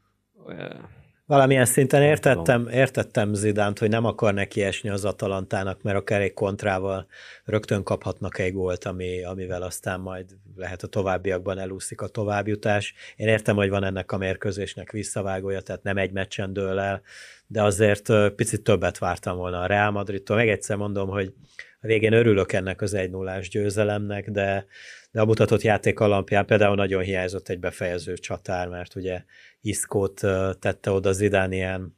Valamilyen 1.26 1.64
szinten 1.64 2.02
értettem, 2.02 2.68
értettem 2.68 3.34
Zidánt, 3.34 3.78
hogy 3.78 3.88
nem 3.88 4.04
akar 4.04 4.34
neki 4.34 4.62
esni 4.62 4.88
az 4.88 5.04
Atalantának, 5.04 5.82
mert 5.82 5.96
akár 5.96 6.20
egy 6.20 6.32
kontrával 6.32 7.06
rögtön 7.44 7.82
kaphatnak 7.82 8.38
egy 8.38 8.52
gólt, 8.52 8.84
ami, 8.84 9.24
amivel 9.24 9.62
aztán 9.62 10.00
majd 10.00 10.26
lehet 10.56 10.82
a 10.82 10.86
továbbiakban 10.86 11.58
elúszik 11.58 12.00
a 12.00 12.06
továbbjutás. 12.06 12.94
Én 13.16 13.28
értem, 13.28 13.56
hogy 13.56 13.68
van 13.68 13.84
ennek 13.84 14.12
a 14.12 14.16
mérkőzésnek 14.16 14.90
visszavágója, 14.90 15.60
tehát 15.60 15.82
nem 15.82 15.96
egy 15.96 16.12
meccsen 16.12 16.52
dől 16.52 16.78
el, 16.78 17.02
de 17.46 17.62
azért 17.62 18.34
picit 18.34 18.62
többet 18.62 18.98
vártam 18.98 19.36
volna 19.36 19.60
a 19.60 19.66
Real 19.66 19.90
Madridtól. 19.90 20.36
Meg 20.36 20.48
egyszer 20.48 20.76
mondom, 20.76 21.08
hogy 21.08 21.32
a 21.80 21.86
végén 21.86 22.12
örülök 22.12 22.52
ennek 22.52 22.80
az 22.82 22.94
1 22.94 23.10
0 23.10 23.38
győzelemnek, 23.50 24.30
de, 24.30 24.66
de 25.10 25.20
a 25.20 25.24
mutatott 25.24 25.62
játék 25.62 26.00
alapján 26.00 26.46
például 26.46 26.74
nagyon 26.74 27.02
hiányzott 27.02 27.48
egy 27.48 27.58
befejező 27.58 28.14
csatár, 28.14 28.68
mert 28.68 28.94
ugye 28.94 29.24
Iszkót 29.62 30.20
tette 30.58 30.90
oda 30.90 31.12
Zidán 31.12 31.52
ilyen 31.52 31.96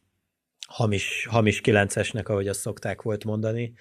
hamis, 0.66 1.26
hamis 1.30 1.60
kilencesnek, 1.60 2.28
ahogy 2.28 2.48
azt 2.48 2.60
szokták 2.60 3.02
volt 3.02 3.24
mondani, 3.24 3.74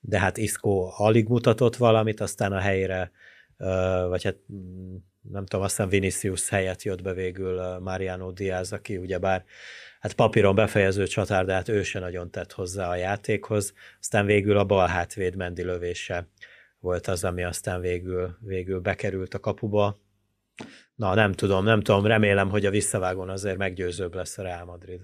de 0.00 0.18
hát 0.18 0.36
Iszkó 0.36 0.92
alig 0.96 1.28
mutatott 1.28 1.76
valamit, 1.76 2.20
aztán 2.20 2.52
a 2.52 2.58
helyére, 2.58 3.10
vagy 4.08 4.22
hát 4.22 4.36
mm, 4.52 4.96
nem 5.20 5.46
tudom, 5.46 5.64
aztán 5.64 5.88
Vinicius 5.88 6.48
helyett 6.48 6.82
jött 6.82 7.02
be 7.02 7.12
végül 7.12 7.78
Mariano 7.78 8.30
Diaz, 8.30 8.72
aki 8.72 8.96
ugyebár 8.96 9.44
hát 10.00 10.12
papíron 10.12 10.54
befejező 10.54 11.06
csatár, 11.06 11.44
de 11.44 11.52
hát 11.52 11.68
ő 11.68 11.82
se 11.82 11.98
nagyon 11.98 12.30
tett 12.30 12.52
hozzá 12.52 12.88
a 12.88 12.96
játékhoz. 12.96 13.72
Aztán 14.00 14.26
végül 14.26 14.56
a 14.56 14.64
bal 14.64 14.86
hátvéd 14.86 15.36
Mendi 15.36 15.62
lövése 15.62 16.28
volt 16.78 17.06
az, 17.06 17.24
ami 17.24 17.44
aztán 17.44 17.80
végül, 17.80 18.36
végül 18.40 18.80
bekerült 18.80 19.34
a 19.34 19.40
kapuba. 19.40 19.98
Na, 21.00 21.14
nem 21.14 21.32
tudom, 21.32 21.64
nem 21.64 21.80
tudom, 21.80 22.06
remélem, 22.06 22.50
hogy 22.50 22.66
a 22.66 22.70
visszavágón 22.70 23.28
azért 23.28 23.56
meggyőzőbb 23.56 24.14
lesz 24.14 24.38
a 24.38 24.42
Real 24.42 24.64
Madrid. 24.64 25.00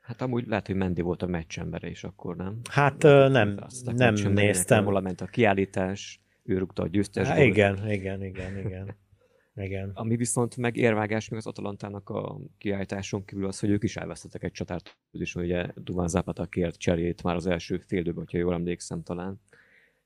Hát 0.00 0.22
amúgy 0.22 0.46
lehet, 0.46 0.66
hogy 0.66 0.76
Mendi 0.76 1.00
volt 1.00 1.22
a 1.22 1.26
meccsembere 1.26 1.88
is 1.88 2.04
akkor, 2.04 2.36
nem? 2.36 2.60
Hát 2.70 3.02
nem, 3.02 3.58
nem 3.84 4.14
néztem. 4.14 4.84
Ment 4.84 5.20
a 5.20 5.26
kiállítás, 5.26 6.20
ő 6.42 6.58
rúgta 6.58 6.82
a 6.82 6.86
győztes 6.86 7.28
Há, 7.28 7.42
igen, 7.42 7.90
igen, 7.90 8.24
igen, 8.24 8.58
igen. 8.58 8.96
Igen. 9.54 9.90
Ami 10.02 10.16
viszont 10.16 10.56
meg 10.56 10.76
érvágás 10.76 11.28
még 11.28 11.38
az 11.38 11.46
Atalantának 11.46 12.08
a 12.08 12.40
kiállításon 12.58 13.24
kívül 13.24 13.46
az, 13.46 13.58
hogy 13.60 13.70
ők 13.70 13.84
is 13.84 13.96
elvesztettek 13.96 14.42
egy 14.42 14.52
csatárt, 14.52 14.96
és 15.10 15.34
ugye 15.34 15.66
Duván 15.74 16.08
Zapata 16.08 16.46
kért 16.46 16.78
cserét 16.78 17.22
már 17.22 17.34
az 17.34 17.46
első 17.46 17.78
fél 17.86 18.00
időben, 18.00 18.18
hogyha 18.18 18.38
jól 18.38 18.54
emlékszem 18.54 19.02
talán. 19.02 19.40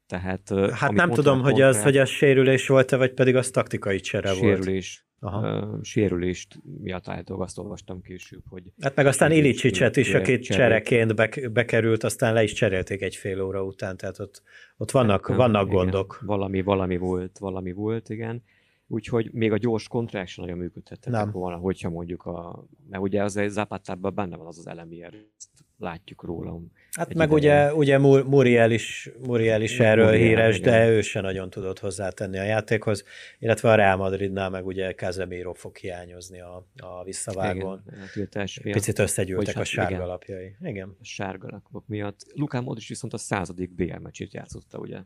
Tehát, 0.07 0.55
hát 0.73 0.93
nem 0.93 1.11
tudom, 1.11 1.41
hogy 1.43 1.61
az, 1.61 1.83
hogy 1.83 1.97
az 1.97 2.09
sérülés 2.09 2.69
volt-e, 2.69 2.97
vagy 2.97 3.13
pedig 3.13 3.37
az 3.37 3.51
taktikai 3.51 4.01
csere 4.01 4.33
sérülés, 4.33 5.07
volt. 5.21 5.35
Aha. 5.35 5.79
sérülést 5.83 6.59
miatt 6.81 7.09
állítólag 7.09 7.43
azt 7.43 7.59
olvastam 7.59 8.01
később, 8.01 8.43
hogy... 8.49 8.63
Hát 8.81 8.97
meg 8.97 9.07
aztán 9.07 9.33
Ilicsicset 9.33 9.97
is, 9.97 10.15
aki 10.15 10.39
csereként 10.39 11.15
bekerült, 11.53 12.05
aztán 12.05 12.33
le 12.33 12.43
is 12.43 12.53
cserélték 12.53 13.03
egy 13.03 13.17
fél 13.17 13.41
óra 13.41 13.65
után, 13.65 13.97
tehát 13.97 14.19
ott, 14.19 14.43
ott 14.77 14.91
vannak, 14.91 15.27
hát, 15.27 15.37
vannak 15.37 15.67
igen, 15.67 15.77
gondok. 15.77 16.21
Valami, 16.21 16.63
valami 16.63 16.97
volt, 16.97 17.39
valami 17.39 17.73
volt, 17.73 18.09
igen. 18.09 18.43
Úgyhogy 18.89 19.31
még 19.33 19.53
a 19.53 19.57
gyors 19.57 19.89
kontrák 19.89 20.29
sem 20.29 20.45
nagyon 20.45 20.59
működhettek 20.59 21.31
volna, 21.31 21.57
hogyha 21.57 21.91
mondjuk 21.91 22.25
a... 22.25 22.65
Mert 22.89 23.03
ugye 23.03 23.23
az 23.23 23.37
egy 23.37 23.51
Zapatában 23.51 24.15
benne 24.15 24.37
van 24.37 24.47
az 24.47 24.59
az 24.59 24.67
elemi 24.67 25.03
erő, 25.03 25.31
látjuk 25.79 26.23
rólam. 26.23 26.73
Hát 26.91 27.15
meg 27.15 27.33
ugye, 27.33 27.75
ugye 27.75 27.99
Muriel 27.99 28.71
is, 28.71 29.11
Muriel 29.27 29.63
is 29.63 29.81
erről 29.81 30.05
Muriel, 30.05 30.27
híres, 30.27 30.59
igen. 30.59 30.73
de 30.73 30.89
ő 30.89 31.01
se 31.01 31.21
nagyon 31.21 31.51
tudott 31.51 31.79
hozzátenni 31.79 32.39
a 32.39 32.43
játékhoz, 32.43 33.05
illetve 33.39 33.71
a 33.71 33.75
Real 33.75 33.97
Madridnál 33.97 34.51
meg 34.51 34.67
ugye 34.67 34.95
Casemiro 34.95 35.53
fog 35.53 35.77
hiányozni 35.77 36.41
a, 36.41 36.67
a 36.77 37.05
visszavágón. 37.05 37.83
Igen, 38.15 38.47
Picit 38.63 38.99
összegyűltek 38.99 39.55
a 39.55 39.59
hát, 39.59 39.67
sárga 39.67 39.95
igen, 39.95 40.07
lapjai. 40.07 40.57
Igen. 40.61 40.97
A 41.01 41.05
sárga 41.05 41.49
lapok 41.51 41.87
miatt. 41.87 42.21
Lukán 42.35 42.63
Modric 42.63 42.89
viszont 42.89 43.13
a 43.13 43.19
századik 43.19 43.75
BL 43.75 43.99
meccsét 43.99 44.33
játszotta, 44.33 44.79
ugye? 44.79 44.99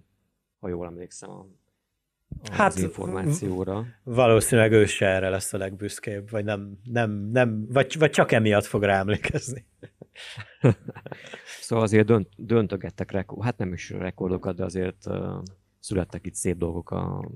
Ha 0.61 0.68
jól 0.68 0.87
emlékszem 0.87 1.31
a 1.31 1.47
hát, 2.51 2.72
az 2.72 2.78
információra. 2.78 3.87
Valószínűleg 4.03 4.72
ő 4.72 4.87
se 4.87 5.07
erre 5.07 5.28
lesz 5.28 5.53
a 5.53 5.59
legbüszkébb, 5.59 6.31
vagy 6.31 6.45
nem, 6.45 6.78
nem, 6.85 7.11
nem 7.33 7.66
vagy, 7.68 7.99
vagy 7.99 8.11
csak 8.11 8.33
emiatt 8.33 8.64
fog 8.64 8.83
rá 8.83 8.99
emlékezni. 8.99 9.66
szóval 11.61 11.85
azért 11.85 12.07
dönt, 12.07 12.28
döntögettek 12.37 13.11
rekord, 13.11 13.43
hát 13.45 13.59
nem 13.59 13.72
is 13.72 13.91
rekordokat, 13.91 14.57
de 14.57 14.64
azért 14.64 15.07
uh, 15.07 15.43
születtek 15.78 16.26
itt 16.26 16.35
szép 16.35 16.57
dolgok 16.57 16.91
a, 16.91 17.31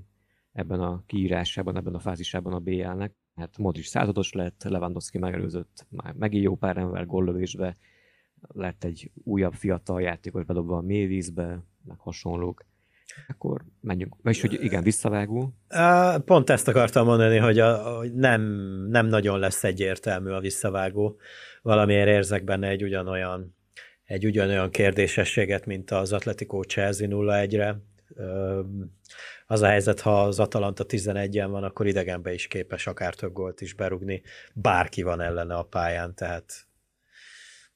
ebben 0.52 0.80
a 0.80 1.02
kiírásában, 1.06 1.76
ebben 1.76 1.94
a 1.94 1.98
fázisában 1.98 2.52
a 2.52 2.58
BL-nek. 2.58 3.12
Hát 3.36 3.58
Modric 3.58 3.88
százados 3.88 4.32
lett, 4.32 4.62
Lewandowski 4.62 5.18
megelőzött 5.18 5.86
már 5.88 6.14
megint 6.14 6.44
jó 6.44 6.56
pár 6.56 6.76
ember 6.76 7.06
gollövésbe, 7.06 7.76
lett 8.48 8.84
egy 8.84 9.10
újabb 9.14 9.54
fiatal 9.54 10.00
játékos 10.00 10.44
bedobva 10.44 10.76
a 10.76 10.80
mélyvízbe, 10.80 11.62
meg 11.84 11.98
hasonlók. 11.98 12.64
Akkor 13.28 13.60
menjünk. 13.80 14.14
Vagyis, 14.22 14.40
hogy 14.40 14.64
igen, 14.64 14.82
visszavágó. 14.82 15.54
Pont 16.24 16.50
ezt 16.50 16.68
akartam 16.68 17.06
mondani, 17.06 17.36
hogy, 17.36 17.58
a, 17.58 17.96
hogy 17.96 18.14
nem, 18.14 18.42
nem 18.88 19.06
nagyon 19.06 19.38
lesz 19.38 19.64
egyértelmű 19.64 20.30
a 20.30 20.40
visszavágó. 20.40 21.16
Valamiért 21.62 22.08
érzek 22.08 22.44
benne 22.44 22.68
egy 22.68 22.82
ugyanolyan, 22.82 23.56
egy 24.04 24.26
ugyanolyan 24.26 24.70
kérdésességet, 24.70 25.66
mint 25.66 25.90
az 25.90 26.12
Atletico 26.12 26.62
Chelsea 26.62 27.08
0-1-re. 27.10 27.76
Az 29.46 29.62
a 29.62 29.66
helyzet, 29.66 30.00
ha 30.00 30.22
az 30.22 30.40
Atalanta 30.40 30.84
11-en 30.88 31.46
van, 31.50 31.64
akkor 31.64 31.86
idegenbe 31.86 32.32
is 32.32 32.46
képes 32.46 32.86
akár 32.86 33.14
több 33.14 33.32
gólt 33.32 33.60
is 33.60 33.74
berugni. 33.74 34.22
Bárki 34.54 35.02
van 35.02 35.20
ellene 35.20 35.54
a 35.54 35.62
pályán, 35.62 36.14
tehát 36.14 36.66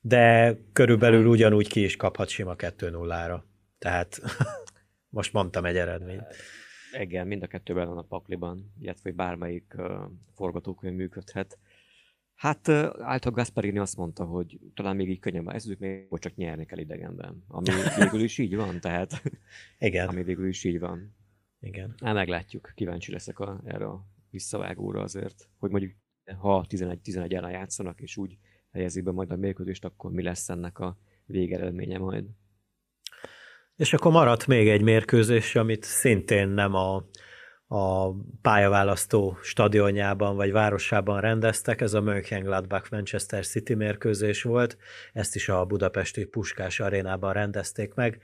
de 0.00 0.56
körülbelül 0.72 1.26
ugyanúgy 1.26 1.68
ki 1.68 1.84
is 1.84 1.96
kaphat 1.96 2.28
sima 2.28 2.54
2-0-ra. 2.56 3.40
Tehát 3.78 4.20
most 5.09 5.32
mondtam 5.32 5.64
egy 5.64 5.76
eredményt. 5.76 6.26
Igen, 7.00 7.26
mind 7.26 7.42
a 7.42 7.46
kettőben 7.46 7.88
van 7.88 7.98
a 7.98 8.02
pakliban, 8.02 8.72
illetve 8.80 9.12
bármelyik 9.12 9.74
uh, 9.76 10.00
forgatókönyv 10.34 10.96
működhet. 10.96 11.59
Hát 12.34 12.68
által 12.98 13.32
Gasparini 13.32 13.78
azt 13.78 13.96
mondta, 13.96 14.24
hogy 14.24 14.59
talán 14.74 14.96
még 14.96 15.11
így 15.11 15.18
könnyebben 15.18 15.54
ezük, 15.54 15.78
még 15.78 16.06
hogy 16.09 16.20
csak 16.20 16.34
nyerni 16.34 16.66
kell 16.66 16.78
idegenben. 16.78 17.44
Ami 17.48 17.68
végül 17.98 18.20
is 18.20 18.38
így 18.38 18.56
van, 18.56 18.80
tehát 18.80 19.22
Igen. 19.78 20.09
ami 20.09 20.22
végül 20.22 20.48
is 20.48 20.64
így 20.64 20.78
van. 20.78 21.16
Igen. 21.61 21.94
Hát 22.02 22.14
meglátjuk, 22.14 22.72
kíváncsi 22.74 23.12
leszek 23.12 23.38
a, 23.38 23.61
erre 23.64 23.86
a 23.86 24.06
visszavágóra 24.30 25.02
azért, 25.02 25.48
hogy 25.59 25.70
mondjuk 25.70 25.92
ha 26.38 26.66
11-11 26.68 27.32
ellen 27.32 27.50
játszanak, 27.50 28.00
és 28.00 28.16
úgy 28.16 28.38
helyezik 28.70 29.04
be 29.04 29.11
majd 29.11 29.30
a 29.30 29.36
mérkőzést, 29.36 29.84
akkor 29.84 30.11
mi 30.11 30.22
lesz 30.22 30.48
ennek 30.48 30.78
a 30.78 30.98
végeredménye 31.26 31.98
majd. 31.98 32.24
És 33.78 33.92
akkor 33.92 34.12
maradt 34.12 34.46
még 34.46 34.68
egy 34.68 34.82
mérkőzés, 34.82 35.54
amit 35.54 35.84
szintén 35.84 36.48
nem 36.48 36.74
a, 36.74 37.04
a 37.66 38.12
pályaválasztó 38.42 39.38
stadionjában 39.42 40.36
vagy 40.36 40.52
városában 40.52 41.20
rendeztek, 41.20 41.80
ez 41.80 41.94
a 41.94 42.00
Mönchengladbach 42.00 42.90
Manchester 42.90 43.46
City 43.46 43.74
mérkőzés 43.74 44.42
volt, 44.42 44.76
ezt 45.12 45.34
is 45.34 45.48
a 45.48 45.64
budapesti 45.64 46.24
Puskás 46.24 46.80
arénában 46.80 47.32
rendezték 47.32 47.94
meg. 47.94 48.20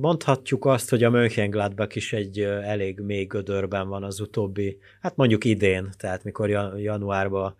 Mondhatjuk 0.00 0.64
azt, 0.64 0.90
hogy 0.90 1.04
a 1.04 1.10
Mönchengladbach 1.10 1.96
is 1.96 2.12
egy 2.12 2.40
elég 2.40 3.00
mély 3.00 3.24
gödörben 3.24 3.88
van 3.88 4.04
az 4.04 4.20
utóbbi, 4.20 4.78
hát 5.00 5.16
mondjuk 5.16 5.44
idén, 5.44 5.90
tehát 5.96 6.24
mikor 6.24 6.48
januárban 6.76 7.56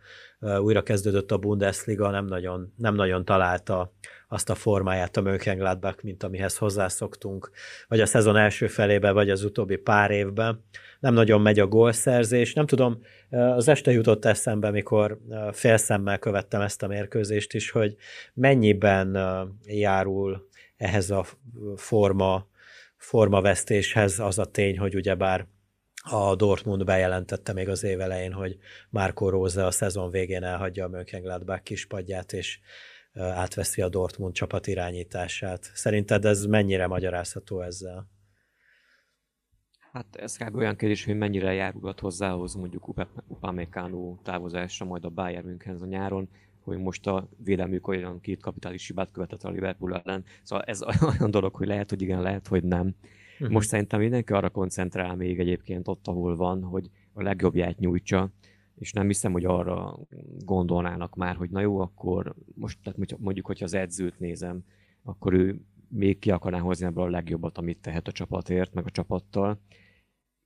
újra 0.60 0.82
kezdődött 0.82 1.30
a 1.30 1.38
Bundesliga, 1.38 2.10
nem 2.10 2.24
nagyon, 2.24 2.72
nem 2.76 2.94
nagyon 2.94 3.24
találta 3.24 3.92
azt 4.28 4.50
a 4.50 4.54
formáját 4.54 5.16
a 5.16 5.20
Mönchengladbach, 5.20 6.04
mint 6.04 6.22
amihez 6.22 6.56
hozzászoktunk, 6.56 7.50
vagy 7.88 8.00
a 8.00 8.06
szezon 8.06 8.36
első 8.36 8.66
felébe, 8.66 9.10
vagy 9.10 9.30
az 9.30 9.44
utóbbi 9.44 9.76
pár 9.76 10.10
évben. 10.10 10.64
Nem 11.00 11.14
nagyon 11.14 11.40
megy 11.40 11.58
a 11.58 11.66
gólszerzés. 11.66 12.52
Nem 12.52 12.66
tudom, 12.66 13.00
az 13.30 13.68
este 13.68 13.92
jutott 13.92 14.24
eszembe, 14.24 14.70
mikor 14.70 15.18
félszemmel 15.52 16.18
követtem 16.18 16.60
ezt 16.60 16.82
a 16.82 16.86
mérkőzést 16.86 17.54
is, 17.54 17.70
hogy 17.70 17.96
mennyiben 18.34 19.18
járul 19.66 20.48
ehhez 20.76 21.10
a 21.10 21.24
forma, 21.76 22.46
formavesztéshez 22.96 24.18
az 24.18 24.38
a 24.38 24.44
tény, 24.44 24.78
hogy 24.78 24.94
ugyebár 24.94 25.46
a 26.02 26.34
Dortmund 26.34 26.84
bejelentette 26.84 27.52
még 27.52 27.68
az 27.68 27.84
év 27.84 28.00
elején, 28.00 28.32
hogy 28.32 28.58
Marco 28.90 29.28
Rose 29.28 29.66
a 29.66 29.70
szezon 29.70 30.10
végén 30.10 30.42
elhagyja 30.42 30.84
a 30.84 30.88
Mönchengladbach 30.88 31.62
kispadját, 31.62 32.32
és 32.32 32.60
átveszi 33.14 33.82
a 33.82 33.88
Dortmund 33.88 34.34
csapat 34.34 34.66
irányítását. 34.66 35.70
Szerinted 35.74 36.24
ez 36.24 36.44
mennyire 36.44 36.86
magyarázható 36.86 37.60
ezzel? 37.60 38.10
Hát 39.92 40.16
ez 40.16 40.36
kb. 40.36 40.56
olyan 40.56 40.76
kérdés, 40.76 41.04
hogy 41.04 41.16
mennyire 41.16 41.52
járulhat 41.52 42.00
hozzához 42.00 42.54
mondjuk 42.54 42.88
Upamecano 43.26 44.16
távozása 44.22 44.84
majd 44.84 45.04
a 45.04 45.08
Bayern 45.08 45.46
Münchenhez 45.46 45.82
a 45.82 45.86
nyáron, 45.86 46.28
hogy 46.60 46.78
most 46.78 47.06
a 47.06 47.28
védelmük 47.36 47.88
olyan 47.88 48.20
két 48.20 48.40
kapitális 48.40 48.86
hibát 48.86 49.10
követett 49.12 49.42
a 49.42 49.50
Liverpool 49.50 50.02
ellen. 50.04 50.24
Szóval 50.42 50.64
ez 50.64 50.82
olyan 51.18 51.30
dolog, 51.30 51.54
hogy 51.54 51.66
lehet, 51.66 51.90
hogy 51.90 52.02
igen, 52.02 52.22
lehet, 52.22 52.46
hogy 52.46 52.64
nem. 52.64 52.94
Uh-huh. 53.42 53.56
Most 53.56 53.68
szerintem 53.68 54.00
mindenki 54.00 54.32
arra 54.32 54.50
koncentrál 54.50 55.16
még 55.16 55.38
egyébként 55.38 55.88
ott, 55.88 56.06
ahol 56.06 56.36
van, 56.36 56.62
hogy 56.62 56.90
a 57.12 57.22
legjobbját 57.22 57.78
nyújtsa, 57.78 58.30
és 58.74 58.92
nem 58.92 59.06
hiszem, 59.06 59.32
hogy 59.32 59.44
arra 59.44 59.98
gondolnának 60.38 61.14
már, 61.14 61.36
hogy 61.36 61.50
na 61.50 61.60
jó, 61.60 61.78
akkor 61.78 62.34
most 62.54 62.78
tehát 62.82 63.18
mondjuk, 63.18 63.46
hogyha 63.46 63.64
az 63.64 63.74
edzőt 63.74 64.18
nézem, 64.18 64.64
akkor 65.02 65.32
ő 65.32 65.60
még 65.88 66.18
ki 66.18 66.30
akarná 66.30 66.58
hozni 66.58 66.86
ebből 66.86 67.04
a 67.04 67.10
legjobbat, 67.10 67.58
amit 67.58 67.80
tehet 67.80 68.08
a 68.08 68.12
csapatért, 68.12 68.74
meg 68.74 68.86
a 68.86 68.90
csapattal. 68.90 69.60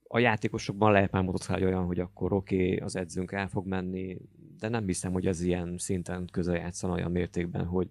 A 0.07 0.19
játékosokban 0.19 0.91
lehet 0.91 1.11
már 1.11 1.23
mutatni 1.23 1.65
olyan, 1.65 1.85
hogy 1.85 1.99
akkor 1.99 2.33
oké, 2.33 2.55
okay, 2.55 2.77
az 2.77 2.95
edzőnk 2.95 3.31
el 3.31 3.47
fog 3.47 3.67
menni, 3.67 4.17
de 4.59 4.67
nem 4.69 4.85
hiszem, 4.85 5.11
hogy 5.11 5.25
ez 5.25 5.41
ilyen 5.41 5.77
szinten 5.77 6.27
közel 6.31 6.55
játszana 6.55 6.93
olyan 6.93 7.11
mértékben, 7.11 7.65
hogy, 7.65 7.89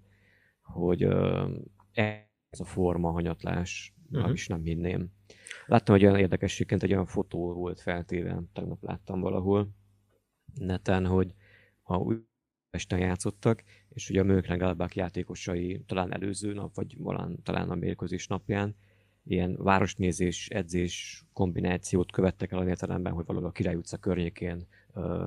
hogy 0.63 1.03
ez 1.93 2.61
a 2.61 2.65
forma 2.65 3.11
hanyatlás, 3.11 3.96
uh-huh. 4.11 4.33
is 4.33 4.47
nem 4.47 4.63
hinném. 4.63 5.09
Láttam, 5.67 5.95
hogy 5.95 6.05
olyan 6.05 6.19
érdekességként 6.19 6.83
egy 6.83 6.93
olyan 6.93 7.07
fotó 7.07 7.53
volt 7.53 7.81
feltéve, 7.81 8.43
tegnap 8.53 8.83
láttam 8.83 9.21
valahol, 9.21 9.69
neten, 10.55 11.07
hogy 11.07 11.35
ha 11.83 12.13
Esten 12.71 12.99
játszottak, 12.99 13.63
és 13.89 14.11
ugye 14.11 14.21
a 14.21 14.25
Mönchengladbach 14.25 14.97
játékosai 14.97 15.83
talán 15.87 16.13
előző 16.13 16.53
nap, 16.53 16.75
vagy 16.75 16.97
valán, 16.99 17.43
talán 17.43 17.71
a 17.71 17.75
mérkőzés 17.75 18.27
napján 18.27 18.77
ilyen 19.25 19.57
városnézés, 19.57 20.49
edzés 20.49 21.25
kombinációt 21.33 22.13
követtek 22.13 22.53
el 22.53 22.59
a 22.59 22.69
értelemben, 22.69 23.13
hogy 23.13 23.27
valahol 23.27 23.49
a 23.49 23.53
Király 23.53 23.75
utca 23.75 23.97
környékén 23.97 24.67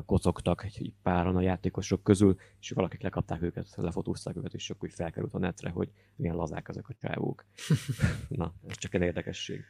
kocogtak 0.05 0.63
egy 0.63 0.93
páran 1.01 1.35
a 1.35 1.41
játékosok 1.41 2.03
közül, 2.03 2.35
és 2.59 2.69
valakik 2.69 3.01
lekapták 3.01 3.41
őket, 3.41 3.73
lefotózták 3.75 4.35
őket, 4.35 4.53
és 4.53 4.69
akkor 4.69 4.89
úgy 4.89 4.95
felkerült 4.95 5.33
a 5.33 5.39
netre, 5.39 5.69
hogy 5.69 5.89
milyen 6.15 6.35
lazák 6.35 6.69
ezek 6.69 6.89
a 6.89 6.93
csávók. 6.99 7.45
Na, 8.27 8.53
ez 8.67 8.77
csak 8.77 8.93
egy 8.93 9.01
érdekesség. 9.01 9.63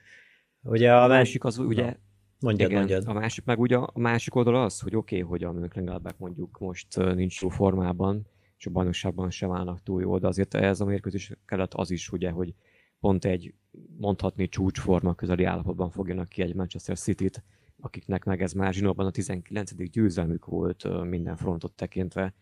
Ugye 0.62 0.94
a, 0.94 1.04
a 1.04 1.08
másik 1.08 1.44
az 1.44 1.58
ugye 1.58 1.98
Mondjad, 2.40 2.70
Igen, 2.70 2.80
mondjad. 2.82 3.08
A 3.08 3.14
másik 3.14 3.46
meg 3.46 3.60
ugye 3.60 3.78
a 3.78 3.92
másik 3.96 4.36
oldal 4.36 4.64
az, 4.64 4.80
hogy 4.80 4.96
oké, 4.96 5.22
okay, 5.22 5.30
hogy 5.30 5.44
a 5.44 5.52
Mönchengladbach 5.52 6.20
mondjuk 6.20 6.60
most 6.60 6.98
nincs 6.98 7.42
jó 7.42 7.50
formában, 7.50 8.28
és 8.58 8.66
a 8.66 8.70
bajnokságban 8.72 9.30
sem 9.30 9.52
állnak 9.52 9.84
túl 9.84 10.02
jól, 10.02 10.20
de 10.20 10.28
azért 10.28 10.54
ez 10.54 10.82
a 10.82 10.86
mérkőzés 10.86 11.32
kellett 11.46 11.74
az 11.74 11.92
is, 11.92 12.12
ugye, 12.12 12.30
hogy 12.30 12.54
pont 13.00 13.26
egy 13.26 13.54
mondhatni 13.98 14.50
csúcsforma 14.50 15.14
közeli 15.14 15.44
állapotban 15.44 15.90
fogjanak 15.90 16.30
ki 16.30 16.42
egy 16.42 16.56
Manchester 16.56 16.98
City-t, 16.98 17.44
akiknek 17.82 18.24
meg 18.24 18.42
ez 18.42 18.54
már 18.54 18.74
zsinórban 18.74 19.06
a 19.06 19.12
19. 19.12 19.92
győzelmük 19.92 20.46
volt 20.46 21.04
minden 21.04 21.36
frontot 21.36 21.74
tekintve, 21.74 22.34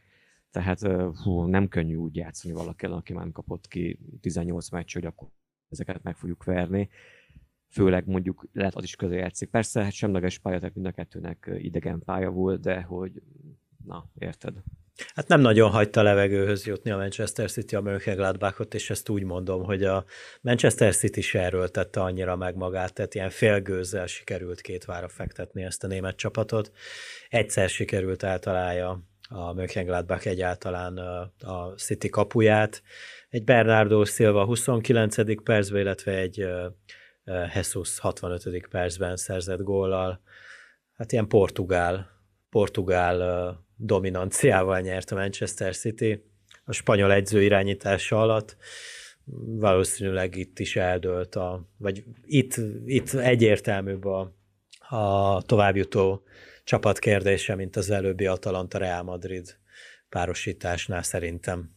tehát 0.51 0.81
hú, 1.23 1.43
nem 1.43 1.67
könnyű 1.67 1.95
úgy 1.95 2.15
játszani 2.15 2.53
valakivel, 2.53 2.97
aki 2.97 3.13
már 3.13 3.31
kapott 3.31 3.67
ki 3.67 3.99
18 4.21 4.69
meccs, 4.69 4.93
hogy 4.93 5.05
akkor 5.05 5.27
ezeket 5.69 6.03
meg 6.03 6.15
fogjuk 6.15 6.43
verni 6.43 6.89
főleg 7.69 8.07
mondjuk 8.07 8.47
lehet 8.53 8.75
az 8.75 8.83
is 8.83 8.95
közel 8.95 9.17
játszik. 9.17 9.49
Persze, 9.49 9.83
hát 9.83 9.91
semleges 9.91 10.39
pálya, 10.39 10.59
tehát 10.59 10.75
mind 10.75 10.87
a 10.87 10.91
kettőnek 10.91 11.49
idegen 11.57 12.03
pálya 12.03 12.29
volt, 12.29 12.61
de 12.61 12.81
hogy 12.81 13.21
na, 13.85 14.09
érted. 14.19 14.63
Hát 15.15 15.27
nem 15.27 15.41
nagyon 15.41 15.69
hagyta 15.69 16.01
levegőhöz 16.01 16.65
jutni 16.65 16.91
a 16.91 16.97
Manchester 16.97 17.51
City 17.51 17.75
a 17.75 17.81
Mönchengladbachot, 17.81 18.73
és 18.73 18.89
ezt 18.89 19.09
úgy 19.09 19.23
mondom, 19.23 19.63
hogy 19.63 19.83
a 19.83 20.05
Manchester 20.41 20.95
City 20.95 21.21
se 21.21 21.39
erőltette 21.41 22.01
annyira 22.01 22.35
meg 22.35 22.55
magát, 22.55 22.93
tehát 22.93 23.15
ilyen 23.15 23.29
félgőzzel 23.29 24.07
sikerült 24.07 24.61
két 24.61 24.85
vára 24.85 25.07
fektetni 25.07 25.63
ezt 25.63 25.83
a 25.83 25.87
német 25.87 26.15
csapatot. 26.15 26.71
Egyszer 27.29 27.69
sikerült 27.69 28.23
eltalálja 28.23 29.03
a 29.29 29.53
Mönchengladbach 29.53 30.27
egyáltalán 30.27 30.97
a 31.39 31.73
City 31.75 32.09
kapuját. 32.09 32.81
Egy 33.29 33.43
Bernardo 33.43 34.05
Silva 34.05 34.45
29. 34.45 35.43
percben, 35.43 35.81
illetve 35.81 36.11
egy 36.11 36.47
Jesus 37.53 37.99
65. 37.99 38.67
percben 38.67 39.15
szerzett 39.15 39.61
góllal. 39.61 40.21
Hát 40.93 41.11
ilyen 41.11 41.27
portugál, 41.27 42.09
portugál 42.49 43.66
dominanciával 43.77 44.79
nyert 44.79 45.11
a 45.11 45.15
Manchester 45.15 45.75
City. 45.75 46.23
A 46.65 46.71
spanyol 46.71 47.11
edző 47.11 47.43
irányítása 47.43 48.21
alatt 48.21 48.57
valószínűleg 49.45 50.35
itt 50.35 50.59
is 50.59 50.75
eldőlt, 50.75 51.35
a, 51.35 51.69
vagy 51.77 52.03
itt, 52.23 52.53
itt 52.85 53.13
egyértelműbb 53.13 54.05
a, 54.05 54.35
a 54.89 55.41
továbbjutó 55.41 56.23
csapat 56.63 56.99
kérdése, 56.99 57.55
mint 57.55 57.75
az 57.75 57.89
előbbi 57.89 58.25
Atalanta 58.25 58.77
Real 58.77 59.03
Madrid 59.03 59.57
párosításnál 60.09 61.03
szerintem. 61.03 61.75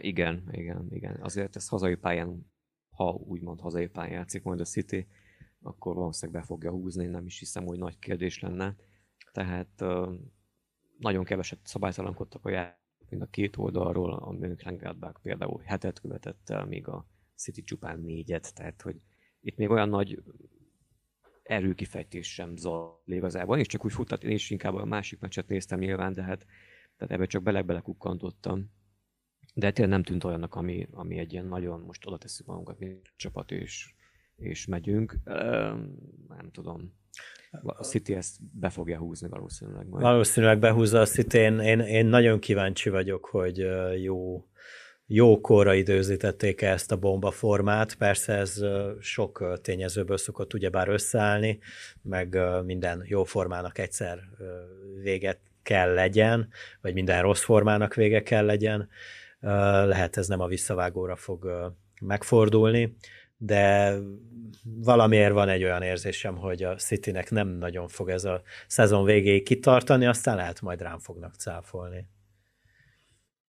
Igen, 0.00 0.48
igen, 0.50 0.86
igen. 0.90 1.18
Azért 1.22 1.56
ez 1.56 1.68
hazai 1.68 1.94
pályán 1.94 2.52
ha 2.92 3.10
úgymond 3.12 3.60
hazai 3.60 3.86
pályán 3.86 4.12
játszik 4.12 4.42
majd 4.42 4.60
a 4.60 4.64
City, 4.64 5.06
akkor 5.62 5.94
valószínűleg 5.94 6.40
be 6.40 6.46
fogja 6.46 6.70
húzni, 6.70 7.06
nem 7.06 7.26
is 7.26 7.38
hiszem, 7.38 7.64
hogy 7.64 7.78
nagy 7.78 7.98
kérdés 7.98 8.40
lenne. 8.40 8.76
Tehát 9.32 9.84
nagyon 10.98 11.24
keveset 11.24 11.58
szabálytalankodtak 11.62 12.44
a 12.44 12.50
játék, 12.50 13.08
mind 13.08 13.22
a 13.22 13.26
két 13.26 13.56
oldalról, 13.56 14.12
a 14.12 14.30
Mönchengladbach 14.30 15.20
például 15.20 15.62
hetet 15.64 16.00
követett 16.00 16.50
el, 16.50 16.64
míg 16.64 16.88
a 16.88 17.06
City 17.36 17.62
csupán 17.62 18.00
négyet, 18.00 18.54
tehát 18.54 18.82
hogy 18.82 19.02
itt 19.40 19.56
még 19.56 19.70
olyan 19.70 19.88
nagy 19.88 20.22
erőkifejtés 21.42 22.32
sem 22.32 22.56
zajlik 22.56 23.16
igazából. 23.16 23.54
Én 23.54 23.60
is 23.60 23.66
csak 23.66 23.84
úgy 23.84 23.92
futtat, 23.92 24.24
én 24.24 24.30
is 24.30 24.50
inkább 24.50 24.74
a 24.74 24.84
másik 24.84 25.20
meccset 25.20 25.48
néztem 25.48 25.78
nyilván, 25.78 26.12
de 26.12 26.22
hát 26.22 26.46
tehát 26.96 27.16
ebbe 27.16 27.26
csak 27.26 27.42
bele 27.42 27.80
kukkantottam. 27.80 28.70
De 29.54 29.70
tényleg 29.72 29.94
nem 29.94 30.02
tűnt 30.02 30.24
olyannak, 30.24 30.54
ami, 30.54 30.88
ami 30.90 31.18
egy 31.18 31.32
ilyen 31.32 31.46
nagyon 31.46 31.80
most 31.80 32.06
oda 32.06 32.18
tesszük 32.18 32.46
magunkat, 32.46 32.78
mint 32.78 33.12
csapat, 33.16 33.50
és, 33.50 33.94
és 34.36 34.66
megyünk. 34.66 35.16
Nem 36.28 36.50
tudom. 36.52 36.92
A 37.62 37.84
City 37.84 38.14
ezt 38.14 38.36
be 38.52 38.68
fogja 38.68 38.98
húzni 38.98 39.28
valószínűleg 39.28 39.88
majd. 39.88 40.02
Valószínűleg 40.04 40.58
behúzza 40.58 41.00
a 41.00 41.06
City. 41.06 41.38
Én, 41.38 41.58
én, 41.58 41.80
én 41.80 42.06
nagyon 42.06 42.38
kíváncsi 42.38 42.90
vagyok, 42.90 43.24
hogy 43.24 43.66
jó 44.02 44.46
jókorra 45.06 45.74
időzítették 45.74 46.62
-e 46.62 46.70
ezt 46.70 46.92
a 46.92 46.96
bombaformát. 46.96 47.94
Persze 47.94 48.32
ez 48.32 48.64
sok 49.00 49.60
tényezőből 49.62 50.16
szokott 50.16 50.54
ugyebár 50.54 50.88
összeállni, 50.88 51.58
meg 52.02 52.38
minden 52.64 53.02
jó 53.06 53.24
formának 53.24 53.78
egyszer 53.78 54.18
véget 55.02 55.38
kell 55.62 55.94
legyen, 55.94 56.48
vagy 56.80 56.94
minden 56.94 57.22
rossz 57.22 57.42
formának 57.42 57.94
vége 57.94 58.22
kell 58.22 58.44
legyen. 58.44 58.88
Lehet 59.86 60.16
ez 60.16 60.26
nem 60.26 60.40
a 60.40 60.46
visszavágóra 60.46 61.16
fog 61.16 61.72
megfordulni, 62.00 62.96
de 63.44 63.94
valamiért 64.64 65.32
van 65.32 65.48
egy 65.48 65.64
olyan 65.64 65.82
érzésem, 65.82 66.36
hogy 66.36 66.62
a 66.62 66.74
Citynek 66.74 67.30
nem 67.30 67.48
nagyon 67.48 67.88
fog 67.88 68.08
ez 68.08 68.24
a 68.24 68.42
szezon 68.66 69.04
végéig 69.04 69.42
kitartani, 69.42 70.06
aztán 70.06 70.36
lehet 70.36 70.60
majd 70.60 70.80
rám 70.80 70.98
fognak 70.98 71.34
cáfolni. 71.34 72.08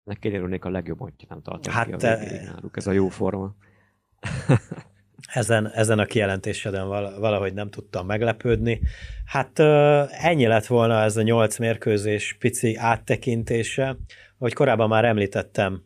Neki 0.04 0.34
örülnék 0.34 0.64
a 0.64 0.70
legjobb, 0.70 0.98
hogy 0.98 1.12
nem 1.28 1.42
tartom 1.42 1.74
hát 1.74 1.86
ki 1.86 1.92
a 1.92 1.96
te... 1.96 2.42
náluk. 2.44 2.76
Ez 2.76 2.86
a 2.86 2.92
jó 2.92 3.08
forma. 3.08 3.54
ezen, 5.32 5.70
ezen 5.70 5.98
a 5.98 6.04
kijelentéseden 6.04 6.88
valahogy 7.20 7.54
nem 7.54 7.70
tudtam 7.70 8.06
meglepődni. 8.06 8.80
Hát 9.24 9.58
ennyi 10.08 10.46
lett 10.46 10.66
volna 10.66 11.02
ez 11.02 11.16
a 11.16 11.22
nyolc 11.22 11.58
mérkőzés 11.58 12.36
pici 12.38 12.76
áttekintése. 12.76 13.96
Ahogy 14.38 14.52
korábban 14.52 14.88
már 14.88 15.04
említettem, 15.04 15.82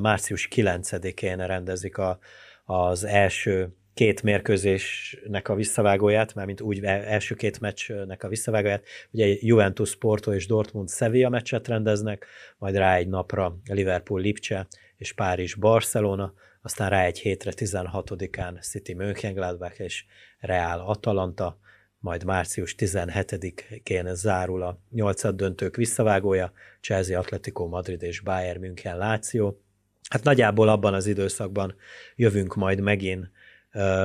március 0.00 0.48
9-én 0.54 1.46
rendezik 1.46 1.98
a, 1.98 2.18
az 2.64 3.04
első 3.04 3.76
két 3.94 4.22
mérkőzésnek 4.22 5.48
a 5.48 5.54
visszavágóját, 5.54 6.34
mármint 6.34 6.60
úgy 6.60 6.84
első 6.84 7.34
két 7.34 7.60
meccsnek 7.60 8.22
a 8.22 8.28
visszavágóját, 8.28 8.84
ugye 9.10 9.36
Juventus, 9.40 9.96
Porto 9.96 10.34
és 10.34 10.46
Dortmund 10.46 10.90
Sevilla 10.90 11.28
meccset 11.28 11.68
rendeznek, 11.68 12.26
majd 12.58 12.76
rá 12.76 12.96
egy 12.96 13.08
napra 13.08 13.56
Liverpool 13.64 14.20
Lipcse 14.20 14.66
és 14.96 15.12
Párizs 15.12 15.54
Barcelona, 15.54 16.34
aztán 16.62 16.90
rá 16.90 17.04
egy 17.04 17.18
hétre 17.18 17.52
16-án 17.56 18.62
City 18.62 18.94
Mönchengladbach 18.94 19.80
és 19.80 20.04
Real 20.38 20.80
Atalanta, 20.80 21.58
majd 21.98 22.24
március 22.24 22.74
17-én 22.78 24.14
zárul 24.14 24.62
a 24.62 24.78
nyolcad 24.90 25.36
döntők 25.36 25.76
visszavágója, 25.76 26.52
Chelsea, 26.80 27.18
Atletico 27.18 27.66
Madrid 27.66 28.02
és 28.02 28.20
Bayern 28.20 28.60
München 28.60 28.98
Láció. 28.98 29.63
Hát 30.10 30.22
nagyjából 30.22 30.68
abban 30.68 30.94
az 30.94 31.06
időszakban 31.06 31.74
jövünk 32.16 32.54
majd 32.54 32.80
megint 32.80 33.30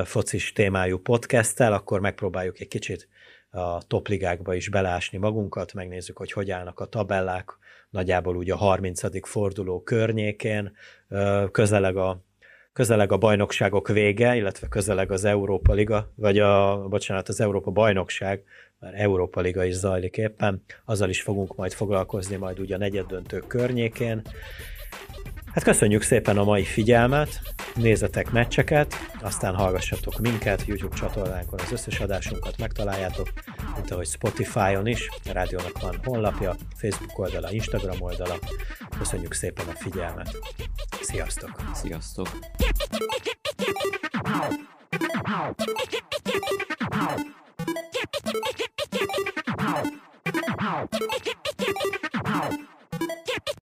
focis 0.04 0.52
témájú 0.52 0.98
podcasttel, 0.98 1.72
akkor 1.72 2.00
megpróbáljuk 2.00 2.60
egy 2.60 2.68
kicsit 2.68 3.08
a 3.50 3.82
topligákba 3.82 4.54
is 4.54 4.68
belásni 4.68 5.18
magunkat, 5.18 5.74
megnézzük, 5.74 6.16
hogy 6.18 6.32
hogy 6.32 6.50
állnak 6.50 6.80
a 6.80 6.84
tabellák, 6.84 7.58
nagyjából 7.90 8.36
úgy 8.36 8.50
a 8.50 8.56
30. 8.56 9.28
forduló 9.28 9.82
környékén, 9.82 10.76
közeleg 11.50 11.96
a, 11.96 12.24
közeleg 12.72 13.12
a 13.12 13.16
bajnokságok 13.16 13.88
vége, 13.88 14.36
illetve 14.36 14.68
közeleg 14.68 15.10
az 15.10 15.24
Európa 15.24 15.72
Liga, 15.72 16.12
vagy 16.14 16.38
a, 16.38 16.86
bocsánat, 16.88 17.28
az 17.28 17.40
Európa 17.40 17.70
Bajnokság, 17.70 18.42
mert 18.78 18.94
Európa 18.94 19.40
Liga 19.40 19.64
is 19.64 19.74
zajlik 19.74 20.16
éppen, 20.16 20.62
azzal 20.84 21.08
is 21.08 21.22
fogunk 21.22 21.56
majd 21.56 21.72
foglalkozni 21.72 22.36
majd 22.36 22.58
ugye 22.58 22.74
a 22.74 22.78
negyeddöntő 22.78 23.38
környékén, 23.46 24.22
Hát 25.54 25.64
köszönjük 25.64 26.02
szépen 26.02 26.38
a 26.38 26.44
mai 26.44 26.64
figyelmet, 26.64 27.40
nézzetek 27.74 28.30
meccseket, 28.30 28.94
aztán 29.22 29.54
hallgassatok 29.54 30.18
minket, 30.18 30.66
YouTube 30.66 30.96
csatornánkon 30.96 31.58
az 31.58 31.72
összes 31.72 32.00
adásunkat 32.00 32.58
megtaláljátok, 32.58 33.32
mint 33.74 33.90
ahogy 33.90 34.06
Spotify-on 34.06 34.86
is, 34.86 35.08
a 35.28 35.32
rádiónak 35.32 35.80
van 35.80 36.00
honlapja, 36.04 36.56
Facebook 36.76 37.18
oldala, 37.18 37.52
Instagram 37.52 38.00
oldala. 38.00 38.38
Köszönjük 38.98 39.32
szépen 39.32 39.66
a 39.66 39.76
figyelmet. 39.76 40.38
Sziasztok! 41.00 41.50
Sziasztok! 41.74 42.28